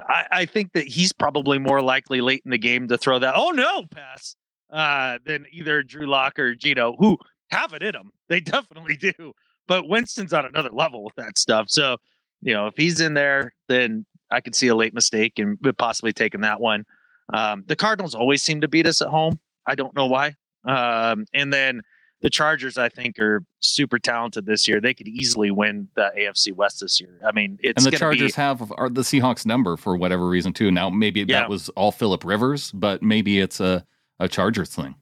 I, 0.08 0.26
I 0.32 0.46
think 0.46 0.74
that 0.74 0.88
he's 0.88 1.14
probably 1.14 1.60
more 1.60 1.82
likely 1.82 2.22
late 2.22 2.42
in 2.46 2.52
the 2.52 2.58
game 2.58 2.88
to 2.88 2.98
throw 2.98 3.20
that 3.20 3.36
oh 3.36 3.52
no 3.52 3.86
pass 3.86 4.36
uh, 4.72 5.20
than 5.26 5.46
either 5.52 5.84
Drew 5.84 6.08
Lock 6.08 6.40
or 6.40 6.56
Geno, 6.56 6.96
who 6.98 7.18
have 7.52 7.74
it 7.74 7.84
in 7.84 7.94
them. 7.94 8.12
They 8.28 8.40
definitely 8.42 8.98
do. 8.98 9.34
But 9.68 9.88
Winston's 9.88 10.34
on 10.34 10.46
another 10.46 10.70
level 10.72 11.04
with 11.04 11.16
that 11.16 11.38
stuff. 11.38 11.70
So, 11.70 11.98
you 12.42 12.54
know, 12.54 12.68
if 12.68 12.76
he's 12.78 13.00
in 13.00 13.14
there, 13.14 13.54
then 13.68 14.06
I 14.32 14.42
could 14.42 14.56
see 14.56 14.68
a 14.68 14.76
late 14.76 14.94
mistake 14.94 15.40
and 15.40 15.58
possibly 15.78 16.14
taking 16.14 16.42
that 16.42 16.60
one. 16.60 16.86
Um, 17.34 17.64
the 17.68 17.76
Cardinals 17.76 18.16
always 18.16 18.42
seem 18.42 18.62
to 18.62 18.68
beat 18.68 18.88
us 18.88 19.02
at 19.02 19.10
home. 19.10 19.40
I 19.66 19.76
don't 19.76 19.96
know 19.96 20.06
why. 20.06 20.36
Um, 20.66 21.26
and 21.34 21.52
then 21.52 21.82
the 22.22 22.30
Chargers, 22.30 22.78
I 22.78 22.90
think, 22.90 23.20
are 23.20 23.44
super 23.60 24.00
talented 24.00 24.46
this 24.46 24.68
year. 24.68 24.82
They 24.82 24.94
could 24.94 25.08
easily 25.08 25.52
win 25.52 25.88
the 25.96 26.12
AFC 26.18 26.54
West 26.54 26.80
this 26.82 27.00
year. 27.00 27.20
I 27.26 27.32
mean, 27.32 27.60
it's 27.62 27.86
and 27.86 27.94
the 27.94 27.98
Chargers 27.98 28.36
be, 28.36 28.42
have 28.42 28.72
are 28.76 28.90
the 28.90 29.02
Seahawks 29.02 29.46
number 29.46 29.78
for 29.78 29.96
whatever 29.96 30.28
reason 30.28 30.54
too. 30.54 30.72
Now 30.72 30.90
maybe 30.90 31.20
yeah. 31.22 31.42
that 31.42 31.50
was 31.50 31.70
all 31.70 31.92
Philip 31.92 32.24
Rivers, 32.26 32.72
but 32.72 33.04
maybe 33.04 33.40
it's 33.40 33.60
a 33.60 33.86
a 34.20 34.28
Chargers 34.28 34.74
thing, 34.74 34.96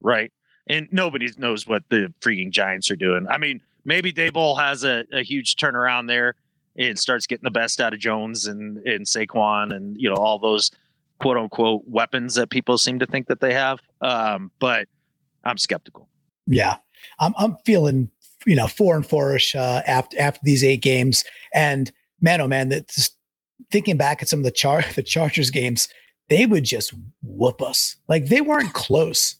right? 0.00 0.32
And 0.66 0.88
nobody 0.90 1.28
knows 1.38 1.66
what 1.66 1.84
the 1.90 2.12
freaking 2.20 2.50
Giants 2.50 2.90
are 2.90 2.96
doing. 2.96 3.26
I 3.28 3.38
mean, 3.38 3.60
maybe 3.88 4.12
Daboll 4.12 4.60
has 4.60 4.84
a, 4.84 5.04
a 5.12 5.22
huge 5.22 5.56
turnaround 5.56 6.06
there 6.08 6.34
and 6.76 6.96
starts 6.96 7.26
getting 7.26 7.44
the 7.44 7.50
best 7.50 7.80
out 7.80 7.94
of 7.94 7.98
Jones 7.98 8.46
and, 8.46 8.76
and 8.86 9.06
Saquon 9.06 9.74
and, 9.74 9.96
you 9.98 10.08
know, 10.10 10.16
all 10.16 10.38
those 10.38 10.70
quote 11.18 11.38
unquote 11.38 11.82
weapons 11.86 12.34
that 12.34 12.50
people 12.50 12.76
seem 12.76 12.98
to 12.98 13.06
think 13.06 13.26
that 13.26 13.40
they 13.40 13.54
have. 13.54 13.80
Um, 14.02 14.52
but 14.60 14.86
I'm 15.42 15.56
skeptical. 15.56 16.08
Yeah. 16.46 16.76
I'm, 17.18 17.34
I'm 17.38 17.56
feeling, 17.64 18.10
you 18.46 18.54
know, 18.54 18.66
four 18.66 18.94
and 18.94 19.06
four-ish 19.06 19.56
uh, 19.56 19.82
after, 19.86 20.20
after 20.20 20.40
these 20.42 20.62
eight 20.62 20.82
games. 20.82 21.24
And 21.54 21.90
man, 22.20 22.42
oh 22.42 22.46
man, 22.46 22.68
that 22.68 22.88
just 22.88 23.16
thinking 23.72 23.96
back 23.96 24.22
at 24.22 24.28
some 24.28 24.40
of 24.40 24.44
the 24.44 24.50
char 24.50 24.84
the 24.94 25.02
Chargers 25.02 25.50
games, 25.50 25.88
they 26.28 26.44
would 26.44 26.64
just 26.64 26.92
whoop 27.22 27.62
us. 27.62 27.96
Like 28.06 28.26
they 28.26 28.42
weren't 28.42 28.74
close. 28.74 29.36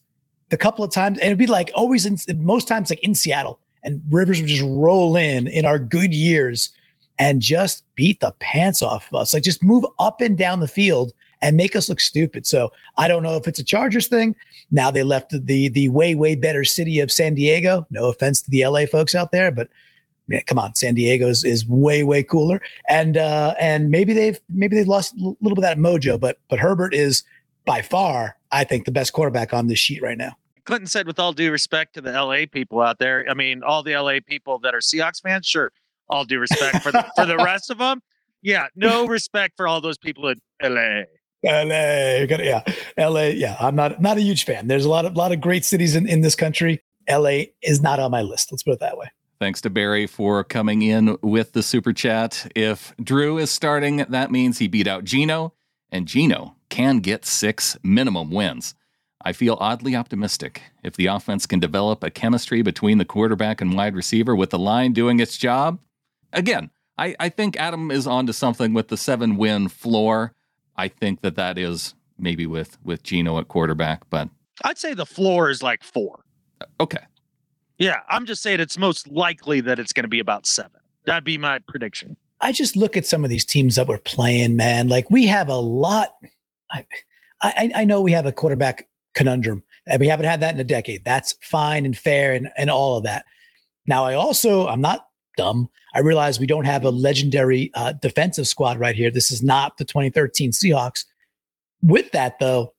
The 0.49 0.57
couple 0.57 0.83
of 0.83 0.91
times, 0.91 1.19
and 1.19 1.27
it'd 1.27 1.37
be 1.37 1.45
like 1.45 1.69
always 1.75 2.07
in 2.07 2.17
most 2.43 2.67
times 2.67 2.89
like 2.89 3.03
in 3.03 3.13
Seattle 3.13 3.59
and 3.83 4.01
Rivers 4.09 4.39
would 4.39 4.49
just 4.49 4.63
roll 4.63 5.15
in 5.15 5.47
in 5.47 5.65
our 5.65 5.79
good 5.79 6.13
years 6.13 6.69
and 7.17 7.41
just 7.41 7.83
beat 7.95 8.19
the 8.21 8.33
pants 8.39 8.81
off 8.81 9.07
of 9.11 9.19
us. 9.19 9.33
Like 9.33 9.43
just 9.43 9.63
move 9.63 9.85
up 9.99 10.21
and 10.21 10.37
down 10.37 10.59
the 10.59 10.67
field 10.67 11.13
and 11.41 11.55
make 11.55 11.75
us 11.75 11.89
look 11.89 11.99
stupid. 11.99 12.45
So 12.45 12.71
I 12.97 13.07
don't 13.07 13.23
know 13.23 13.35
if 13.35 13.47
it's 13.47 13.59
a 13.59 13.63
Chargers 13.63 14.07
thing. 14.07 14.35
Now 14.71 14.91
they 14.91 15.03
left 15.03 15.31
the 15.31 15.69
the 15.69 15.89
way 15.89 16.15
way 16.15 16.35
better 16.35 16.63
city 16.63 16.99
of 16.99 17.11
San 17.11 17.35
Diego. 17.35 17.85
No 17.89 18.09
offense 18.09 18.41
to 18.41 18.51
the 18.51 18.65
LA 18.65 18.85
folks 18.85 19.15
out 19.15 19.31
there, 19.31 19.51
but 19.51 19.69
man, 20.27 20.41
come 20.45 20.59
on, 20.59 20.75
San 20.75 20.95
Diego 20.95 21.27
is, 21.27 21.43
is 21.43 21.67
way 21.67 22.03
way 22.03 22.23
cooler. 22.23 22.61
And 22.87 23.17
uh, 23.17 23.55
and 23.59 23.89
maybe 23.89 24.13
they've 24.13 24.39
maybe 24.49 24.75
they've 24.75 24.87
lost 24.87 25.13
a 25.15 25.35
little 25.41 25.55
bit 25.55 25.57
of 25.57 25.63
that 25.63 25.77
mojo. 25.77 26.19
But 26.19 26.39
but 26.49 26.59
Herbert 26.59 26.93
is 26.93 27.23
by 27.65 27.81
far, 27.81 28.37
I 28.51 28.63
think, 28.63 28.85
the 28.85 28.91
best 28.91 29.13
quarterback 29.13 29.53
on 29.53 29.67
this 29.67 29.79
sheet 29.79 30.01
right 30.01 30.17
now. 30.17 30.35
Clinton 30.69 30.85
said, 30.85 31.07
with 31.07 31.17
all 31.17 31.33
due 31.33 31.51
respect 31.51 31.95
to 31.95 32.01
the 32.01 32.11
LA 32.11 32.45
people 32.45 32.79
out 32.79 32.99
there, 32.99 33.25
I 33.27 33.33
mean, 33.33 33.63
all 33.63 33.81
the 33.81 33.95
LA 33.95 34.19
people 34.23 34.59
that 34.59 34.75
are 34.75 34.81
Seahawks 34.81 35.19
fans, 35.19 35.47
sure, 35.47 35.71
all 36.11 36.25
due 36.25 36.37
respect 36.37 36.83
for 36.83 36.91
the, 36.91 37.03
for 37.15 37.25
the 37.25 37.37
rest 37.43 37.71
of 37.71 37.79
them. 37.79 38.03
Yeah, 38.43 38.67
no 38.75 39.07
respect 39.07 39.57
for 39.57 39.67
all 39.67 39.81
those 39.81 39.97
people 39.97 40.27
in 40.27 40.39
LA. 40.61 41.05
LA, 41.43 42.27
yeah, 42.37 42.61
LA. 42.99 43.21
Yeah, 43.33 43.57
I'm 43.59 43.75
not 43.75 43.99
not 43.99 44.17
a 44.17 44.21
huge 44.21 44.45
fan. 44.45 44.67
There's 44.67 44.85
a 44.85 44.89
lot 44.89 45.05
of 45.05 45.15
lot 45.15 45.31
of 45.31 45.41
great 45.41 45.65
cities 45.65 45.95
in 45.95 46.07
in 46.07 46.21
this 46.21 46.35
country. 46.35 46.83
LA 47.09 47.45
is 47.63 47.81
not 47.81 47.99
on 47.99 48.11
my 48.11 48.21
list. 48.21 48.51
Let's 48.51 48.61
put 48.61 48.73
it 48.73 48.79
that 48.79 48.95
way. 48.95 49.07
Thanks 49.39 49.61
to 49.61 49.71
Barry 49.71 50.05
for 50.05 50.43
coming 50.43 50.83
in 50.83 51.17
with 51.23 51.53
the 51.53 51.63
super 51.63 51.93
chat. 51.93 52.45
If 52.55 52.93
Drew 53.01 53.39
is 53.39 53.49
starting, 53.49 54.05
that 54.09 54.29
means 54.29 54.59
he 54.59 54.67
beat 54.67 54.85
out 54.85 55.03
Geno, 55.03 55.53
and 55.91 56.07
Geno 56.07 56.57
can 56.69 56.99
get 56.99 57.25
six 57.25 57.75
minimum 57.81 58.29
wins. 58.29 58.75
I 59.21 59.33
feel 59.33 59.57
oddly 59.59 59.95
optimistic. 59.95 60.61
If 60.83 60.95
the 60.95 61.07
offense 61.07 61.45
can 61.45 61.59
develop 61.59 62.03
a 62.03 62.09
chemistry 62.09 62.61
between 62.61 62.97
the 62.97 63.05
quarterback 63.05 63.59
and 63.59 63.75
wide 63.75 63.95
receiver 63.95 64.35
with 64.35 64.51
the 64.51 64.59
line 64.59 64.93
doing 64.93 65.19
its 65.19 65.37
job, 65.37 65.79
again, 66.31 66.71
I, 66.97 67.15
I 67.19 67.29
think 67.29 67.57
Adam 67.57 67.91
is 67.91 68.07
onto 68.07 68.33
something 68.33 68.73
with 68.73 68.87
the 68.87 68.97
seven 68.97 69.35
win 69.35 69.67
floor. 69.67 70.33
I 70.77 70.87
think 70.87 71.21
that 71.21 71.35
that 71.35 71.57
is 71.57 71.95
maybe 72.17 72.45
with 72.45 72.77
with 72.83 73.03
Geno 73.03 73.39
at 73.39 73.47
quarterback, 73.47 74.09
but 74.09 74.29
I'd 74.63 74.77
say 74.77 74.93
the 74.93 75.05
floor 75.05 75.49
is 75.49 75.61
like 75.63 75.83
four. 75.83 76.23
Uh, 76.61 76.65
okay. 76.81 77.03
Yeah, 77.77 78.01
I'm 78.09 78.25
just 78.25 78.41
saying 78.41 78.59
it's 78.59 78.77
most 78.77 79.07
likely 79.07 79.61
that 79.61 79.79
it's 79.79 79.93
going 79.93 80.03
to 80.03 80.09
be 80.09 80.19
about 80.19 80.45
seven. 80.45 80.81
That'd 81.05 81.23
be 81.23 81.37
my 81.37 81.59
prediction. 81.67 82.17
I 82.41 82.51
just 82.51 82.75
look 82.75 82.97
at 82.97 83.05
some 83.05 83.23
of 83.23 83.29
these 83.29 83.45
teams 83.45 83.75
that 83.75 83.87
we're 83.87 83.99
playing, 83.99 84.55
man. 84.55 84.87
Like 84.87 85.09
we 85.09 85.27
have 85.27 85.49
a 85.49 85.55
lot. 85.55 86.15
I, 86.71 86.85
I, 87.41 87.71
I 87.75 87.83
know 87.85 88.01
we 88.01 88.11
have 88.11 88.25
a 88.25 88.31
quarterback 88.31 88.87
conundrum. 89.13 89.63
And 89.87 89.99
we 89.99 90.07
haven't 90.07 90.25
had 90.25 90.39
that 90.41 90.53
in 90.53 90.59
a 90.59 90.65
decade. 90.65 91.03
That's 91.03 91.35
fine 91.41 91.85
and 91.85 91.97
fair 91.97 92.33
and, 92.33 92.49
and 92.57 92.69
all 92.69 92.97
of 92.97 93.03
that. 93.03 93.25
Now, 93.87 94.05
I 94.05 94.13
also, 94.13 94.67
I'm 94.67 94.81
not 94.81 95.07
dumb. 95.37 95.69
I 95.95 95.99
realize 95.99 96.39
we 96.39 96.45
don't 96.45 96.65
have 96.65 96.85
a 96.85 96.91
legendary 96.91 97.71
uh, 97.73 97.93
defensive 97.93 98.47
squad 98.47 98.79
right 98.79 98.95
here. 98.95 99.09
This 99.09 99.31
is 99.31 99.41
not 99.41 99.77
the 99.77 99.85
2013 99.85 100.51
Seahawks. 100.51 101.05
With 101.81 102.11
that, 102.11 102.39
though, 102.39 102.73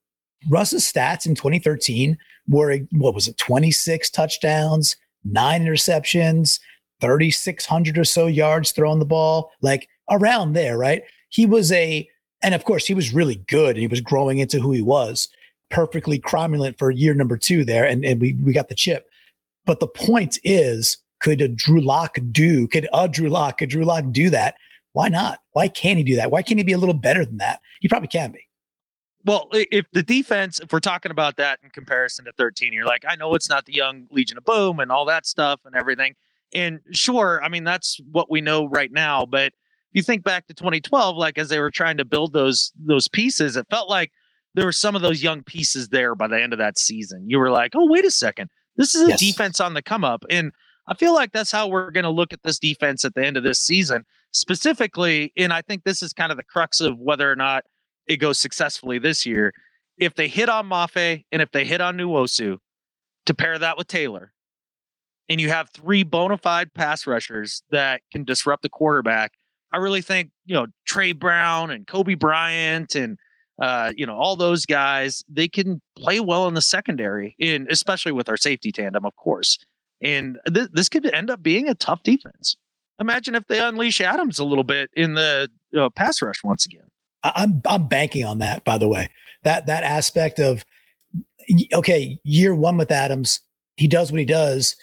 Russ's 0.49 0.91
stats 0.91 1.27
in 1.27 1.35
2013 1.35 2.17
were, 2.49 2.79
what 2.93 3.15
was 3.15 3.29
it, 3.29 3.37
26 3.39 4.11
touchdowns, 4.11 4.97
nine 5.25 5.65
interceptions, 5.65 6.61
3,600 7.01 7.99
or 7.99 8.05
so 8.05 8.27
yards 8.27 8.73
throwing 8.73 8.99
the 8.99 9.05
ball, 9.05 9.51
like 9.63 9.89
around 10.11 10.53
there, 10.53 10.77
right? 10.79 11.03
He 11.31 11.47
was 11.47 11.73
a, 11.73 12.09
and 12.43 12.55
of 12.55 12.65
course, 12.65 12.87
he 12.87 12.95
was 12.95 13.13
really 13.13 13.37
good. 13.49 13.77
He 13.77 13.87
was 13.87 14.01
growing 14.01 14.39
into 14.39 14.61
who 14.61 14.73
he 14.73 14.83
was 14.83 15.29
perfectly 15.71 16.19
cromulent 16.19 16.79
for 16.79 16.91
year 16.91 17.15
number 17.15 17.37
two 17.37 17.65
there, 17.65 17.85
and, 17.85 18.05
and 18.05 18.21
we, 18.21 18.35
we 18.35 18.53
got 18.53 18.69
the 18.69 18.75
chip. 18.75 19.09
But 19.67 19.81
the 19.81 19.87
point 19.87 20.39
is, 20.45 20.99
could 21.21 21.41
a 21.41 21.49
Drew 21.49 21.81
Lock 21.81 22.19
do, 22.31 22.67
could 22.69 22.89
a 22.93 23.09
Drew 23.09 23.29
Lock, 23.29 23.59
could 23.59 23.71
Drew 23.71 23.85
Lock 23.85 24.05
do 24.11 24.31
that? 24.31 24.57
Why 24.93 25.09
not? 25.09 25.41
Why 25.53 25.69
can't 25.69 25.99
he 25.99 26.05
do 26.05 26.17
that? 26.17 26.31
Why 26.31 26.43
can't 26.43 26.59
he 26.59 26.65
be 26.65 26.73
a 26.73 26.79
little 26.79 26.95
better 26.95 27.25
than 27.25 27.39
that? 27.39 27.61
He 27.81 27.89
probably 27.89 28.09
can 28.09 28.33
be. 28.33 28.47
Well, 29.25 29.49
if 29.53 29.85
the 29.93 30.03
defense, 30.03 30.61
if 30.61 30.73
we're 30.73 30.81
talking 30.81 31.13
about 31.13 31.37
that 31.37 31.61
in 31.63 31.71
comparison 31.71 32.25
to 32.25 32.33
13, 32.33 32.73
you're 32.73 32.87
like, 32.87 33.05
I 33.07 33.17
know 33.17 33.35
it's 33.35 33.51
not 33.51 33.67
the 33.67 33.75
young 33.75 34.07
Legion 34.11 34.39
of 34.39 34.45
Boom 34.45 34.81
and 34.81 34.91
all 34.91 35.05
that 35.05 35.27
stuff 35.27 35.61
and 35.67 35.75
everything. 35.75 36.15
And 36.55 36.81
sure, 36.93 37.41
I 37.45 37.49
mean, 37.49 37.65
that's 37.65 38.01
what 38.11 38.31
we 38.31 38.41
know 38.41 38.67
right 38.67 38.91
now. 38.91 39.27
But 39.27 39.49
if 39.49 39.93
you 39.93 40.03
think 40.03 40.25
back 40.25 40.47
to 40.47 40.55
2012, 40.55 41.17
like 41.17 41.37
as 41.37 41.51
they 41.51 41.61
were 41.61 41.71
trying 41.71 41.99
to 41.99 42.05
build 42.05 42.33
those 42.33 42.73
those 42.79 43.09
pieces, 43.09 43.57
it 43.57 43.67
felt 43.69 43.91
like 43.91 44.11
there 44.55 44.65
were 44.65 44.73
some 44.73 44.97
of 44.97 45.03
those 45.03 45.23
young 45.23 45.43
pieces 45.43 45.89
there 45.89 46.15
by 46.15 46.27
the 46.29 46.41
end 46.41 46.53
of 46.53 46.59
that 46.59 46.79
season. 46.79 47.25
You 47.29 47.39
were 47.39 47.51
like, 47.51 47.73
oh, 47.75 47.87
wait 47.89 48.05
a 48.05 48.11
second. 48.11 48.51
This 48.77 48.95
is 48.95 49.07
a 49.07 49.11
yes. 49.11 49.21
defense 49.21 49.61
on 49.61 49.75
the 49.75 49.83
come 49.83 50.05
up. 50.05 50.25
And 50.31 50.53
I 50.89 50.95
feel 50.95 51.15
like 51.15 51.33
that's 51.33 51.53
how 51.53 51.69
we're 51.69 51.91
going 51.91 52.05
to 52.05 52.11
look 52.11 52.33
at 52.33 52.43
this 52.43 52.59
defense 52.59 53.05
at 53.05 53.15
the 53.15 53.25
end 53.25 53.37
of 53.37 53.45
this 53.45 53.61
season, 53.61 54.05
specifically. 54.33 55.33
And 55.37 55.53
I 55.53 55.63
think 55.63 55.85
this 55.85 56.03
is 56.03 56.13
kind 56.13 56.33
of 56.33 56.37
the 56.37 56.45
crux 56.45 56.81
of 56.81 56.99
whether 56.99 57.31
or 57.31 57.37
not 57.37 57.65
it 58.07 58.17
goes 58.17 58.39
successfully 58.39 58.99
this 58.99 59.25
year 59.25 59.53
if 60.01 60.15
they 60.15 60.27
hit 60.27 60.49
on 60.49 60.69
Mafe 60.69 61.25
and 61.31 61.43
if 61.43 61.53
they 61.53 61.65
hit 61.65 61.81
on 61.81 61.97
Nwosu, 61.99 62.57
to 63.27 63.35
pair 63.35 63.59
that 63.59 63.77
with 63.77 63.87
Taylor, 63.87 64.33
and 65.29 65.41
you 65.41 65.51
have 65.51 65.69
three 65.71 66.03
bona 66.03 66.39
fide 66.39 66.73
pass 66.75 67.07
rushers 67.07 67.63
that 67.71 68.01
can 68.11 68.25
disrupt 68.25 68.63
the 68.63 68.69
quarterback, 68.69 69.33
I 69.73 69.77
really 69.77 70.01
think 70.01 70.31
you 70.47 70.55
know 70.55 70.67
Trey 70.87 71.13
Brown 71.13 71.71
and 71.71 71.87
Kobe 71.87 72.15
Bryant 72.15 72.97
and 72.97 73.19
uh, 73.61 73.93
you 73.97 74.07
know 74.07 74.17
all 74.17 74.37
those 74.37 74.67
guys 74.67 75.23
they 75.29 75.49
can 75.49 75.81
play 75.97 76.21
well 76.21 76.49
in 76.49 76.55
the 76.55 76.63
secondary, 76.63 77.37
and 77.41 77.69
especially 77.71 78.13
with 78.13 78.29
our 78.29 78.37
safety 78.37 78.73
tandem, 78.73 79.05
of 79.05 79.15
course. 79.17 79.59
And 80.03 80.39
th- 80.53 80.71
this 80.73 80.89
could 80.89 81.07
end 81.13 81.31
up 81.31 81.43
being 81.43 81.69
a 81.69 81.75
tough 81.75 82.03
defense. 82.03 82.57
Imagine 83.01 83.35
if 83.35 83.47
they 83.49 83.61
unleash 83.61 84.01
Adams 84.01 84.39
a 84.39 84.45
little 84.45 84.65
bit 84.65 84.91
in 84.95 85.15
the 85.15 85.49
uh, 85.77 85.91
pass 85.91 86.23
rush 86.23 86.43
once 86.43 86.65
again. 86.65 86.87
I'm 87.23 87.63
I'm 87.67 87.87
banking 87.87 88.25
on 88.25 88.39
that. 88.39 88.65
By 88.65 88.79
the 88.79 88.89
way, 88.89 89.09
that 89.45 89.67
that 89.67 89.85
aspect 89.85 90.39
of 90.39 90.65
okay, 91.75 92.19
year 92.25 92.55
one 92.55 92.77
with 92.77 92.91
Adams, 92.91 93.41
he 93.77 93.89
does 93.89 94.11
what 94.11 94.21
he 94.21 94.25
does, 94.25 94.77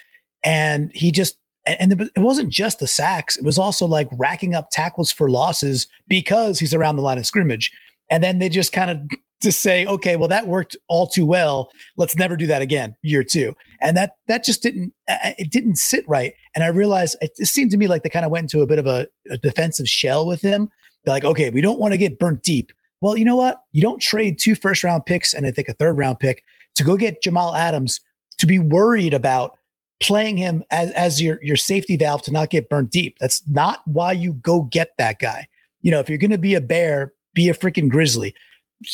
and 0.43 0.91
he 0.93 1.11
just 1.11 1.37
and 1.65 1.93
it 1.93 2.19
wasn't 2.19 2.49
just 2.49 2.79
the 2.79 2.87
sacks; 2.87 3.37
it 3.37 3.43
was 3.43 3.57
also 3.57 3.85
like 3.85 4.07
racking 4.13 4.55
up 4.55 4.69
tackles 4.71 5.11
for 5.11 5.29
losses 5.29 5.87
because 6.07 6.59
he's 6.59 6.73
around 6.73 6.95
the 6.95 7.01
line 7.01 7.17
of 7.17 7.25
scrimmage. 7.25 7.71
And 8.09 8.23
then 8.23 8.39
they 8.39 8.49
just 8.49 8.71
kind 8.71 8.91
of 8.91 8.99
just 9.41 9.61
say, 9.61 9.85
okay, 9.85 10.15
well 10.15 10.27
that 10.27 10.47
worked 10.47 10.75
all 10.87 11.07
too 11.07 11.25
well. 11.25 11.69
Let's 11.95 12.15
never 12.15 12.35
do 12.35 12.47
that 12.47 12.61
again. 12.61 12.95
Year 13.03 13.23
two, 13.23 13.55
and 13.81 13.95
that 13.97 14.13
that 14.27 14.43
just 14.43 14.63
didn't 14.63 14.93
it 15.07 15.51
didn't 15.51 15.75
sit 15.75 16.07
right. 16.07 16.33
And 16.55 16.63
I 16.63 16.67
realized 16.67 17.17
it, 17.21 17.31
it 17.37 17.47
seemed 17.47 17.71
to 17.71 17.77
me 17.77 17.87
like 17.87 18.03
they 18.03 18.09
kind 18.09 18.25
of 18.25 18.31
went 18.31 18.45
into 18.45 18.61
a 18.61 18.67
bit 18.67 18.79
of 18.79 18.87
a, 18.87 19.07
a 19.29 19.37
defensive 19.37 19.87
shell 19.87 20.25
with 20.25 20.41
him. 20.41 20.69
They're 21.03 21.13
like, 21.13 21.25
okay, 21.25 21.49
we 21.49 21.61
don't 21.61 21.79
want 21.79 21.93
to 21.93 21.97
get 21.97 22.19
burnt 22.19 22.43
deep. 22.43 22.71
Well, 23.01 23.15
you 23.15 23.25
know 23.25 23.35
what? 23.35 23.61
You 23.73 23.81
don't 23.81 24.01
trade 24.01 24.39
two 24.39 24.55
first 24.55 24.83
round 24.83 25.05
picks 25.05 25.33
and 25.33 25.45
I 25.45 25.51
think 25.51 25.69
a 25.69 25.73
third 25.73 25.97
round 25.97 26.19
pick 26.19 26.43
to 26.75 26.83
go 26.83 26.97
get 26.97 27.21
Jamal 27.21 27.55
Adams 27.55 27.99
to 28.39 28.47
be 28.47 28.59
worried 28.59 29.13
about 29.13 29.57
playing 29.99 30.37
him 30.37 30.63
as, 30.71 30.91
as 30.91 31.21
your, 31.21 31.39
your 31.43 31.57
safety 31.57 31.97
valve 31.97 32.21
to 32.23 32.31
not 32.31 32.49
get 32.49 32.69
burnt 32.69 32.91
deep. 32.91 33.17
That's 33.19 33.47
not 33.47 33.81
why 33.85 34.11
you 34.11 34.33
go 34.33 34.63
get 34.63 34.91
that 34.97 35.19
guy. 35.19 35.47
You 35.81 35.91
know, 35.91 35.99
if 35.99 36.09
you're 36.09 36.17
going 36.17 36.31
to 36.31 36.37
be 36.37 36.55
a 36.55 36.61
bear, 36.61 37.13
be 37.37 37.47
a 37.49 37.53
freaking 37.53 37.87
grizzly. 37.87 38.33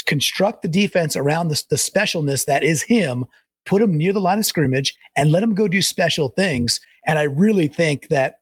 Construct 0.05 0.61
the 0.61 0.67
defense 0.67 1.15
around 1.15 1.47
the, 1.47 1.63
the 1.69 1.77
specialness 1.77 2.45
that 2.45 2.63
is 2.63 2.83
him, 2.83 3.25
put 3.65 3.81
him 3.81 3.97
near 3.97 4.13
the 4.13 4.21
line 4.21 4.37
of 4.37 4.45
scrimmage, 4.45 4.95
and 5.15 5.31
let 5.31 5.43
him 5.43 5.55
go 5.55 5.67
do 5.67 5.81
special 5.81 6.29
things. 6.29 6.79
And 7.07 7.17
I 7.17 7.23
really 7.23 7.67
think 7.67 8.09
that 8.09 8.39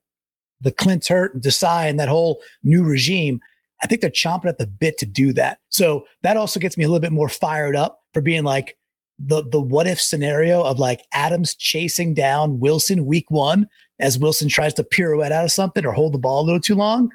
the 0.59 0.71
Clint 0.71 1.07
Hurtt 1.07 1.33
and 1.33 1.43
Desai 1.43 1.89
and 1.89 1.99
that 1.99 2.09
whole 2.09 2.41
new 2.63 2.83
regime, 2.83 3.39
I 3.81 3.87
think 3.87 4.01
they're 4.01 4.09
chomping 4.09 4.47
at 4.47 4.57
the 4.57 4.67
bit 4.67 4.97
to 4.97 5.05
do 5.05 5.33
that. 5.33 5.59
So 5.69 6.05
that 6.23 6.37
also 6.37 6.59
gets 6.59 6.77
me 6.77 6.83
a 6.83 6.87
little 6.87 6.99
bit 6.99 7.11
more 7.11 7.29
fired 7.29 7.75
up 7.75 8.01
for 8.13 8.21
being 8.21 8.43
like, 8.43 8.77
the 9.23 9.43
the 9.51 9.61
what 9.61 9.85
if 9.85 10.01
scenario 10.01 10.63
of 10.63 10.79
like 10.79 11.05
Adams 11.13 11.53
chasing 11.53 12.15
down 12.15 12.59
Wilson 12.59 13.05
week 13.05 13.29
one 13.29 13.67
as 13.99 14.17
Wilson 14.17 14.49
tries 14.49 14.73
to 14.75 14.83
pirouette 14.83 15.31
out 15.31 15.45
of 15.45 15.51
something 15.51 15.85
or 15.85 15.91
hold 15.91 16.13
the 16.13 16.17
ball 16.17 16.41
a 16.41 16.45
little 16.45 16.59
too 16.59 16.73
long. 16.73 17.11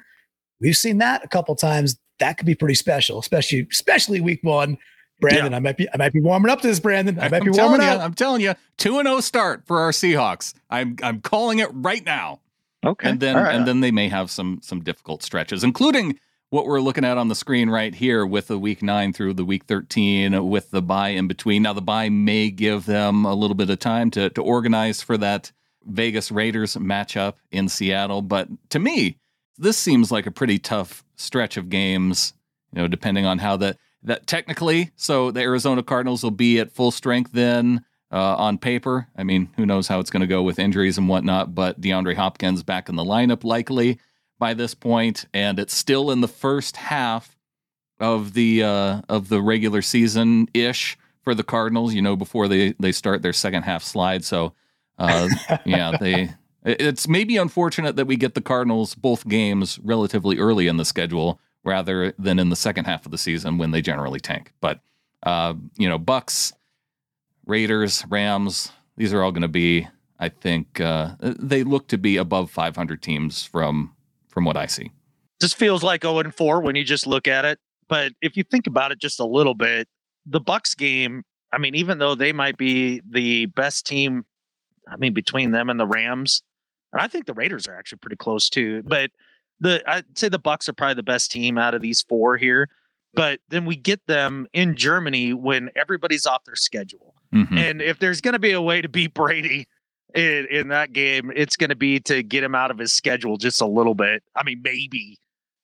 We've 0.61 0.77
seen 0.77 0.99
that 0.99 1.23
a 1.25 1.27
couple 1.27 1.53
times. 1.55 1.97
That 2.19 2.37
could 2.37 2.47
be 2.47 2.55
pretty 2.55 2.75
special, 2.75 3.19
especially 3.19 3.67
especially 3.71 4.21
week 4.21 4.43
one. 4.43 4.77
Brandon, 5.19 5.51
yeah. 5.51 5.57
I 5.57 5.59
might 5.59 5.77
be 5.77 5.87
I 5.93 5.97
might 5.97 6.13
be 6.13 6.21
warming 6.21 6.51
up 6.51 6.61
to 6.61 6.67
this, 6.67 6.79
Brandon. 6.79 7.19
I 7.19 7.29
might 7.29 7.41
I'm 7.41 7.51
be 7.51 7.57
warming 7.57 7.81
you, 7.81 7.87
up. 7.87 8.01
I'm 8.01 8.13
telling 8.13 8.41
you, 8.41 8.53
two 8.77 8.99
and 8.99 9.07
zero 9.07 9.17
oh 9.17 9.21
start 9.21 9.65
for 9.65 9.79
our 9.79 9.91
Seahawks. 9.91 10.53
I'm 10.69 10.95
I'm 11.01 11.21
calling 11.21 11.59
it 11.59 11.69
right 11.71 12.05
now. 12.05 12.39
Okay, 12.85 13.09
and 13.09 13.19
then 13.19 13.35
right. 13.35 13.55
and 13.55 13.67
then 13.67 13.79
they 13.79 13.91
may 13.91 14.09
have 14.09 14.29
some 14.29 14.59
some 14.61 14.81
difficult 14.81 15.23
stretches, 15.23 15.63
including 15.63 16.19
what 16.49 16.65
we're 16.65 16.79
looking 16.79 17.03
at 17.03 17.17
on 17.17 17.27
the 17.27 17.35
screen 17.35 17.69
right 17.69 17.93
here 17.93 18.25
with 18.25 18.47
the 18.47 18.57
week 18.57 18.81
nine 18.81 19.11
through 19.11 19.33
the 19.33 19.43
week 19.43 19.65
13 19.65 20.47
with 20.47 20.71
the 20.71 20.81
bye 20.81 21.09
in 21.09 21.27
between. 21.27 21.63
Now, 21.63 21.73
the 21.73 21.81
bye 21.81 22.09
may 22.09 22.49
give 22.49 22.85
them 22.85 23.25
a 23.25 23.33
little 23.33 23.55
bit 23.55 23.69
of 23.69 23.79
time 23.79 24.11
to, 24.11 24.29
to 24.29 24.41
organize 24.41 25.01
for 25.01 25.17
that 25.17 25.51
Vegas 25.85 26.31
Raiders 26.31 26.75
matchup 26.75 27.35
in 27.51 27.67
Seattle. 27.67 28.21
But 28.21 28.47
to 28.69 28.79
me, 28.79 29.17
this 29.57 29.77
seems 29.77 30.11
like 30.11 30.25
a 30.25 30.31
pretty 30.31 30.57
tough 30.57 31.03
stretch 31.17 31.57
of 31.57 31.69
games, 31.69 32.33
you 32.73 32.81
know, 32.81 32.87
depending 32.87 33.25
on 33.25 33.39
how 33.39 33.57
the 33.57 33.77
that 34.03 34.27
technically, 34.27 34.91
so 34.95 35.31
the 35.31 35.41
Arizona 35.41 35.83
Cardinals 35.83 36.23
will 36.23 36.31
be 36.31 36.59
at 36.59 36.71
full 36.71 36.91
strength 36.91 37.31
then 37.33 37.83
uh, 38.11 38.35
on 38.35 38.57
paper. 38.57 39.07
I 39.17 39.23
mean, 39.23 39.49
who 39.57 39.65
knows 39.65 39.87
how 39.87 39.99
it's 39.99 40.09
going 40.09 40.21
to 40.21 40.27
go 40.27 40.43
with 40.43 40.59
injuries 40.59 40.97
and 40.97 41.09
whatnot, 41.09 41.53
but 41.53 41.81
DeAndre 41.81 42.15
Hopkins 42.15 42.63
back 42.63 42.89
in 42.89 42.95
the 42.95 43.03
lineup 43.03 43.43
likely 43.43 43.99
by 44.39 44.53
this 44.53 44.73
point, 44.73 45.25
and 45.33 45.59
it's 45.59 45.75
still 45.75 46.11
in 46.11 46.21
the 46.21 46.27
first 46.27 46.77
half 46.77 47.35
of 47.99 48.33
the 48.33 48.63
uh, 48.63 49.01
of 49.09 49.29
the 49.29 49.41
regular 49.41 49.81
season 49.81 50.47
ish 50.53 50.97
for 51.23 51.33
the 51.33 51.43
Cardinals. 51.43 51.93
You 51.93 52.01
know, 52.01 52.15
before 52.15 52.47
they 52.47 52.73
they 52.79 52.91
start 52.91 53.21
their 53.21 53.33
second 53.33 53.63
half 53.63 53.83
slide. 53.83 54.23
So, 54.23 54.53
uh, 54.97 55.27
yeah, 55.65 55.97
they. 55.99 56.29
It's 56.67 57.07
maybe 57.07 57.37
unfortunate 57.37 57.95
that 57.95 58.05
we 58.05 58.17
get 58.17 58.35
the 58.35 58.41
Cardinals 58.41 58.93
both 58.93 59.27
games 59.27 59.79
relatively 59.83 60.37
early 60.37 60.67
in 60.67 60.75
the 60.75 60.83
schedule 60.83 61.39
rather 61.63 62.13
than 62.19 62.39
in 62.39 62.49
the 62.49 62.55
second 62.57 62.85
half 62.85 63.05
of 63.05 63.11
the 63.11 63.17
season 63.17 63.57
when 63.57 63.71
they 63.71 63.81
generally 63.81 64.19
tank. 64.19 64.51
But 64.59 64.81
uh, 65.23 65.53
you 65.77 65.87
know, 65.87 65.97
Bucks, 65.97 66.53
Raiders, 67.45 68.03
Rams, 68.09 68.71
these 68.97 69.13
are 69.13 69.23
all 69.23 69.31
going 69.31 69.43
to 69.43 69.47
be, 69.47 69.87
I 70.19 70.29
think, 70.29 70.81
uh, 70.81 71.15
they 71.19 71.63
look 71.63 71.87
to 71.87 71.97
be 71.97 72.17
above 72.17 72.51
500 72.51 73.01
teams 73.01 73.43
from 73.43 73.95
from 74.27 74.43
what 74.43 74.57
I 74.57 74.65
see. 74.65 74.91
This 75.39 75.53
feels 75.53 75.83
like 75.83 76.03
0 76.03 76.19
and 76.19 76.35
4 76.35 76.61
when 76.61 76.75
you 76.75 76.83
just 76.83 77.07
look 77.07 77.27
at 77.27 77.45
it. 77.45 77.59
But 77.87 78.11
if 78.21 78.35
you 78.35 78.43
think 78.43 78.67
about 78.67 78.91
it 78.91 78.99
just 78.99 79.19
a 79.19 79.25
little 79.25 79.55
bit, 79.55 79.87
the 80.25 80.41
Bucks 80.41 80.75
game, 80.75 81.23
I 81.53 81.57
mean, 81.57 81.75
even 81.75 81.99
though 81.99 82.13
they 82.13 82.33
might 82.33 82.57
be 82.57 83.01
the 83.09 83.45
best 83.47 83.85
team, 83.85 84.25
I 84.87 84.97
mean, 84.97 85.13
between 85.13 85.51
them 85.51 85.69
and 85.69 85.79
the 85.79 85.87
Rams, 85.87 86.43
and 86.97 87.03
I 87.03 87.07
think 87.07 87.25
the 87.25 87.33
Raiders 87.33 87.67
are 87.67 87.77
actually 87.77 87.99
pretty 87.99 88.15
close 88.15 88.49
too. 88.49 88.83
But 88.83 89.11
the 89.59 89.83
I'd 89.87 90.17
say 90.17 90.29
the 90.29 90.39
Bucks 90.39 90.67
are 90.67 90.73
probably 90.73 90.95
the 90.95 91.03
best 91.03 91.31
team 91.31 91.57
out 91.57 91.73
of 91.73 91.81
these 91.81 92.01
four 92.01 92.37
here. 92.37 92.69
But 93.13 93.39
then 93.49 93.65
we 93.65 93.75
get 93.75 94.05
them 94.07 94.47
in 94.53 94.75
Germany 94.75 95.33
when 95.33 95.69
everybody's 95.75 96.25
off 96.25 96.43
their 96.45 96.55
schedule. 96.55 97.15
Mm-hmm. 97.33 97.57
And 97.57 97.81
if 97.81 97.99
there's 97.99 98.21
going 98.21 98.33
to 98.33 98.39
be 98.39 98.51
a 98.51 98.61
way 98.61 98.81
to 98.81 98.89
beat 98.89 99.13
Brady, 99.13 99.67
in, 100.13 100.47
in 100.49 100.67
that 100.69 100.93
game, 100.93 101.31
it's 101.35 101.55
going 101.55 101.69
to 101.69 101.75
be 101.75 101.99
to 102.01 102.23
get 102.23 102.43
him 102.43 102.55
out 102.55 102.71
of 102.71 102.77
his 102.77 102.93
schedule 102.93 103.37
just 103.37 103.61
a 103.61 103.65
little 103.65 103.95
bit. 103.95 104.23
I 104.35 104.43
mean, 104.43 104.61
maybe 104.63 105.19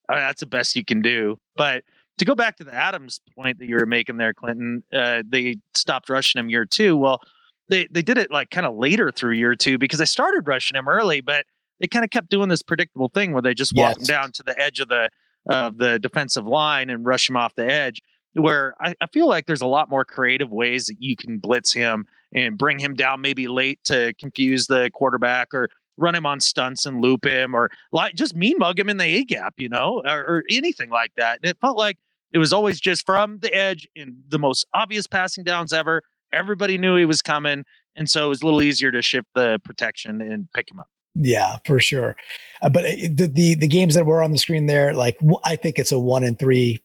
I 0.09 0.13
mean, 0.13 0.21
that's 0.21 0.41
the 0.41 0.47
best 0.47 0.75
you 0.75 0.85
can 0.85 1.01
do. 1.01 1.37
But 1.55 1.83
to 2.17 2.25
go 2.25 2.35
back 2.35 2.57
to 2.57 2.63
the 2.63 2.73
Adams 2.73 3.21
point 3.35 3.59
that 3.59 3.67
you 3.67 3.75
were 3.75 3.85
making 3.85 4.17
there, 4.17 4.33
Clinton, 4.33 4.83
uh, 4.93 5.23
they 5.27 5.57
stopped 5.73 6.09
rushing 6.09 6.39
him 6.39 6.49
year 6.49 6.65
two. 6.65 6.97
Well, 6.97 7.21
they 7.73 7.87
they 7.91 8.01
did 8.01 8.17
it 8.17 8.31
like 8.31 8.51
kind 8.51 8.65
of 8.65 8.75
later 8.75 9.11
through 9.11 9.33
year 9.33 9.55
two 9.55 9.77
because 9.77 9.99
they 9.99 10.05
started 10.05 10.47
rushing 10.47 10.77
him 10.77 10.87
early, 10.87 11.21
but 11.21 11.45
they 11.79 11.87
kind 11.87 12.05
of 12.05 12.11
kept 12.11 12.29
doing 12.29 12.49
this 12.49 12.61
predictable 12.61 13.09
thing 13.09 13.33
where 13.33 13.41
they 13.41 13.53
just 13.53 13.73
walk 13.75 13.97
yes. 13.97 13.97
him 13.97 14.13
down 14.13 14.31
to 14.33 14.43
the 14.43 14.59
edge 14.59 14.79
of 14.79 14.87
the 14.87 15.09
of 15.49 15.77
the 15.77 15.99
defensive 15.99 16.45
line 16.45 16.89
and 16.89 17.05
rush 17.05 17.29
him 17.29 17.35
off 17.35 17.55
the 17.55 17.69
edge. 17.69 18.01
Where 18.33 18.75
I, 18.79 18.95
I 19.01 19.07
feel 19.07 19.27
like 19.27 19.45
there's 19.45 19.61
a 19.61 19.67
lot 19.67 19.89
more 19.89 20.05
creative 20.05 20.51
ways 20.51 20.85
that 20.85 20.95
you 20.99 21.15
can 21.15 21.37
blitz 21.37 21.73
him 21.73 22.05
and 22.33 22.57
bring 22.57 22.79
him 22.79 22.95
down 22.95 23.21
maybe 23.21 23.47
late 23.47 23.79
to 23.85 24.13
confuse 24.19 24.67
the 24.67 24.89
quarterback 24.93 25.53
or 25.53 25.69
run 25.97 26.15
him 26.15 26.25
on 26.25 26.39
stunts 26.39 26.85
and 26.85 27.01
loop 27.01 27.25
him 27.25 27.53
or 27.53 27.69
like 27.91 28.15
just 28.15 28.35
mean 28.35 28.55
mug 28.57 28.79
him 28.79 28.89
in 28.89 28.97
the 28.97 29.03
A 29.03 29.23
gap, 29.23 29.53
you 29.57 29.69
know, 29.69 30.01
or, 30.05 30.19
or 30.21 30.43
anything 30.49 30.89
like 30.89 31.11
that. 31.17 31.39
And 31.43 31.49
it 31.49 31.57
felt 31.61 31.77
like 31.77 31.97
it 32.31 32.39
was 32.39 32.51
always 32.51 32.79
just 32.79 33.05
from 33.05 33.37
the 33.39 33.53
edge 33.53 33.87
in 33.95 34.15
the 34.29 34.39
most 34.39 34.65
obvious 34.73 35.05
passing 35.05 35.43
downs 35.43 35.71
ever. 35.71 36.01
Everybody 36.33 36.77
knew 36.77 36.95
he 36.95 37.05
was 37.05 37.21
coming. 37.21 37.63
And 37.95 38.09
so 38.09 38.25
it 38.25 38.29
was 38.29 38.41
a 38.41 38.45
little 38.45 38.61
easier 38.61 38.91
to 38.91 39.01
shift 39.01 39.27
the 39.35 39.59
protection 39.63 40.21
and 40.21 40.51
pick 40.53 40.71
him 40.71 40.79
up. 40.79 40.87
Yeah, 41.15 41.57
for 41.65 41.79
sure. 41.79 42.15
Uh, 42.61 42.69
but 42.69 42.85
uh, 42.85 42.95
the, 43.11 43.31
the 43.31 43.55
the 43.55 43.67
games 43.67 43.93
that 43.93 44.05
were 44.05 44.23
on 44.23 44.31
the 44.31 44.37
screen 44.37 44.65
there, 44.65 44.93
like 44.93 45.17
I 45.43 45.55
think 45.55 45.77
it's 45.77 45.91
a 45.91 45.99
one 45.99 46.23
and 46.23 46.39
three, 46.39 46.83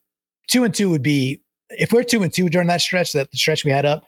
two 0.48 0.64
and 0.64 0.74
two 0.74 0.90
would 0.90 1.02
be 1.02 1.40
if 1.70 1.92
we're 1.92 2.02
two 2.02 2.22
and 2.22 2.32
two 2.32 2.48
during 2.50 2.68
that 2.68 2.82
stretch, 2.82 3.12
that 3.12 3.30
the 3.30 3.38
stretch 3.38 3.64
we 3.64 3.70
had 3.70 3.86
up, 3.86 4.04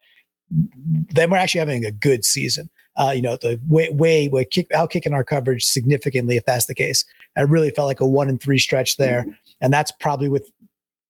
then 0.51 1.31
we're 1.31 1.39
actually 1.39 1.61
having 1.61 1.85
a 1.85 1.91
good 1.91 2.25
season. 2.25 2.69
Uh, 2.99 3.13
you 3.13 3.23
know, 3.23 3.37
the 3.37 3.59
way 3.69 3.89
way 3.91 4.29
way 4.29 4.45
kick 4.45 4.71
out 4.75 4.91
kicking 4.91 5.15
our 5.15 5.25
coverage 5.25 5.65
significantly 5.65 6.37
if 6.37 6.45
that's 6.45 6.67
the 6.67 6.75
case. 6.75 7.05
I 7.37 7.43
really 7.43 7.71
felt 7.71 7.87
like 7.87 8.01
a 8.01 8.07
one 8.07 8.29
and 8.29 8.41
three 8.41 8.59
stretch 8.59 8.99
there, 8.99 9.23
mm-hmm. 9.23 9.31
and 9.63 9.73
that's 9.73 9.93
probably 10.01 10.29
with 10.29 10.51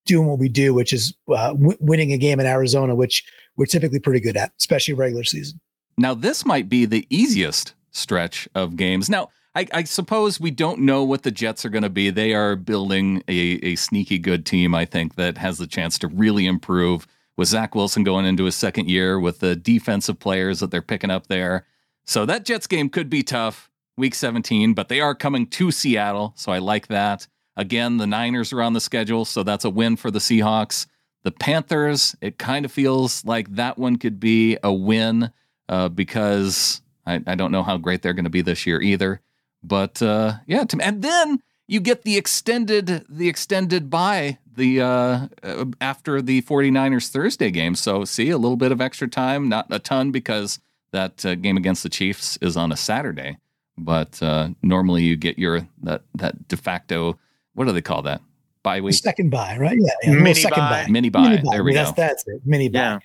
doing 0.07 0.29
what 0.29 0.39
we 0.39 0.49
do, 0.49 0.73
which 0.73 0.93
is 0.93 1.15
uh, 1.29 1.53
w- 1.53 1.77
winning 1.81 2.13
a 2.13 2.19
game 2.19 2.39
in 2.39 2.47
Arizona, 2.47 2.95
which 2.95 3.25
we're 3.57 3.67
typically 3.67 4.01
pretty 4.01 4.21
good 4.21 4.37
at, 4.37 4.53
especially 4.59 4.95
regular 4.95 5.25
season. 5.25 5.61
Now, 5.99 6.15
this 6.15 6.47
might 6.47 6.69
be 6.69 6.87
the 6.87 7.07
easiest 7.11 7.75
stretch 7.91 8.49
of 8.55 8.77
games. 8.77 9.11
Now, 9.11 9.31
I, 9.55 9.67
I 9.73 9.83
suppose 9.85 10.41
we 10.41 10.51
don't 10.51 10.81
know 10.81 11.03
what 11.03 11.25
the 11.25 11.31
Jets 11.31 11.65
are 11.65 11.71
going 11.71 11.83
to 11.83 11.91
be. 11.91 12.11
They 12.11 12.35
are 12.35 12.55
building 12.55 13.23
a, 13.27 13.59
a 13.63 13.75
sneaky 13.75 14.19
good 14.19 14.47
team, 14.47 14.75
I 14.75 14.85
think, 14.85 15.17
that 15.17 15.39
has 15.39 15.59
the 15.59 15.67
chance 15.67 15.99
to 15.99 16.09
really 16.09 16.47
improve 16.47 17.07
with 17.37 17.49
Zach 17.49 17.75
Wilson 17.75 18.05
going 18.05 18.27
into 18.27 18.45
his 18.45 18.55
second 18.55 18.89
year 18.89 19.19
with 19.19 19.41
the 19.41 19.57
defensive 19.57 20.19
players 20.19 20.61
that 20.61 20.71
they're 20.71 20.83
picking 20.83 21.11
up 21.11 21.27
there. 21.27 21.67
So 22.05 22.25
that 22.27 22.45
Jets 22.45 22.67
game 22.67 22.89
could 22.89 23.11
be 23.11 23.23
tough, 23.23 23.71
week 23.97 24.15
17, 24.15 24.75
but 24.75 24.89
they 24.89 25.01
are 25.01 25.15
coming 25.15 25.47
to 25.49 25.71
Seattle. 25.71 26.33
So 26.37 26.53
I 26.53 26.59
like 26.59 26.87
that. 26.89 27.27
Again, 27.57 27.97
the 27.97 28.07
Niners 28.07 28.53
are 28.53 28.63
on 28.63 28.73
the 28.73 28.81
schedule. 28.81 29.25
So 29.25 29.43
that's 29.43 29.65
a 29.65 29.71
win 29.71 29.97
for 29.97 30.11
the 30.11 30.19
Seahawks. 30.19 30.87
The 31.23 31.31
Panthers, 31.31 32.17
it 32.21 32.39
kind 32.39 32.65
of 32.65 32.73
feels 32.73 33.25
like 33.25 33.55
that 33.55 33.79
one 33.79 33.97
could 33.97 34.19
be 34.19 34.57
a 34.63 34.73
win 34.73 35.31
uh, 35.69 35.89
because 35.89 36.81
I, 37.07 37.21
I, 37.27 37.35
don't 37.35 37.53
know 37.53 37.63
how 37.63 37.77
great 37.77 38.03
they're 38.03 38.15
going 38.15 38.25
to 38.25 38.31
be 38.31 38.43
this 38.43 38.67
year 38.67 38.81
either. 38.81 39.21
But 39.63 40.03
uh, 40.03 40.35
yeah, 40.47 40.65
to, 40.65 40.79
and 40.81 41.03
then 41.03 41.43
you 41.69 41.81
get 41.81 42.03
the 42.03 42.17
extended 42.17 43.05
the 43.09 43.29
extended 43.29 43.91
bye 43.91 44.39
the 44.53 44.81
uh, 44.81 45.29
uh 45.43 45.67
after 45.81 46.23
the 46.23 46.43
49ers 46.43 47.11
Thursday 47.11 47.51
game. 47.51 47.75
So 47.75 48.05
see 48.05 48.31
a 48.31 48.39
little 48.39 48.57
bit 48.57 48.73
of 48.73 48.81
extra 48.81 49.07
time, 49.07 49.49
not 49.49 49.67
a 49.71 49.79
ton 49.79 50.11
because 50.11 50.59
that 50.93 51.25
uh, 51.25 51.35
game 51.35 51.57
against 51.57 51.83
the 51.83 51.89
Chiefs 51.89 52.39
is 52.41 52.57
on 52.57 52.73
a 52.73 52.77
Saturday. 52.77 53.37
But 53.77 54.23
uh, 54.23 54.51
normally 54.63 55.05
you 55.05 55.17
get 55.17 55.39
your 55.39 55.69
that 55.83 56.03
that 56.15 56.49
de 56.49 56.57
facto 56.57 57.19
what 57.55 57.67
do 57.67 57.73
they 57.73 57.83
call 57.83 58.03
that? 58.03 58.21
Bye 58.63 58.81
week. 58.81 58.95
Second 58.95 59.31
bye, 59.31 59.57
right? 59.59 59.79
Yeah, 59.81 59.91
yeah 60.03 60.13
mini 60.13 60.35
second 60.35 60.65
bye. 60.65 60.87
Mini 60.89 61.09
bye. 61.09 61.23
Mini 61.23 61.43
bye. 61.43 61.51
There 61.53 61.65
we 61.65 61.75
that's, 61.75 61.91
go. 61.91 61.95
That's 61.97 62.25
it. 62.27 62.43
Mini 62.45 62.69
bye. 62.69 62.79
Yeah. 62.79 62.99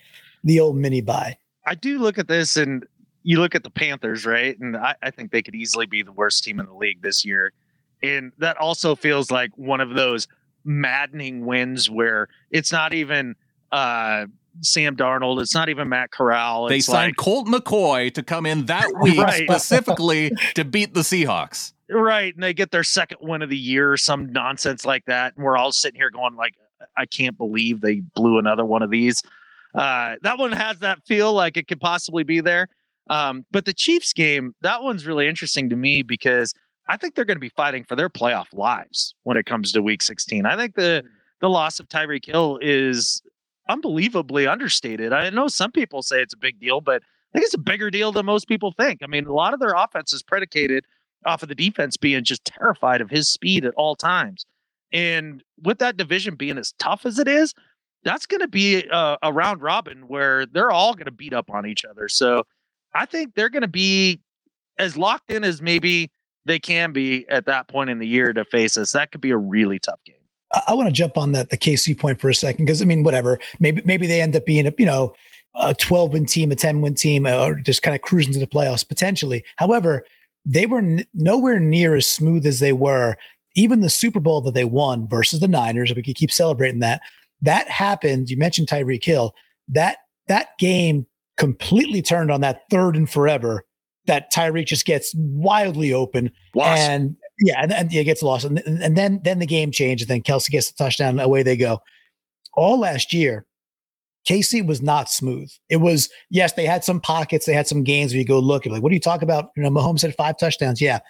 The 0.44 0.60
old 0.60 0.76
mini 0.76 1.00
bye. 1.00 1.38
I 1.66 1.74
do 1.74 1.98
look 1.98 2.18
at 2.18 2.28
this 2.28 2.56
and 2.56 2.86
you 3.22 3.40
look 3.40 3.54
at 3.54 3.64
the 3.64 3.70
Panthers, 3.70 4.24
right? 4.24 4.58
And 4.58 4.76
I, 4.76 4.94
I 5.02 5.10
think 5.10 5.32
they 5.32 5.42
could 5.42 5.54
easily 5.54 5.86
be 5.86 6.02
the 6.02 6.12
worst 6.12 6.44
team 6.44 6.60
in 6.60 6.66
the 6.66 6.74
league 6.74 7.02
this 7.02 7.24
year. 7.24 7.52
And 8.02 8.32
that 8.38 8.56
also 8.58 8.94
feels 8.94 9.30
like 9.30 9.50
one 9.56 9.80
of 9.80 9.94
those 9.94 10.28
maddening 10.64 11.44
wins 11.46 11.90
where 11.90 12.28
it's 12.50 12.70
not 12.70 12.92
even 12.92 13.34
uh, 13.72 14.26
Sam 14.60 14.96
Darnold. 14.96 15.40
It's 15.40 15.54
not 15.54 15.68
even 15.68 15.88
Matt 15.88 16.10
Corral. 16.10 16.68
They 16.68 16.80
signed 16.80 17.10
like, 17.10 17.16
Colt 17.16 17.46
McCoy 17.48 18.12
to 18.14 18.22
come 18.22 18.46
in 18.46 18.66
that 18.66 18.92
week 19.00 19.18
Right. 19.18 19.42
specifically 19.48 20.32
to 20.54 20.64
beat 20.64 20.94
the 20.94 21.00
Seahawks. 21.00 21.72
Right, 21.90 22.34
and 22.34 22.42
they 22.42 22.54
get 22.54 22.70
their 22.70 22.84
second 22.84 23.18
win 23.20 23.42
of 23.42 23.50
the 23.50 23.58
year 23.58 23.92
or 23.92 23.96
some 23.96 24.32
nonsense 24.32 24.84
like 24.84 25.04
that, 25.06 25.34
and 25.36 25.44
we're 25.44 25.56
all 25.56 25.72
sitting 25.72 25.98
here 25.98 26.10
going 26.10 26.36
like, 26.36 26.54
I 26.96 27.06
can't 27.06 27.36
believe 27.38 27.80
they 27.80 28.00
blew 28.14 28.38
another 28.38 28.64
one 28.64 28.82
of 28.82 28.90
these. 28.90 29.22
Uh, 29.74 30.16
that 30.22 30.38
one 30.38 30.52
has 30.52 30.78
that 30.80 31.04
feel 31.06 31.32
like 31.32 31.56
it 31.56 31.68
could 31.68 31.80
possibly 31.80 32.24
be 32.24 32.40
there. 32.40 32.68
Um, 33.08 33.44
but 33.50 33.64
the 33.64 33.72
Chiefs 33.72 34.12
game, 34.12 34.54
that 34.62 34.82
one's 34.82 35.06
really 35.06 35.28
interesting 35.28 35.68
to 35.70 35.76
me 35.76 36.02
because 36.02 36.52
I 36.88 36.96
think 36.96 37.14
they're 37.14 37.24
going 37.24 37.36
to 37.36 37.40
be 37.40 37.50
fighting 37.50 37.84
for 37.84 37.96
their 37.96 38.08
playoff 38.08 38.46
lives 38.52 39.14
when 39.24 39.36
it 39.36 39.46
comes 39.46 39.72
to 39.72 39.82
Week 39.82 40.02
16. 40.02 40.46
I 40.46 40.56
think 40.56 40.74
the 40.74 41.04
the 41.40 41.50
loss 41.50 41.78
of 41.78 41.88
Tyreek 41.88 42.24
Hill 42.24 42.58
is 42.62 43.20
unbelievably 43.68 44.46
understated. 44.46 45.12
I 45.12 45.28
know 45.28 45.48
some 45.48 45.70
people 45.70 46.02
say 46.02 46.22
it's 46.22 46.32
a 46.32 46.38
big 46.38 46.58
deal, 46.58 46.80
but 46.80 47.02
I 47.02 47.38
think 47.38 47.44
it's 47.44 47.54
a 47.54 47.58
bigger 47.58 47.90
deal 47.90 48.10
than 48.10 48.24
most 48.24 48.48
people 48.48 48.72
think. 48.72 49.02
I 49.02 49.06
mean, 49.06 49.26
a 49.26 49.32
lot 49.34 49.52
of 49.52 49.60
their 49.60 49.74
offense 49.76 50.14
is 50.14 50.22
predicated 50.22 50.86
off 51.26 51.42
of 51.42 51.48
the 51.48 51.54
defense 51.54 51.96
being 51.96 52.24
just 52.24 52.44
terrified 52.44 53.00
of 53.00 53.10
his 53.10 53.30
speed 53.30 53.64
at 53.64 53.74
all 53.74 53.96
times. 53.96 54.44
And 54.92 55.42
with 55.62 55.78
that 55.78 55.96
division 55.96 56.36
being 56.36 56.58
as 56.58 56.72
tough 56.78 57.04
as 57.04 57.18
it 57.18 57.28
is, 57.28 57.52
that's 58.04 58.26
going 58.26 58.40
to 58.40 58.48
be 58.48 58.84
a, 58.90 59.18
a 59.22 59.32
round 59.32 59.62
robin 59.62 60.06
where 60.06 60.46
they're 60.46 60.70
all 60.70 60.94
going 60.94 61.06
to 61.06 61.10
beat 61.10 61.32
up 61.32 61.50
on 61.50 61.66
each 61.66 61.84
other. 61.84 62.08
So 62.08 62.44
I 62.94 63.04
think 63.04 63.34
they're 63.34 63.48
going 63.48 63.62
to 63.62 63.68
be 63.68 64.20
as 64.78 64.96
locked 64.96 65.30
in 65.30 65.42
as 65.44 65.60
maybe 65.60 66.10
they 66.44 66.58
can 66.58 66.92
be 66.92 67.28
at 67.28 67.46
that 67.46 67.68
point 67.68 67.90
in 67.90 67.98
the 67.98 68.06
year 68.06 68.32
to 68.32 68.44
face 68.44 68.76
us. 68.76 68.92
That 68.92 69.10
could 69.10 69.20
be 69.20 69.30
a 69.30 69.36
really 69.36 69.78
tough 69.78 69.98
game. 70.04 70.16
I, 70.68 70.74
want 70.74 70.88
to 70.88 70.92
jump 70.92 71.18
on 71.18 71.32
that 71.32 71.50
the 71.50 71.58
KC 71.58 71.98
point 71.98 72.20
for 72.20 72.28
a 72.28 72.34
second 72.34 72.64
because 72.64 72.80
I 72.80 72.84
mean, 72.84 73.02
whatever. 73.02 73.38
Maybe 73.58 73.82
maybe 73.84 74.06
they 74.06 74.22
end 74.22 74.36
up 74.36 74.46
being 74.46 74.66
a 74.66 74.72
you 74.78 74.86
know 74.86 75.14
a 75.56 75.74
12 75.74 76.12
win 76.12 76.26
team, 76.26 76.52
a 76.52 76.56
10 76.56 76.80
win 76.80 76.94
team, 76.94 77.26
or 77.26 77.56
just 77.56 77.82
kind 77.82 77.94
of 77.94 78.02
cruising 78.02 78.32
to 78.34 78.38
the 78.38 78.46
playoffs 78.46 78.86
potentially. 78.86 79.44
However, 79.56 80.04
they 80.46 80.64
were 80.64 80.78
n- 80.78 81.06
nowhere 81.12 81.60
near 81.60 81.94
as 81.96 82.06
smooth 82.06 82.46
as 82.46 82.60
they 82.60 82.72
were. 82.72 83.16
Even 83.54 83.80
the 83.80 83.90
Super 83.90 84.20
Bowl 84.20 84.40
that 84.42 84.54
they 84.54 84.64
won 84.64 85.08
versus 85.08 85.40
the 85.40 85.48
Niners, 85.48 85.92
we 85.94 86.02
could 86.02 86.14
keep 86.14 86.30
celebrating 86.30 86.80
that, 86.80 87.02
that 87.42 87.68
happened. 87.68 88.30
You 88.30 88.36
mentioned 88.36 88.68
Tyreek 88.68 89.04
Hill. 89.04 89.34
That 89.68 89.98
that 90.28 90.56
game 90.58 91.06
completely 91.36 92.02
turned 92.02 92.30
on 92.30 92.40
that 92.40 92.62
third 92.70 92.96
and 92.96 93.08
forever. 93.08 93.64
That 94.06 94.32
Tyreek 94.32 94.66
just 94.66 94.86
gets 94.86 95.14
wildly 95.16 95.92
open 95.92 96.30
Lost. 96.54 96.80
and 96.80 97.16
yeah, 97.40 97.60
and, 97.60 97.72
and 97.72 97.92
yeah, 97.92 98.02
gets 98.02 98.22
lost, 98.22 98.44
and, 98.44 98.60
and 98.60 98.82
and 98.82 98.96
then 98.96 99.20
then 99.24 99.40
the 99.40 99.46
game 99.46 99.70
changed, 99.70 100.04
and 100.04 100.08
then 100.08 100.22
Kelce 100.22 100.48
gets 100.48 100.70
the 100.70 100.76
touchdown, 100.76 101.10
and 101.10 101.20
away 101.20 101.42
they 101.42 101.56
go. 101.56 101.80
All 102.54 102.78
last 102.78 103.12
year, 103.12 103.44
KC 104.26 104.66
was 104.66 104.82
not 104.82 105.10
smooth. 105.10 105.50
It 105.68 105.78
was 105.78 106.08
yes, 106.30 106.52
they 106.52 106.66
had 106.66 106.84
some 106.84 107.00
pockets, 107.00 107.46
they 107.46 107.52
had 107.52 107.66
some 107.66 107.84
games 107.84 108.12
where 108.12 108.18
you 108.18 108.26
go 108.26 108.38
look 108.38 108.66
like, 108.66 108.82
what 108.82 108.90
do 108.90 108.94
you 108.94 109.00
talk 109.00 109.22
about? 109.22 109.50
You 109.56 109.62
know, 109.62 109.70
Mahomes 109.70 110.02
had 110.02 110.14
five 110.14 110.38
touchdowns. 110.38 110.80
Yeah, 110.80 111.00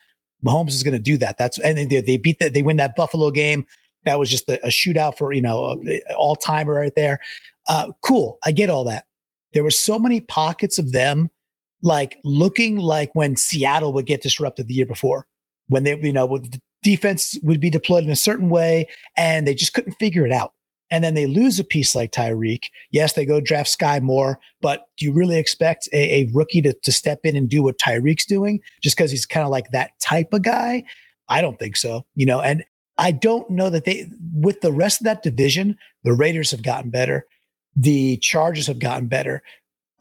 Mahomes 0.45 0.71
is 0.71 0.83
going 0.83 0.95
to 0.95 1.01
do 1.01 1.17
that. 1.19 1.39
That's 1.39 1.59
and 1.59 1.79
they, 1.91 2.01
they 2.01 2.17
beat 2.17 2.39
that. 2.41 2.55
They 2.55 2.63
win 2.63 2.77
that 2.77 2.97
Buffalo 2.97 3.31
game. 3.31 3.67
That 4.05 4.19
was 4.19 4.31
just 4.31 4.49
a, 4.49 4.65
a 4.65 4.69
shootout 4.69 5.19
for 5.19 5.33
you 5.33 5.43
know 5.43 5.83
all 6.17 6.37
timer 6.37 6.75
right 6.75 6.95
there. 6.95 7.21
Uh, 7.69 7.93
cool, 8.03 8.39
I 8.45 8.53
get 8.53 8.71
all 8.71 8.85
that. 8.85 9.07
There 9.53 9.65
were 9.65 9.71
so 9.71 9.99
many 9.99 10.21
pockets 10.21 10.79
of 10.79 10.93
them, 10.93 11.31
like 11.83 12.19
looking 12.25 12.77
like 12.77 13.15
when 13.15 13.37
Seattle 13.37 13.93
would 13.95 14.07
get 14.07 14.23
disrupted 14.23 14.69
the 14.69 14.75
year 14.75 14.87
before 14.87 15.27
when 15.69 15.85
they, 15.85 15.99
you 15.99 16.13
know, 16.13 16.41
defense 16.83 17.39
would 17.43 17.61
be 17.61 17.71
deployed 17.71 18.05
in 18.05 18.11
a 18.11 18.17
certain 18.17 18.49
way 18.49 18.89
and 19.17 19.47
they 19.47 19.55
just 19.55 19.75
couldn't 19.75 19.95
figure 19.95 20.27
it 20.27 20.33
out. 20.33 20.53
And 20.91 21.03
then 21.03 21.15
they 21.15 21.27
lose 21.27 21.59
a 21.59 21.65
piece 21.65 21.95
like 21.95 22.13
Tyreek. 22.13 22.67
Yes, 22.91 23.15
they 23.15 23.27
go 23.27 23.41
draft 23.41 23.77
Skyy 23.77 24.01
Moore, 24.01 24.39
but 24.61 24.87
do 24.97 25.07
you 25.07 25.13
really 25.13 25.39
expect 25.39 25.89
a, 25.93 26.23
a 26.23 26.31
rookie 26.33 26.63
to, 26.63 26.73
to 26.73 26.93
step 26.93 27.21
in 27.25 27.37
and 27.37 27.49
do 27.49 27.63
what 27.63 27.79
Tyreek's 27.79 28.27
doing 28.27 28.61
just 28.83 28.97
because 28.97 29.11
he's 29.11 29.27
kind 29.27 29.45
of 29.45 29.51
like 29.51 29.71
that 29.73 29.99
type 30.01 30.33
of 30.33 30.43
guy? 30.43 30.85
I 31.29 31.41
don't 31.41 31.59
think 31.59 31.77
so. 31.77 32.07
You 32.15 32.27
know, 32.27 32.41
and 32.41 32.65
I 32.99 33.11
don't 33.11 33.51
know 33.51 33.69
that 33.71 33.85
they, 33.85 34.09
with 34.33 34.61
the 34.61 34.73
rest 34.73 35.01
of 35.01 35.05
that 35.05 35.23
division, 35.23 35.77
the 36.05 36.13
Raiders 36.13 36.53
have 36.53 36.63
gotten 36.63 36.91
better. 36.91 37.27
The 37.75 38.17
Chargers 38.19 38.69
have 38.69 38.79
gotten 38.79 39.09
better. 39.09 39.43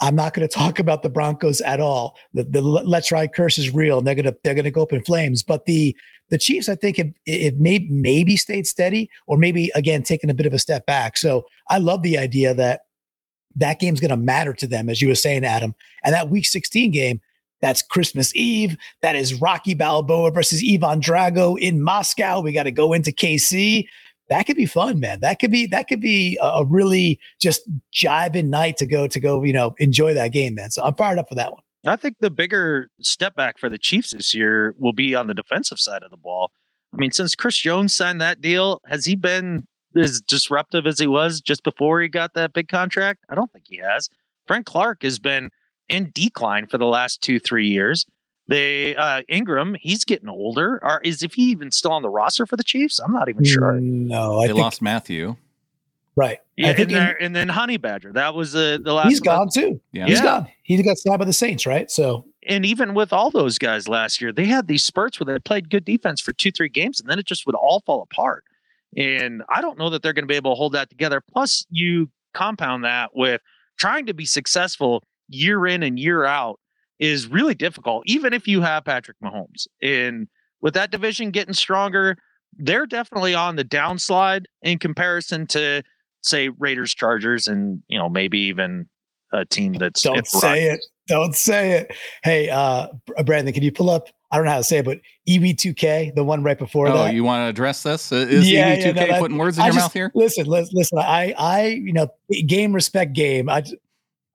I'm 0.01 0.15
not 0.15 0.33
going 0.33 0.47
to 0.47 0.53
talk 0.53 0.79
about 0.79 1.03
the 1.03 1.09
Broncos 1.09 1.61
at 1.61 1.79
all. 1.79 2.17
The, 2.33 2.43
the 2.43 2.61
let's 2.61 3.11
ride 3.11 3.33
curse 3.33 3.57
is 3.57 3.73
real, 3.73 3.97
and 3.97 4.07
they're 4.07 4.15
going 4.15 4.25
to 4.25 4.35
they're 4.43 4.53
going 4.53 4.65
to 4.65 4.71
go 4.71 4.83
up 4.83 4.93
in 4.93 5.03
flames. 5.03 5.41
But 5.43 5.65
the 5.65 5.95
the 6.29 6.37
Chiefs, 6.37 6.69
I 6.69 6.75
think, 6.75 6.97
have, 6.97 7.11
it 7.25 7.59
may 7.59 7.87
maybe 7.89 8.35
stayed 8.35 8.67
steady, 8.67 9.09
or 9.27 9.37
maybe 9.37 9.71
again 9.75 10.03
taken 10.03 10.29
a 10.29 10.33
bit 10.33 10.45
of 10.45 10.53
a 10.53 10.59
step 10.59 10.85
back. 10.85 11.17
So 11.17 11.45
I 11.69 11.77
love 11.77 12.01
the 12.01 12.17
idea 12.17 12.53
that 12.53 12.81
that 13.55 13.79
game's 13.79 14.01
going 14.01 14.11
to 14.11 14.17
matter 14.17 14.53
to 14.53 14.67
them, 14.67 14.89
as 14.89 15.01
you 15.01 15.07
were 15.07 15.15
saying, 15.15 15.45
Adam. 15.45 15.73
And 16.03 16.13
that 16.13 16.29
Week 16.29 16.45
16 16.45 16.91
game, 16.91 17.21
that's 17.61 17.81
Christmas 17.81 18.35
Eve. 18.35 18.75
That 19.01 19.15
is 19.15 19.39
Rocky 19.41 19.73
Balboa 19.73 20.31
versus 20.31 20.61
Ivan 20.61 20.99
Drago 20.99 21.57
in 21.57 21.81
Moscow. 21.81 22.41
We 22.41 22.51
got 22.51 22.63
to 22.63 22.71
go 22.71 22.91
into 22.91 23.11
KC 23.11 23.87
that 24.29 24.45
could 24.45 24.57
be 24.57 24.65
fun, 24.65 24.99
man. 24.99 25.19
That 25.19 25.39
could 25.39 25.51
be 25.51 25.67
that 25.67 25.87
could 25.87 26.01
be 26.01 26.37
a 26.41 26.65
really 26.65 27.19
just 27.39 27.61
jiving 27.93 28.47
night 28.47 28.77
to 28.77 28.85
go 28.85 29.07
to 29.07 29.19
go, 29.19 29.43
you 29.43 29.53
know, 29.53 29.75
enjoy 29.77 30.13
that 30.13 30.29
game, 30.29 30.55
man. 30.55 30.71
So 30.71 30.83
I'm 30.83 30.95
fired 30.95 31.19
up 31.19 31.29
for 31.29 31.35
that 31.35 31.51
one. 31.51 31.61
I 31.85 31.95
think 31.95 32.17
the 32.19 32.31
bigger 32.31 32.89
step 32.99 33.35
back 33.35 33.59
for 33.59 33.69
the 33.69 33.77
Chiefs 33.77 34.11
this 34.11 34.33
year 34.33 34.73
will 34.79 34.93
be 34.93 35.13
on 35.13 35.27
the 35.27 35.35
defensive 35.35 35.79
side 35.79 36.01
of 36.01 36.09
the 36.09 36.17
ball. 36.17 36.51
I 36.93 36.97
mean, 36.97 37.11
since 37.11 37.35
Chris 37.35 37.57
Jones 37.57 37.93
signed 37.93 38.21
that 38.21 38.41
deal, 38.41 38.81
has 38.87 39.05
he 39.05 39.15
been 39.15 39.67
as 39.95 40.21
disruptive 40.21 40.87
as 40.87 40.97
he 40.97 41.07
was 41.07 41.41
just 41.41 41.63
before 41.63 42.01
he 42.01 42.07
got 42.07 42.33
that 42.33 42.53
big 42.53 42.69
contract? 42.69 43.23
I 43.29 43.35
don't 43.35 43.51
think 43.51 43.65
he 43.67 43.77
has. 43.77 44.09
Frank 44.47 44.65
Clark 44.65 45.03
has 45.03 45.19
been 45.19 45.49
in 45.89 46.11
decline 46.13 46.67
for 46.67 46.77
the 46.77 46.85
last 46.85 47.21
two, 47.21 47.39
three 47.39 47.67
years. 47.67 48.05
They 48.47 48.95
uh 48.95 49.23
Ingram, 49.27 49.75
he's 49.79 50.05
getting 50.05 50.29
older. 50.29 50.79
Or 50.83 51.01
is 51.03 51.23
if 51.23 51.33
he 51.33 51.43
even 51.51 51.71
still 51.71 51.91
on 51.91 52.01
the 52.03 52.09
roster 52.09 52.45
for 52.45 52.55
the 52.57 52.63
Chiefs? 52.63 52.99
I'm 52.99 53.11
not 53.11 53.27
even 53.29 53.43
sure. 53.43 53.79
No, 53.79 54.39
I 54.39 54.41
They 54.47 54.53
think 54.53 54.59
lost 54.63 54.81
Mathieu. 54.81 55.35
right. 56.15 56.39
Yeah, 56.55 56.67
I 56.67 56.71
and, 56.71 56.91
in- 56.91 57.15
and 57.19 57.35
then 57.35 57.49
Honey 57.49 57.77
Badger. 57.77 58.13
That 58.13 58.35
was 58.35 58.55
uh, 58.55 58.77
the 58.81 58.93
last. 58.93 59.09
he's 59.09 59.17
of 59.19 59.23
the- 59.23 59.29
gone 59.29 59.49
too. 59.53 59.81
Yeah. 59.91 60.05
He's 60.05 60.19
Yeah. 60.19 60.23
gone. 60.23 60.47
He 60.63 60.81
got 60.83 60.97
stabbed 60.97 61.19
by 61.19 61.25
the 61.25 61.33
Saints, 61.33 61.65
right? 61.65 61.89
So 61.89 62.25
and 62.47 62.65
even 62.65 62.93
with 62.93 63.11
all 63.11 63.31
those 63.31 63.57
guys 63.57 63.87
last 63.87 64.21
year, 64.21 64.31
they 64.31 64.45
had 64.45 64.67
these 64.67 64.83
spurts 64.83 65.19
where 65.19 65.25
they 65.33 65.39
played 65.39 65.69
good 65.71 65.83
defense 65.83 66.21
for 66.21 66.31
two, 66.33 66.51
three 66.51 66.69
games, 66.69 66.99
and 66.99 67.09
then 67.09 67.17
it 67.17 67.25
just 67.25 67.45
would 67.47 67.55
all 67.55 67.81
fall 67.85 68.03
apart. 68.03 68.43
And 68.95 69.41
I 69.49 69.59
don't 69.61 69.77
know 69.79 69.89
that 69.89 70.03
they're 70.03 70.13
going 70.13 70.23
to 70.23 70.27
be 70.31 70.35
able 70.35 70.51
to 70.51 70.55
hold 70.55 70.73
that 70.73 70.89
together. 70.89 71.21
Plus, 71.33 71.65
you 71.71 72.09
compound 72.33 72.83
that 72.85 73.15
with 73.15 73.41
trying 73.77 74.05
to 74.05 74.13
be 74.13 74.25
successful 74.25 75.03
year 75.27 75.65
in 75.65 75.81
and 75.83 75.99
year 75.99 76.23
out 76.23 76.59
is 76.99 77.27
really 77.27 77.55
difficult, 77.55 78.03
even 78.05 78.33
if 78.33 78.47
you 78.47 78.61
have 78.61 78.85
Patrick 78.85 79.17
Mahomes. 79.23 79.67
And 79.81 80.27
with 80.61 80.73
that 80.75 80.91
division 80.91 81.31
getting 81.31 81.53
stronger, 81.53 82.17
they're 82.57 82.85
definitely 82.85 83.33
on 83.35 83.55
the 83.57 83.65
downslide 83.65 84.45
in 84.61 84.79
comparison 84.79 85.45
to, 85.47 85.83
say, 86.21 86.49
Raiders, 86.49 86.93
Chargers, 86.95 87.47
and 87.47 87.81
you 87.87 87.97
know 87.99 88.07
maybe 88.09 88.39
even 88.39 88.87
a 89.33 89.43
team 89.45 89.73
that's 89.73 90.01
don't 90.01 90.17
it's 90.19 90.39
say 90.39 90.63
it. 90.69 90.85
Don't 91.07 91.35
say 91.35 91.73
it. 91.73 91.95
Hey, 92.23 92.49
uh 92.49 92.87
Brandon, 93.25 93.53
can 93.53 93.61
you 93.63 93.71
pull 93.71 93.89
up? 93.89 94.07
I 94.31 94.37
don't 94.37 94.45
know 94.45 94.51
how 94.53 94.57
to 94.57 94.63
say 94.63 94.77
it, 94.79 94.85
but 94.85 94.99
EV2K, 95.29 96.15
the 96.15 96.23
one 96.23 96.43
right 96.43 96.57
before 96.57 96.87
Oh, 96.87 96.93
that. 97.05 97.13
you 97.13 97.23
want 97.23 97.43
to 97.45 97.47
address 97.49 97.83
this? 97.83 98.11
Uh, 98.11 98.15
Is 98.15 98.49
Yeah, 98.51 98.75
EV2K 98.75 98.79
yeah, 98.85 98.91
no, 98.91 99.07
that- 99.07 99.19
putting 99.19 99.37
words 99.37 99.57
in 99.57 99.63
I 99.63 99.67
your 99.67 99.73
just- 99.75 99.83
mouth 99.85 99.93
here? 99.93 100.11
Listen, 100.15 100.45
listen, 100.45 100.71
listen. 100.73 100.97
I, 100.97 101.33
I, 101.37 101.65
you 101.67 101.93
know, 101.93 102.07
game 102.47 102.73
respect 102.73 103.13
game. 103.13 103.49
I, 103.49 103.63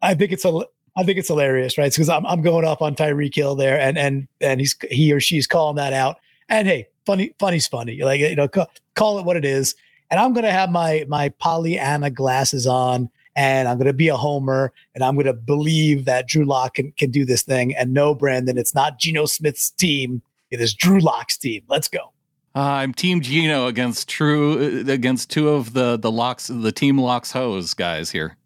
I 0.01 0.15
think 0.15 0.31
it's 0.33 0.45
a, 0.45 0.61
I 0.97 1.05
think 1.05 1.18
it's 1.18 1.28
hilarious, 1.28 1.78
right? 1.78 1.93
Because 1.93 2.09
I'm, 2.09 2.26
I'm 2.26 2.43
going 2.43 2.64
off 2.64 2.82
on 2.82 2.95
Tyreek 2.95 3.34
Hill 3.34 3.55
there, 3.55 3.78
and 3.78 3.97
and 3.97 4.28
and 4.41 4.61
he's 4.61 4.76
he 4.91 5.12
or 5.12 5.20
she's 5.20 5.47
calling 5.47 5.76
that 5.76 5.93
out. 5.93 6.18
And 6.49 6.66
hey, 6.66 6.88
funny, 7.07 7.32
funny's 7.38 7.66
funny. 7.66 8.03
Like 8.03 8.20
you 8.20 8.36
know, 8.36 8.49
call, 8.49 8.70
call 8.95 9.18
it 9.18 9.24
what 9.24 9.36
it 9.36 9.45
is. 9.45 9.74
and 10.11 10.18
I'm 10.18 10.34
to 10.34 10.51
have 10.51 10.70
my 10.70 11.05
my 11.09 11.28
Pollyanna 11.30 12.11
glasses 12.11 12.66
on, 12.66 13.09
and 13.36 13.68
I'm 13.68 13.78
to 13.78 13.93
be 13.93 14.09
a 14.09 14.16
homer, 14.16 14.72
and 14.95 15.05
I'm 15.05 15.16
to 15.18 15.32
believe 15.32 16.05
that 16.07 16.28
Drew 16.28 16.45
Lock 16.45 16.74
can, 16.74 16.93
can 16.93 17.11
do 17.11 17.24
this 17.24 17.43
thing. 17.43 17.74
And 17.76 17.95
no, 17.95 18.14
Brandon, 18.14 18.59
it's 18.59 18.74
not 18.74 18.99
Geno 18.99 19.26
Smith's 19.26 19.70
team; 19.70 20.22
it 20.51 20.61
is 20.61 20.74
Drew 20.74 21.01
Lock's 21.01 21.38
team. 21.38 21.62
Let's 21.68 21.88
go. 21.88 22.12
Uh, 22.55 22.82
I'm 22.82 22.93
Team 22.93 23.20
Geno 23.20 23.68
against 23.68 24.09
True 24.09 24.84
uh, 24.88 24.93
against 24.93 25.30
two 25.30 25.51
of 25.51 25.72
the 25.72 25.97
the 25.97 26.11
locks 26.11 26.49
the 26.49 26.72
team 26.72 26.99
locks 26.99 27.30
hose 27.30 27.74
guys 27.74 28.11
here. 28.11 28.36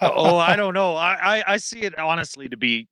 Oh, 0.00 0.36
I 0.36 0.56
don't 0.56 0.74
know. 0.74 0.94
I, 0.94 1.38
I 1.38 1.44
I 1.54 1.56
see 1.56 1.80
it 1.80 1.98
honestly 1.98 2.48
to 2.48 2.56
be 2.56 2.88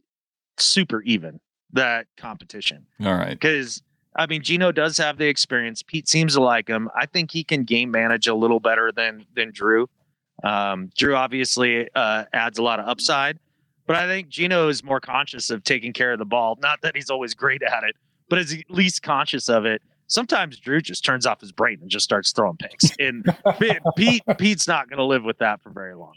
super 0.59 1.03
even 1.03 1.41
that 1.73 2.07
competition. 2.17 2.87
All 3.05 3.14
right, 3.14 3.31
because 3.31 3.83
I 4.14 4.27
mean 4.27 4.43
Geno 4.43 4.73
does 4.73 4.97
have 4.99 5.19
the 5.19 5.27
experience. 5.27 5.83
Pete 5.83 6.09
seems 6.09 6.35
to 6.35 6.43
like 6.43 6.69
him. 6.69 6.89
I 6.95 7.07
think 7.07 7.31
he 7.31 7.45
can 7.45 7.64
game 7.64 7.91
manage 7.91 8.27
a 8.27 8.35
little 8.35 8.61
better 8.61 8.93
than 8.93 9.27
than 9.35 9.51
Drew. 9.53 9.89
Um, 10.45 10.91
Drew 10.97 11.14
obviously 11.14 11.89
uh, 11.95 12.25
adds 12.33 12.59
a 12.59 12.62
lot 12.62 12.79
of 12.79 12.87
upside, 12.87 13.39
but 13.87 13.97
I 13.97 14.07
think 14.07 14.29
Geno 14.29 14.69
is 14.69 14.85
more 14.85 15.01
conscious 15.01 15.51
of 15.51 15.64
taking 15.64 15.93
care 15.93 16.12
of 16.12 16.19
the 16.19 16.27
ball. 16.27 16.59
Not 16.61 16.83
that 16.83 16.95
he's 16.95 17.11
always 17.11 17.35
great 17.35 17.62
at 17.62 17.85
it, 17.85 17.97
but 18.29 18.39
is 18.39 18.53
at 18.53 18.71
least 18.71 19.03
conscious 19.03 19.49
of 19.49 19.64
it 19.64 19.83
sometimes 20.09 20.59
Drew 20.59 20.81
just 20.81 21.05
turns 21.05 21.27
off 21.27 21.41
his 21.41 21.53
brain 21.53 21.79
and 21.81 21.91
just 21.91 22.05
starts 22.05 22.33
throwing 22.33 22.57
picks. 22.57 22.91
And 22.99 23.25
Pete 23.97 24.23
Pete's 24.39 24.69
not 24.69 24.89
going 24.89 24.99
to 24.99 25.05
live 25.05 25.25
with 25.25 25.39
that 25.39 25.62
for 25.62 25.71
very 25.71 25.95
long. 25.95 26.14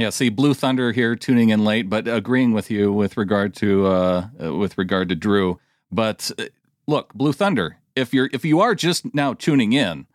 Yeah, 0.00 0.08
see 0.08 0.30
Blue 0.30 0.54
Thunder 0.54 0.92
here 0.92 1.14
tuning 1.14 1.50
in 1.50 1.62
late, 1.62 1.90
but 1.90 2.08
agreeing 2.08 2.52
with 2.54 2.70
you 2.70 2.90
with 2.90 3.18
regard 3.18 3.52
to 3.56 3.86
uh, 3.86 4.28
uh, 4.42 4.54
with 4.54 4.78
regard 4.78 5.10
to 5.10 5.14
Drew. 5.14 5.60
But 5.92 6.30
uh, 6.38 6.44
look, 6.86 7.12
Blue 7.12 7.34
Thunder, 7.34 7.76
if 7.94 8.14
you're 8.14 8.30
if 8.32 8.42
you 8.42 8.60
are 8.60 8.74
just 8.74 9.14
now 9.14 9.34
tuning 9.34 9.74
in, 9.74 10.06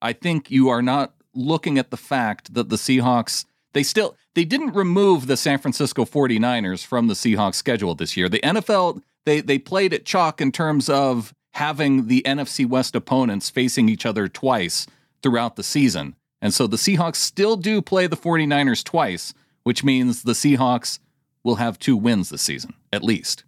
I 0.00 0.14
think 0.14 0.50
you 0.50 0.70
are 0.70 0.80
not 0.80 1.12
looking 1.34 1.78
at 1.78 1.90
the 1.90 1.98
fact 1.98 2.54
that 2.54 2.70
the 2.70 2.76
Seahawks 2.76 3.44
they 3.74 3.82
still 3.82 4.16
they 4.34 4.46
didn't 4.46 4.72
remove 4.72 5.26
the 5.26 5.36
San 5.36 5.58
Francisco 5.58 6.06
49ers 6.06 6.82
from 6.82 7.08
the 7.08 7.14
Seahawks 7.14 7.56
schedule 7.56 7.94
this 7.94 8.16
year. 8.16 8.30
The 8.30 8.40
NFL 8.40 9.02
they 9.26 9.42
they 9.42 9.58
played 9.58 9.92
it 9.92 10.06
chalk 10.06 10.40
in 10.40 10.52
terms 10.52 10.88
of 10.88 11.34
having 11.52 12.06
the 12.06 12.22
NFC 12.24 12.66
West 12.66 12.96
opponents 12.96 13.50
facing 13.50 13.90
each 13.90 14.06
other 14.06 14.26
twice 14.26 14.86
throughout 15.22 15.56
the 15.56 15.62
season. 15.62 16.16
And 16.44 16.52
so 16.52 16.66
the 16.66 16.76
Seahawks 16.76 17.16
still 17.16 17.56
do 17.56 17.80
play 17.80 18.06
the 18.06 18.18
49ers 18.18 18.84
twice, 18.84 19.32
which 19.62 19.82
means 19.82 20.24
the 20.24 20.32
Seahawks 20.32 20.98
will 21.42 21.54
have 21.54 21.78
two 21.78 21.96
wins 21.96 22.28
this 22.28 22.42
season, 22.42 22.74
at 22.92 23.02
least. 23.02 23.44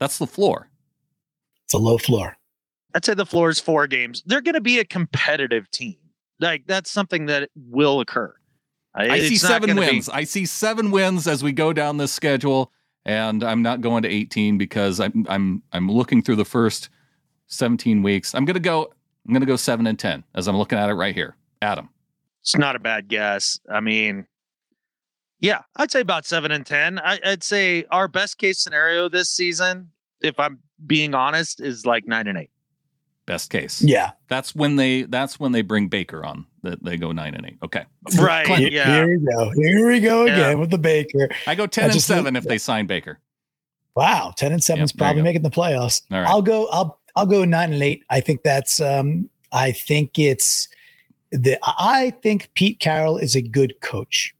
That's 0.00 0.18
the 0.18 0.26
floor. 0.26 0.68
It's 1.62 1.72
a 1.72 1.78
low 1.78 1.96
floor. 1.96 2.36
I'd 2.96 3.04
say 3.04 3.14
the 3.14 3.24
floor 3.24 3.48
is 3.48 3.60
four 3.60 3.86
games. 3.86 4.24
They're 4.26 4.40
going 4.40 4.56
to 4.56 4.60
be 4.60 4.80
a 4.80 4.84
competitive 4.84 5.70
team. 5.70 5.94
Like 6.40 6.66
that's 6.66 6.90
something 6.90 7.26
that 7.26 7.48
will 7.54 8.00
occur. 8.00 8.34
I 8.92 9.20
see 9.20 9.36
seven 9.36 9.76
wins. 9.76 10.08
Be- 10.08 10.12
I 10.12 10.24
see 10.24 10.46
seven 10.46 10.90
wins 10.90 11.28
as 11.28 11.44
we 11.44 11.52
go 11.52 11.72
down 11.72 11.98
this 11.98 12.12
schedule 12.12 12.72
and 13.04 13.44
I'm 13.44 13.62
not 13.62 13.82
going 13.82 14.02
to 14.02 14.08
18 14.08 14.58
because 14.58 14.98
I'm 14.98 15.26
I'm 15.28 15.62
I'm 15.72 15.88
looking 15.88 16.22
through 16.22 16.36
the 16.36 16.44
first 16.44 16.88
17 17.46 18.02
weeks. 18.02 18.34
I'm 18.34 18.44
gonna 18.44 18.58
go 18.58 18.92
I'm 19.26 19.32
gonna 19.32 19.46
go 19.46 19.56
seven 19.56 19.86
and 19.86 19.98
10 19.98 20.24
as 20.34 20.48
I'm 20.48 20.56
looking 20.56 20.78
at 20.78 20.90
it 20.90 20.94
right 20.94 21.14
here. 21.14 21.36
Adam, 21.64 21.88
it's 22.42 22.56
not 22.56 22.76
a 22.76 22.78
bad 22.78 23.08
guess. 23.08 23.58
I 23.72 23.80
mean, 23.80 24.26
yeah, 25.40 25.62
I'd 25.76 25.90
say 25.90 26.00
about 26.00 26.26
seven 26.26 26.52
and 26.52 26.64
10. 26.64 26.98
I, 26.98 27.18
I'd 27.24 27.42
say 27.42 27.84
our 27.90 28.06
best 28.06 28.38
case 28.38 28.60
scenario 28.60 29.08
this 29.08 29.30
season, 29.30 29.90
if 30.20 30.38
I'm 30.38 30.58
being 30.86 31.14
honest, 31.14 31.60
is 31.60 31.86
like 31.86 32.06
nine 32.06 32.26
and 32.26 32.38
eight. 32.38 32.50
Best 33.26 33.50
case. 33.50 33.80
Yeah, 33.80 34.12
that's 34.28 34.54
when 34.54 34.76
they 34.76 35.04
that's 35.04 35.40
when 35.40 35.52
they 35.52 35.62
bring 35.62 35.88
Baker 35.88 36.24
on 36.24 36.44
that 36.64 36.82
they 36.84 36.96
go 36.96 37.12
nine 37.12 37.34
and 37.34 37.46
eight. 37.46 37.58
Okay. 37.62 37.84
Right. 38.18 38.44
Clint, 38.44 38.72
yeah. 38.72 38.96
Here 38.96 39.08
we 39.08 39.24
go. 39.24 39.50
Here 39.54 39.88
we 39.88 40.00
go 40.00 40.22
again 40.24 40.38
yeah. 40.38 40.54
with 40.54 40.70
the 40.70 40.78
Baker. 40.78 41.28
I 41.46 41.54
go 41.54 41.66
10 41.66 41.84
I 41.84 41.92
and 41.92 42.02
seven 42.02 42.36
if 42.36 42.44
they 42.44 42.58
sign 42.58 42.86
Baker. 42.86 43.20
Wow. 43.94 44.34
10 44.36 44.52
and 44.52 44.64
seven 44.64 44.82
is 44.82 44.92
probably 44.92 45.22
making 45.22 45.42
the 45.42 45.50
playoffs. 45.50 46.02
Right. 46.10 46.26
I'll 46.26 46.42
go, 46.42 46.66
I'll, 46.68 46.98
I'll 47.14 47.26
go 47.26 47.44
nine 47.44 47.72
and 47.72 47.82
eight. 47.82 48.02
I 48.10 48.20
think 48.20 48.42
that's, 48.42 48.80
um, 48.80 49.30
I 49.52 49.70
think 49.70 50.18
it's 50.18 50.68
the, 51.34 51.58
I 51.62 52.10
think 52.22 52.50
Pete 52.54 52.78
Carroll 52.78 53.18
is 53.18 53.34
a 53.34 53.42
good 53.42 53.74
coach, 53.80 54.34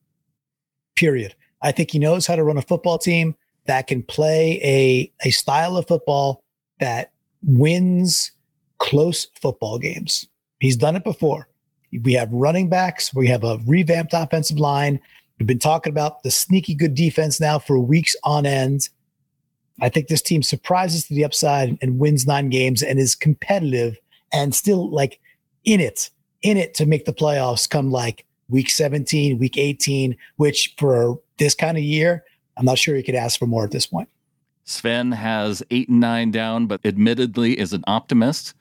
period. 0.95 1.35
I 1.61 1.73
think 1.73 1.91
he 1.91 1.99
knows 1.99 2.27
how 2.27 2.37
to 2.37 2.45
run 2.45 2.57
a 2.57 2.63
football 2.63 2.99
team 2.99 3.35
that 3.67 3.87
can 3.87 4.03
play 4.03 4.61
a, 4.63 5.13
a 5.27 5.31
style 5.31 5.77
of 5.77 5.89
football 5.89 6.45
that 6.81 7.13
wins 7.43 8.33
close 8.79 9.27
football 9.41 9.79
games. 9.79 10.29
He's 10.61 10.77
done 10.77 10.97
it 10.97 11.05
before. 11.05 11.49
We 12.03 12.13
have 12.15 12.33
running 12.33 12.69
backs. 12.69 13.15
We 13.15 13.29
have 13.29 13.45
a 13.45 13.59
revamped 13.67 14.13
offensive 14.15 14.59
line. 14.59 15.01
We've 15.39 15.47
been 15.47 15.59
talking 15.59 15.93
about 15.93 16.23
the 16.23 16.31
sneaky 16.31 16.75
good 16.75 16.95
defense 16.95 17.41
now 17.41 17.59
for 17.59 17.79
weeks 17.79 18.15
on 18.25 18.47
end. 18.47 18.89
I 19.81 19.89
think 19.89 20.07
this 20.07 20.23
team 20.23 20.43
surprises 20.43 21.07
to 21.09 21.15
the 21.15 21.25
upside 21.25 21.77
and 21.83 21.99
wins 21.99 22.27
nine 22.27 22.51
games 22.51 22.83
and 22.83 22.99
is 22.99 23.17
competitive 23.17 23.99
and 24.33 24.55
still 24.55 24.91
like 24.91 25.19
in 25.65 25.81
it, 25.81 26.11
in 26.45 26.57
it 26.57 26.75
to 26.75 26.87
make 26.87 27.07
the 27.07 27.13
playoffs 27.13 27.69
come 27.69 27.91
like 27.91 28.25
week 28.49 28.71
17, 28.71 29.39
week 29.39 29.59
18, 29.59 30.17
which 30.37 30.75
for 30.79 31.19
this 31.39 31.55
kind 31.55 31.77
of 31.77 31.83
year, 31.83 32.25
I'm 32.57 32.67
not 32.67 32.79
sure 32.79 32.95
you 32.95 33.03
could 33.03 33.17
ask 33.17 33.39
for 33.39 33.47
more 33.47 33.65
at 33.65 33.73
this 33.73 33.87
point. 33.87 34.09
Sven 34.65 35.13
has 35.13 35.63
eight 35.71 35.89
and 35.89 36.01
nine 36.01 36.31
down, 36.31 36.67
but 36.67 36.81
admittedly 36.85 37.59
is 37.59 37.73
an 37.73 37.83
optimist. 37.87 38.55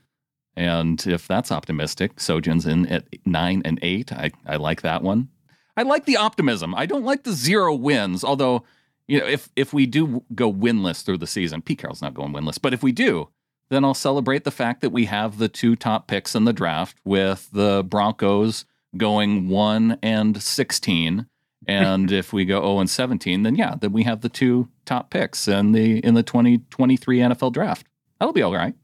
And 0.55 1.05
if 1.05 1.27
that's 1.27 1.51
optimistic, 1.51 2.15
Sojin's 2.17 2.65
in 2.65 2.85
at 2.87 3.05
nine 3.25 3.61
and 3.65 3.79
eight. 3.81 4.11
I, 4.11 4.31
I 4.45 4.55
like 4.55 4.81
that 4.81 5.01
one. 5.01 5.29
I 5.75 5.83
like 5.83 6.05
the 6.05 6.17
optimism. 6.17 6.75
I 6.75 6.85
don't 6.85 7.05
like 7.05 7.23
the 7.23 7.31
zero 7.31 7.73
wins, 7.73 8.23
although, 8.23 8.63
you 9.07 9.19
know, 9.19 9.25
if 9.25 9.49
if 9.55 9.73
we 9.73 9.85
do 9.85 10.23
go 10.35 10.53
winless 10.53 11.03
through 11.03 11.17
the 11.17 11.27
season, 11.27 11.61
Pete 11.61 11.79
Carroll's 11.79 12.01
not 12.01 12.13
going 12.13 12.31
winless, 12.31 12.61
but 12.61 12.73
if 12.73 12.83
we 12.83 12.91
do, 12.91 13.29
then 13.69 13.83
I'll 13.83 13.93
celebrate 13.93 14.43
the 14.43 14.51
fact 14.51 14.81
that 14.81 14.91
we 14.91 15.05
have 15.05 15.37
the 15.37 15.47
two 15.47 15.75
top 15.75 16.07
picks 16.07 16.35
in 16.35 16.45
the 16.45 16.53
draft 16.53 16.97
with 17.03 17.49
the 17.51 17.83
Broncos 17.83 18.65
going 18.97 19.47
one 19.47 19.97
and 20.01 20.41
sixteen. 20.41 21.27
And 21.67 22.11
if 22.11 22.33
we 22.33 22.45
go 22.45 22.59
0 22.59 22.79
and 22.79 22.89
17, 22.89 23.43
then 23.43 23.55
yeah, 23.55 23.75
then 23.79 23.93
we 23.93 24.03
have 24.03 24.21
the 24.21 24.29
two 24.29 24.69
top 24.85 25.09
picks 25.09 25.47
in 25.47 25.71
the 25.71 25.99
in 25.99 26.13
the 26.13 26.23
2023 26.23 27.19
NFL 27.19 27.53
draft. 27.53 27.87
That'll 28.19 28.33
be 28.33 28.41
all 28.41 28.53
right. 28.53 28.75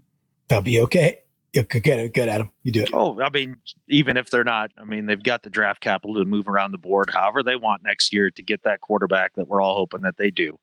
That'll 0.47 0.63
be 0.63 0.79
okay. 0.81 1.19
Yeah, 1.53 1.63
good, 1.63 1.83
good, 1.83 2.13
good, 2.13 2.29
Adam. 2.29 2.51
You 2.63 2.71
do 2.71 2.83
it. 2.83 2.89
Oh, 2.93 3.19
I 3.21 3.29
mean, 3.31 3.57
even 3.87 4.17
if 4.17 4.29
they're 4.29 4.43
not, 4.43 4.71
I 4.77 4.83
mean, 4.83 5.07
they've 5.07 5.21
got 5.21 5.41
the 5.41 5.49
draft 5.49 5.81
capital 5.81 6.15
to 6.15 6.25
move 6.25 6.47
around 6.47 6.71
the 6.71 6.77
board 6.77 7.09
however 7.11 7.41
they 7.41 7.55
want 7.55 7.83
next 7.83 8.13
year 8.13 8.29
to 8.31 8.43
get 8.43 8.63
that 8.63 8.81
quarterback 8.81 9.33
that 9.35 9.47
we're 9.47 9.61
all 9.61 9.75
hoping 9.75 10.01
that 10.01 10.17
they 10.17 10.29
do. 10.29 10.59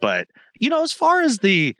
But 0.00 0.28
you 0.58 0.68
know, 0.68 0.82
as 0.82 0.92
far 0.92 1.22
as 1.22 1.38
the 1.38 1.74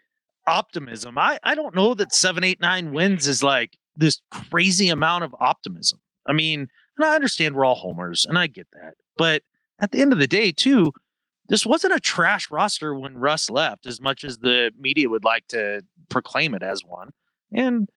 optimism, 0.49 1.19
I 1.19 1.39
I 1.45 1.55
don't 1.55 1.75
know 1.75 1.95
that 1.95 2.15
seven, 2.15 2.43
eight, 2.45 2.61
nine 2.61 2.93
wins 2.93 3.29
is 3.29 3.43
like 3.43 3.77
this 3.97 4.21
crazy 4.31 4.89
amount 4.89 5.25
of 5.25 5.35
optimism. 5.41 6.01
I 6.27 6.33
mean, 6.33 6.69
and 6.97 7.07
I 7.07 7.15
understand 7.15 7.55
we're 7.55 7.65
all 7.65 7.75
homers, 7.75 8.27
and 8.29 8.39
I 8.39 8.47
get 8.47 8.67
that, 8.73 8.95
but 9.17 9.43
at 9.81 9.93
the 9.93 10.01
end 10.01 10.13
of 10.13 10.19
the 10.19 10.27
day, 10.27 10.53
too, 10.53 10.93
this 11.49 11.65
wasn't 11.65 11.95
a 11.95 12.01
trash 12.01 12.51
roster 12.51 12.95
when 12.95 13.17
Russ 13.17 13.49
left, 13.49 13.87
as 13.87 14.01
much 14.01 14.25
as 14.25 14.39
the 14.39 14.71
media 14.79 15.09
would 15.09 15.25
like 15.25 15.47
to 15.49 15.83
proclaim 16.09 16.55
it 16.55 16.63
as 16.63 16.85
one. 16.85 17.11
And 17.53 17.89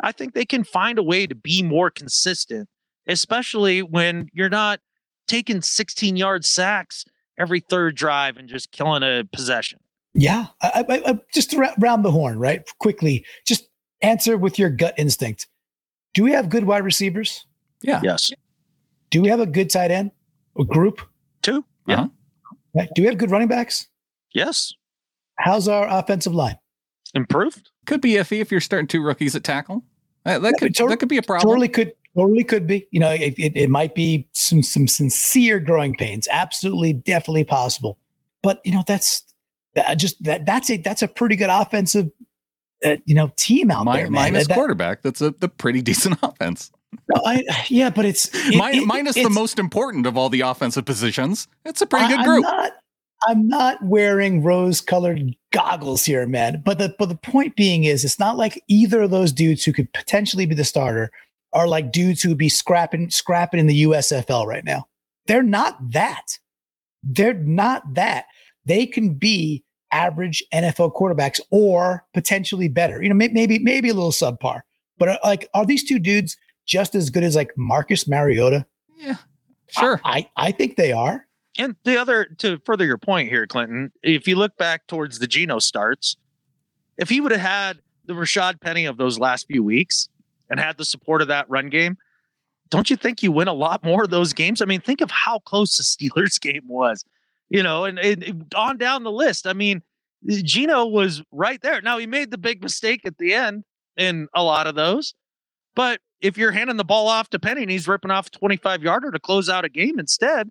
I 0.00 0.12
think 0.12 0.34
they 0.34 0.44
can 0.44 0.64
find 0.64 0.98
a 0.98 1.02
way 1.02 1.26
to 1.26 1.34
be 1.34 1.62
more 1.62 1.90
consistent, 1.90 2.68
especially 3.06 3.82
when 3.82 4.28
you're 4.32 4.48
not 4.48 4.80
taking 5.26 5.62
16 5.62 6.16
yard 6.16 6.44
sacks 6.44 7.04
every 7.38 7.60
third 7.60 7.96
drive 7.96 8.36
and 8.36 8.48
just 8.48 8.70
killing 8.70 9.02
a 9.02 9.24
possession. 9.32 9.80
Yeah. 10.14 10.46
I, 10.62 10.84
I, 10.88 11.10
I, 11.10 11.18
just 11.32 11.54
round 11.78 12.04
the 12.04 12.10
horn, 12.10 12.38
right? 12.38 12.68
Quickly, 12.78 13.24
just 13.46 13.68
answer 14.02 14.36
with 14.36 14.58
your 14.58 14.70
gut 14.70 14.94
instinct. 14.96 15.46
Do 16.14 16.24
we 16.24 16.32
have 16.32 16.48
good 16.48 16.64
wide 16.64 16.84
receivers? 16.84 17.46
Yeah. 17.82 18.00
Yes. 18.02 18.30
Do 19.10 19.22
we 19.22 19.28
have 19.28 19.40
a 19.40 19.46
good 19.46 19.70
tight 19.70 19.90
end? 19.90 20.10
A 20.58 20.64
group? 20.64 21.00
Two. 21.42 21.64
Yeah. 21.86 22.06
Uh-huh. 22.74 22.86
Do 22.94 23.02
we 23.02 23.08
have 23.08 23.18
good 23.18 23.30
running 23.30 23.48
backs? 23.48 23.88
Yes. 24.32 24.72
How's 25.36 25.68
our 25.68 25.88
offensive 25.88 26.34
line? 26.34 26.58
Improved. 27.14 27.70
Could 27.86 28.00
be 28.00 28.12
iffy 28.12 28.40
if 28.40 28.50
you're 28.50 28.60
starting 28.60 28.86
two 28.86 29.02
rookies 29.02 29.34
at 29.34 29.42
tackle. 29.42 29.82
That, 30.24 30.42
that 30.42 30.54
yeah, 30.60 30.68
could 30.68 30.90
that 30.90 30.98
could 30.98 31.08
be 31.08 31.16
a 31.16 31.22
problem. 31.22 31.48
Totally 31.48 31.68
could 31.68 31.92
totally 32.14 32.44
could 32.44 32.66
be. 32.66 32.86
You 32.90 33.00
know, 33.00 33.10
it, 33.10 33.34
it, 33.38 33.56
it, 33.56 33.70
might 33.70 33.94
be 33.94 34.28
some 34.32 34.62
some 34.62 34.86
sincere 34.86 35.58
growing 35.58 35.96
pains. 35.96 36.28
Absolutely, 36.30 36.92
definitely 36.92 37.44
possible. 37.44 37.98
But 38.42 38.60
you 38.64 38.72
know, 38.72 38.84
that's 38.86 39.24
that 39.74 39.94
just 39.94 40.22
that 40.24 40.46
that's 40.46 40.70
a 40.70 40.76
that's 40.78 41.02
a 41.02 41.08
pretty 41.08 41.36
good 41.36 41.50
offensive, 41.50 42.10
uh, 42.84 42.96
you 43.04 43.14
know, 43.14 43.32
team 43.36 43.70
out 43.70 43.84
there. 43.84 44.04
Man. 44.04 44.12
Minus 44.12 44.48
that, 44.48 44.54
quarterback, 44.54 45.02
that's 45.02 45.20
a 45.20 45.30
the 45.30 45.48
pretty 45.48 45.82
decent 45.82 46.18
offense. 46.22 46.70
No, 47.08 47.22
I, 47.24 47.44
yeah, 47.68 47.90
but 47.90 48.04
it's 48.04 48.30
it, 48.32 48.86
minus 48.86 49.14
the 49.14 49.30
most 49.30 49.58
important 49.58 50.06
of 50.06 50.16
all 50.16 50.28
the 50.28 50.40
offensive 50.40 50.84
positions. 50.84 51.46
It's 51.64 51.80
a 51.80 51.86
pretty 51.86 52.08
good 52.08 52.24
group. 52.24 52.44
I'm 52.44 52.56
not, 52.56 52.72
I'm 53.28 53.48
not 53.48 53.84
wearing 53.84 54.42
rose-colored 54.42 55.36
goggles 55.52 56.04
here, 56.04 56.26
man. 56.26 56.62
But 56.64 56.78
the 56.78 56.94
but 56.98 57.08
the 57.08 57.16
point 57.16 57.54
being 57.54 57.84
is, 57.84 58.04
it's 58.04 58.18
not 58.18 58.36
like 58.36 58.62
either 58.68 59.02
of 59.02 59.10
those 59.10 59.32
dudes 59.32 59.64
who 59.64 59.72
could 59.72 59.92
potentially 59.92 60.46
be 60.46 60.54
the 60.54 60.64
starter 60.64 61.10
are 61.52 61.68
like 61.68 61.92
dudes 61.92 62.22
who 62.22 62.30
would 62.30 62.38
be 62.38 62.48
scrapping 62.48 63.10
scrapping 63.10 63.60
in 63.60 63.66
the 63.66 63.84
USFL 63.84 64.46
right 64.46 64.64
now. 64.64 64.86
They're 65.26 65.42
not 65.42 65.76
that. 65.92 66.38
They're 67.02 67.34
not 67.34 67.94
that. 67.94 68.26
They 68.64 68.86
can 68.86 69.14
be 69.14 69.64
average 69.92 70.42
NFL 70.54 70.94
quarterbacks 70.94 71.40
or 71.50 72.04
potentially 72.14 72.68
better. 72.68 73.02
You 73.02 73.08
know, 73.08 73.14
maybe 73.14 73.58
maybe 73.58 73.88
a 73.88 73.94
little 73.94 74.12
subpar. 74.12 74.60
But 74.98 75.08
uh, 75.08 75.18
like, 75.24 75.48
are 75.54 75.66
these 75.66 75.84
two 75.84 75.98
dudes 75.98 76.36
just 76.66 76.94
as 76.94 77.10
good 77.10 77.24
as 77.24 77.34
like 77.34 77.52
Marcus 77.56 78.06
Mariota? 78.06 78.66
Yeah, 78.96 79.16
sure. 79.68 80.00
I 80.04 80.28
I, 80.36 80.48
I 80.48 80.52
think 80.52 80.76
they 80.76 80.92
are. 80.92 81.26
And 81.58 81.76
the 81.84 82.00
other, 82.00 82.26
to 82.38 82.58
further 82.64 82.84
your 82.84 82.98
point 82.98 83.28
here, 83.28 83.46
Clinton, 83.46 83.92
if 84.02 84.28
you 84.28 84.36
look 84.36 84.56
back 84.56 84.86
towards 84.86 85.18
the 85.18 85.26
Geno 85.26 85.58
starts, 85.58 86.16
if 86.96 87.08
he 87.08 87.20
would 87.20 87.32
have 87.32 87.40
had 87.40 87.78
the 88.06 88.14
Rashad 88.14 88.60
Penny 88.60 88.84
of 88.86 88.96
those 88.96 89.18
last 89.18 89.46
few 89.46 89.64
weeks 89.64 90.08
and 90.48 90.60
had 90.60 90.78
the 90.78 90.84
support 90.84 91.22
of 91.22 91.28
that 91.28 91.50
run 91.50 91.68
game, 91.68 91.98
don't 92.70 92.88
you 92.88 92.96
think 92.96 93.22
you 93.22 93.32
win 93.32 93.48
a 93.48 93.52
lot 93.52 93.84
more 93.84 94.04
of 94.04 94.10
those 94.10 94.32
games? 94.32 94.62
I 94.62 94.64
mean, 94.64 94.80
think 94.80 95.00
of 95.00 95.10
how 95.10 95.40
close 95.40 95.76
the 95.76 95.82
Steelers 95.82 96.40
game 96.40 96.66
was, 96.68 97.04
you 97.50 97.62
know, 97.62 97.84
and, 97.84 97.98
and 97.98 98.52
on 98.56 98.78
down 98.78 99.02
the 99.02 99.12
list. 99.12 99.46
I 99.46 99.52
mean, 99.52 99.82
Geno 100.26 100.86
was 100.86 101.22
right 101.32 101.60
there. 101.62 101.82
Now 101.82 101.98
he 101.98 102.06
made 102.06 102.30
the 102.30 102.38
big 102.38 102.62
mistake 102.62 103.02
at 103.04 103.18
the 103.18 103.34
end 103.34 103.64
in 103.96 104.28
a 104.34 104.42
lot 104.42 104.66
of 104.66 104.74
those, 104.74 105.14
but 105.74 106.00
if 106.20 106.36
you're 106.36 106.52
handing 106.52 106.76
the 106.76 106.84
ball 106.84 107.08
off 107.08 107.30
to 107.30 107.38
Penny 107.38 107.62
and 107.62 107.70
he's 107.70 107.88
ripping 107.88 108.10
off 108.10 108.26
a 108.28 108.30
25 108.30 108.82
yarder 108.82 109.10
to 109.10 109.18
close 109.18 109.48
out 109.48 109.64
a 109.64 109.68
game 109.68 109.98
instead, 109.98 110.50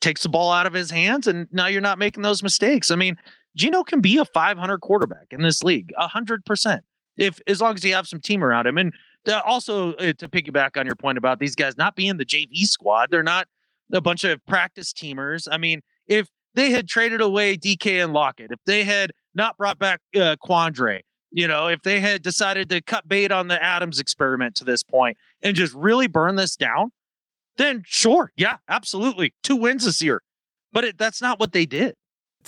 takes 0.00 0.22
the 0.22 0.28
ball 0.28 0.52
out 0.52 0.66
of 0.66 0.72
his 0.72 0.90
hands, 0.90 1.26
and 1.26 1.48
now 1.52 1.66
you're 1.66 1.80
not 1.80 1.98
making 1.98 2.22
those 2.22 2.42
mistakes. 2.42 2.90
I 2.90 2.96
mean, 2.96 3.16
Geno 3.56 3.82
can 3.82 4.00
be 4.00 4.18
a 4.18 4.24
500 4.24 4.78
quarterback 4.78 5.26
in 5.30 5.42
this 5.42 5.62
league, 5.62 5.92
hundred 5.96 6.44
percent, 6.44 6.82
if 7.16 7.40
as 7.46 7.60
long 7.60 7.74
as 7.74 7.84
you 7.84 7.94
have 7.94 8.06
some 8.06 8.20
team 8.20 8.42
around 8.42 8.66
him. 8.66 8.78
And 8.78 8.92
also 9.44 9.94
uh, 9.94 10.12
to 10.14 10.28
piggyback 10.28 10.76
on 10.78 10.86
your 10.86 10.96
point 10.96 11.18
about 11.18 11.38
these 11.38 11.54
guys 11.54 11.76
not 11.76 11.96
being 11.96 12.16
the 12.16 12.26
JV 12.26 12.64
squad, 12.64 13.10
they're 13.10 13.22
not 13.22 13.46
a 13.92 14.00
bunch 14.00 14.24
of 14.24 14.44
practice 14.46 14.92
teamers. 14.92 15.46
I 15.50 15.58
mean, 15.58 15.82
if 16.06 16.28
they 16.54 16.70
had 16.70 16.88
traded 16.88 17.20
away 17.20 17.56
DK 17.56 18.02
and 18.02 18.12
Lockett, 18.12 18.50
if 18.50 18.58
they 18.66 18.84
had 18.84 19.12
not 19.34 19.56
brought 19.56 19.78
back 19.78 20.00
uh, 20.14 20.36
Quandre, 20.42 21.00
you 21.30 21.48
know, 21.48 21.68
if 21.68 21.82
they 21.82 22.00
had 22.00 22.22
decided 22.22 22.68
to 22.68 22.82
cut 22.82 23.08
bait 23.08 23.32
on 23.32 23.48
the 23.48 23.62
Adams 23.62 23.98
experiment 23.98 24.54
to 24.56 24.64
this 24.64 24.82
point 24.82 25.16
and 25.42 25.56
just 25.56 25.74
really 25.74 26.06
burn 26.06 26.36
this 26.36 26.56
down, 26.56 26.90
then 27.56 27.82
sure, 27.86 28.32
yeah, 28.36 28.56
absolutely, 28.68 29.34
two 29.42 29.56
wins 29.56 29.84
this 29.84 30.02
year. 30.02 30.22
But 30.72 30.84
it, 30.84 30.98
that's 30.98 31.20
not 31.22 31.40
what 31.40 31.52
they 31.52 31.66
did. 31.66 31.94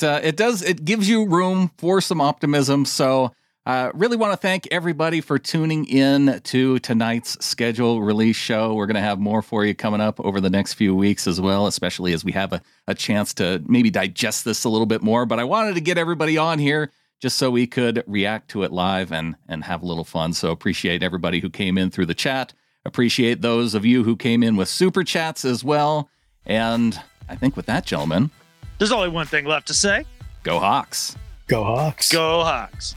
Uh, 0.02 0.20
it 0.22 0.36
does. 0.36 0.62
It 0.62 0.84
gives 0.84 1.08
you 1.08 1.26
room 1.26 1.70
for 1.78 2.00
some 2.00 2.20
optimism. 2.20 2.84
So 2.84 3.32
uh, 3.66 3.90
really 3.94 4.16
want 4.16 4.32
to 4.32 4.36
thank 4.36 4.68
everybody 4.70 5.22
for 5.22 5.38
tuning 5.38 5.86
in 5.86 6.40
to 6.44 6.78
tonight's 6.80 7.42
schedule 7.44 8.02
release 8.02 8.36
show. 8.36 8.74
We're 8.74 8.86
going 8.86 8.96
to 8.96 9.00
have 9.00 9.18
more 9.18 9.40
for 9.40 9.64
you 9.64 9.74
coming 9.74 10.02
up 10.02 10.20
over 10.20 10.38
the 10.40 10.50
next 10.50 10.74
few 10.74 10.94
weeks 10.94 11.26
as 11.26 11.40
well, 11.40 11.66
especially 11.66 12.12
as 12.12 12.24
we 12.24 12.32
have 12.32 12.52
a, 12.52 12.60
a 12.86 12.94
chance 12.94 13.32
to 13.34 13.62
maybe 13.66 13.90
digest 13.90 14.44
this 14.44 14.64
a 14.64 14.68
little 14.68 14.86
bit 14.86 15.02
more. 15.02 15.24
But 15.24 15.40
I 15.40 15.44
wanted 15.44 15.76
to 15.76 15.80
get 15.80 15.96
everybody 15.96 16.36
on 16.36 16.58
here 16.58 16.90
just 17.20 17.38
so 17.38 17.50
we 17.50 17.66
could 17.66 18.04
react 18.06 18.50
to 18.50 18.64
it 18.64 18.72
live 18.72 19.10
and, 19.12 19.34
and 19.48 19.64
have 19.64 19.82
a 19.82 19.86
little 19.86 20.04
fun. 20.04 20.34
So 20.34 20.50
appreciate 20.50 21.02
everybody 21.02 21.40
who 21.40 21.48
came 21.48 21.78
in 21.78 21.90
through 21.90 22.06
the 22.06 22.14
chat. 22.14 22.52
Appreciate 22.84 23.40
those 23.40 23.74
of 23.74 23.86
you 23.86 24.04
who 24.04 24.14
came 24.14 24.42
in 24.42 24.56
with 24.56 24.68
super 24.68 25.02
chats 25.04 25.42
as 25.42 25.64
well. 25.64 26.10
And 26.44 27.00
I 27.30 27.36
think 27.36 27.56
with 27.56 27.64
that, 27.64 27.86
gentlemen, 27.86 28.30
there's 28.76 28.92
only 28.92 29.08
one 29.08 29.24
thing 29.24 29.46
left 29.46 29.68
to 29.68 29.74
say 29.74 30.04
go 30.42 30.58
Hawks. 30.58 31.16
Go 31.46 31.64
Hawks. 31.64 32.12
Go 32.12 32.42
Hawks. 32.42 32.94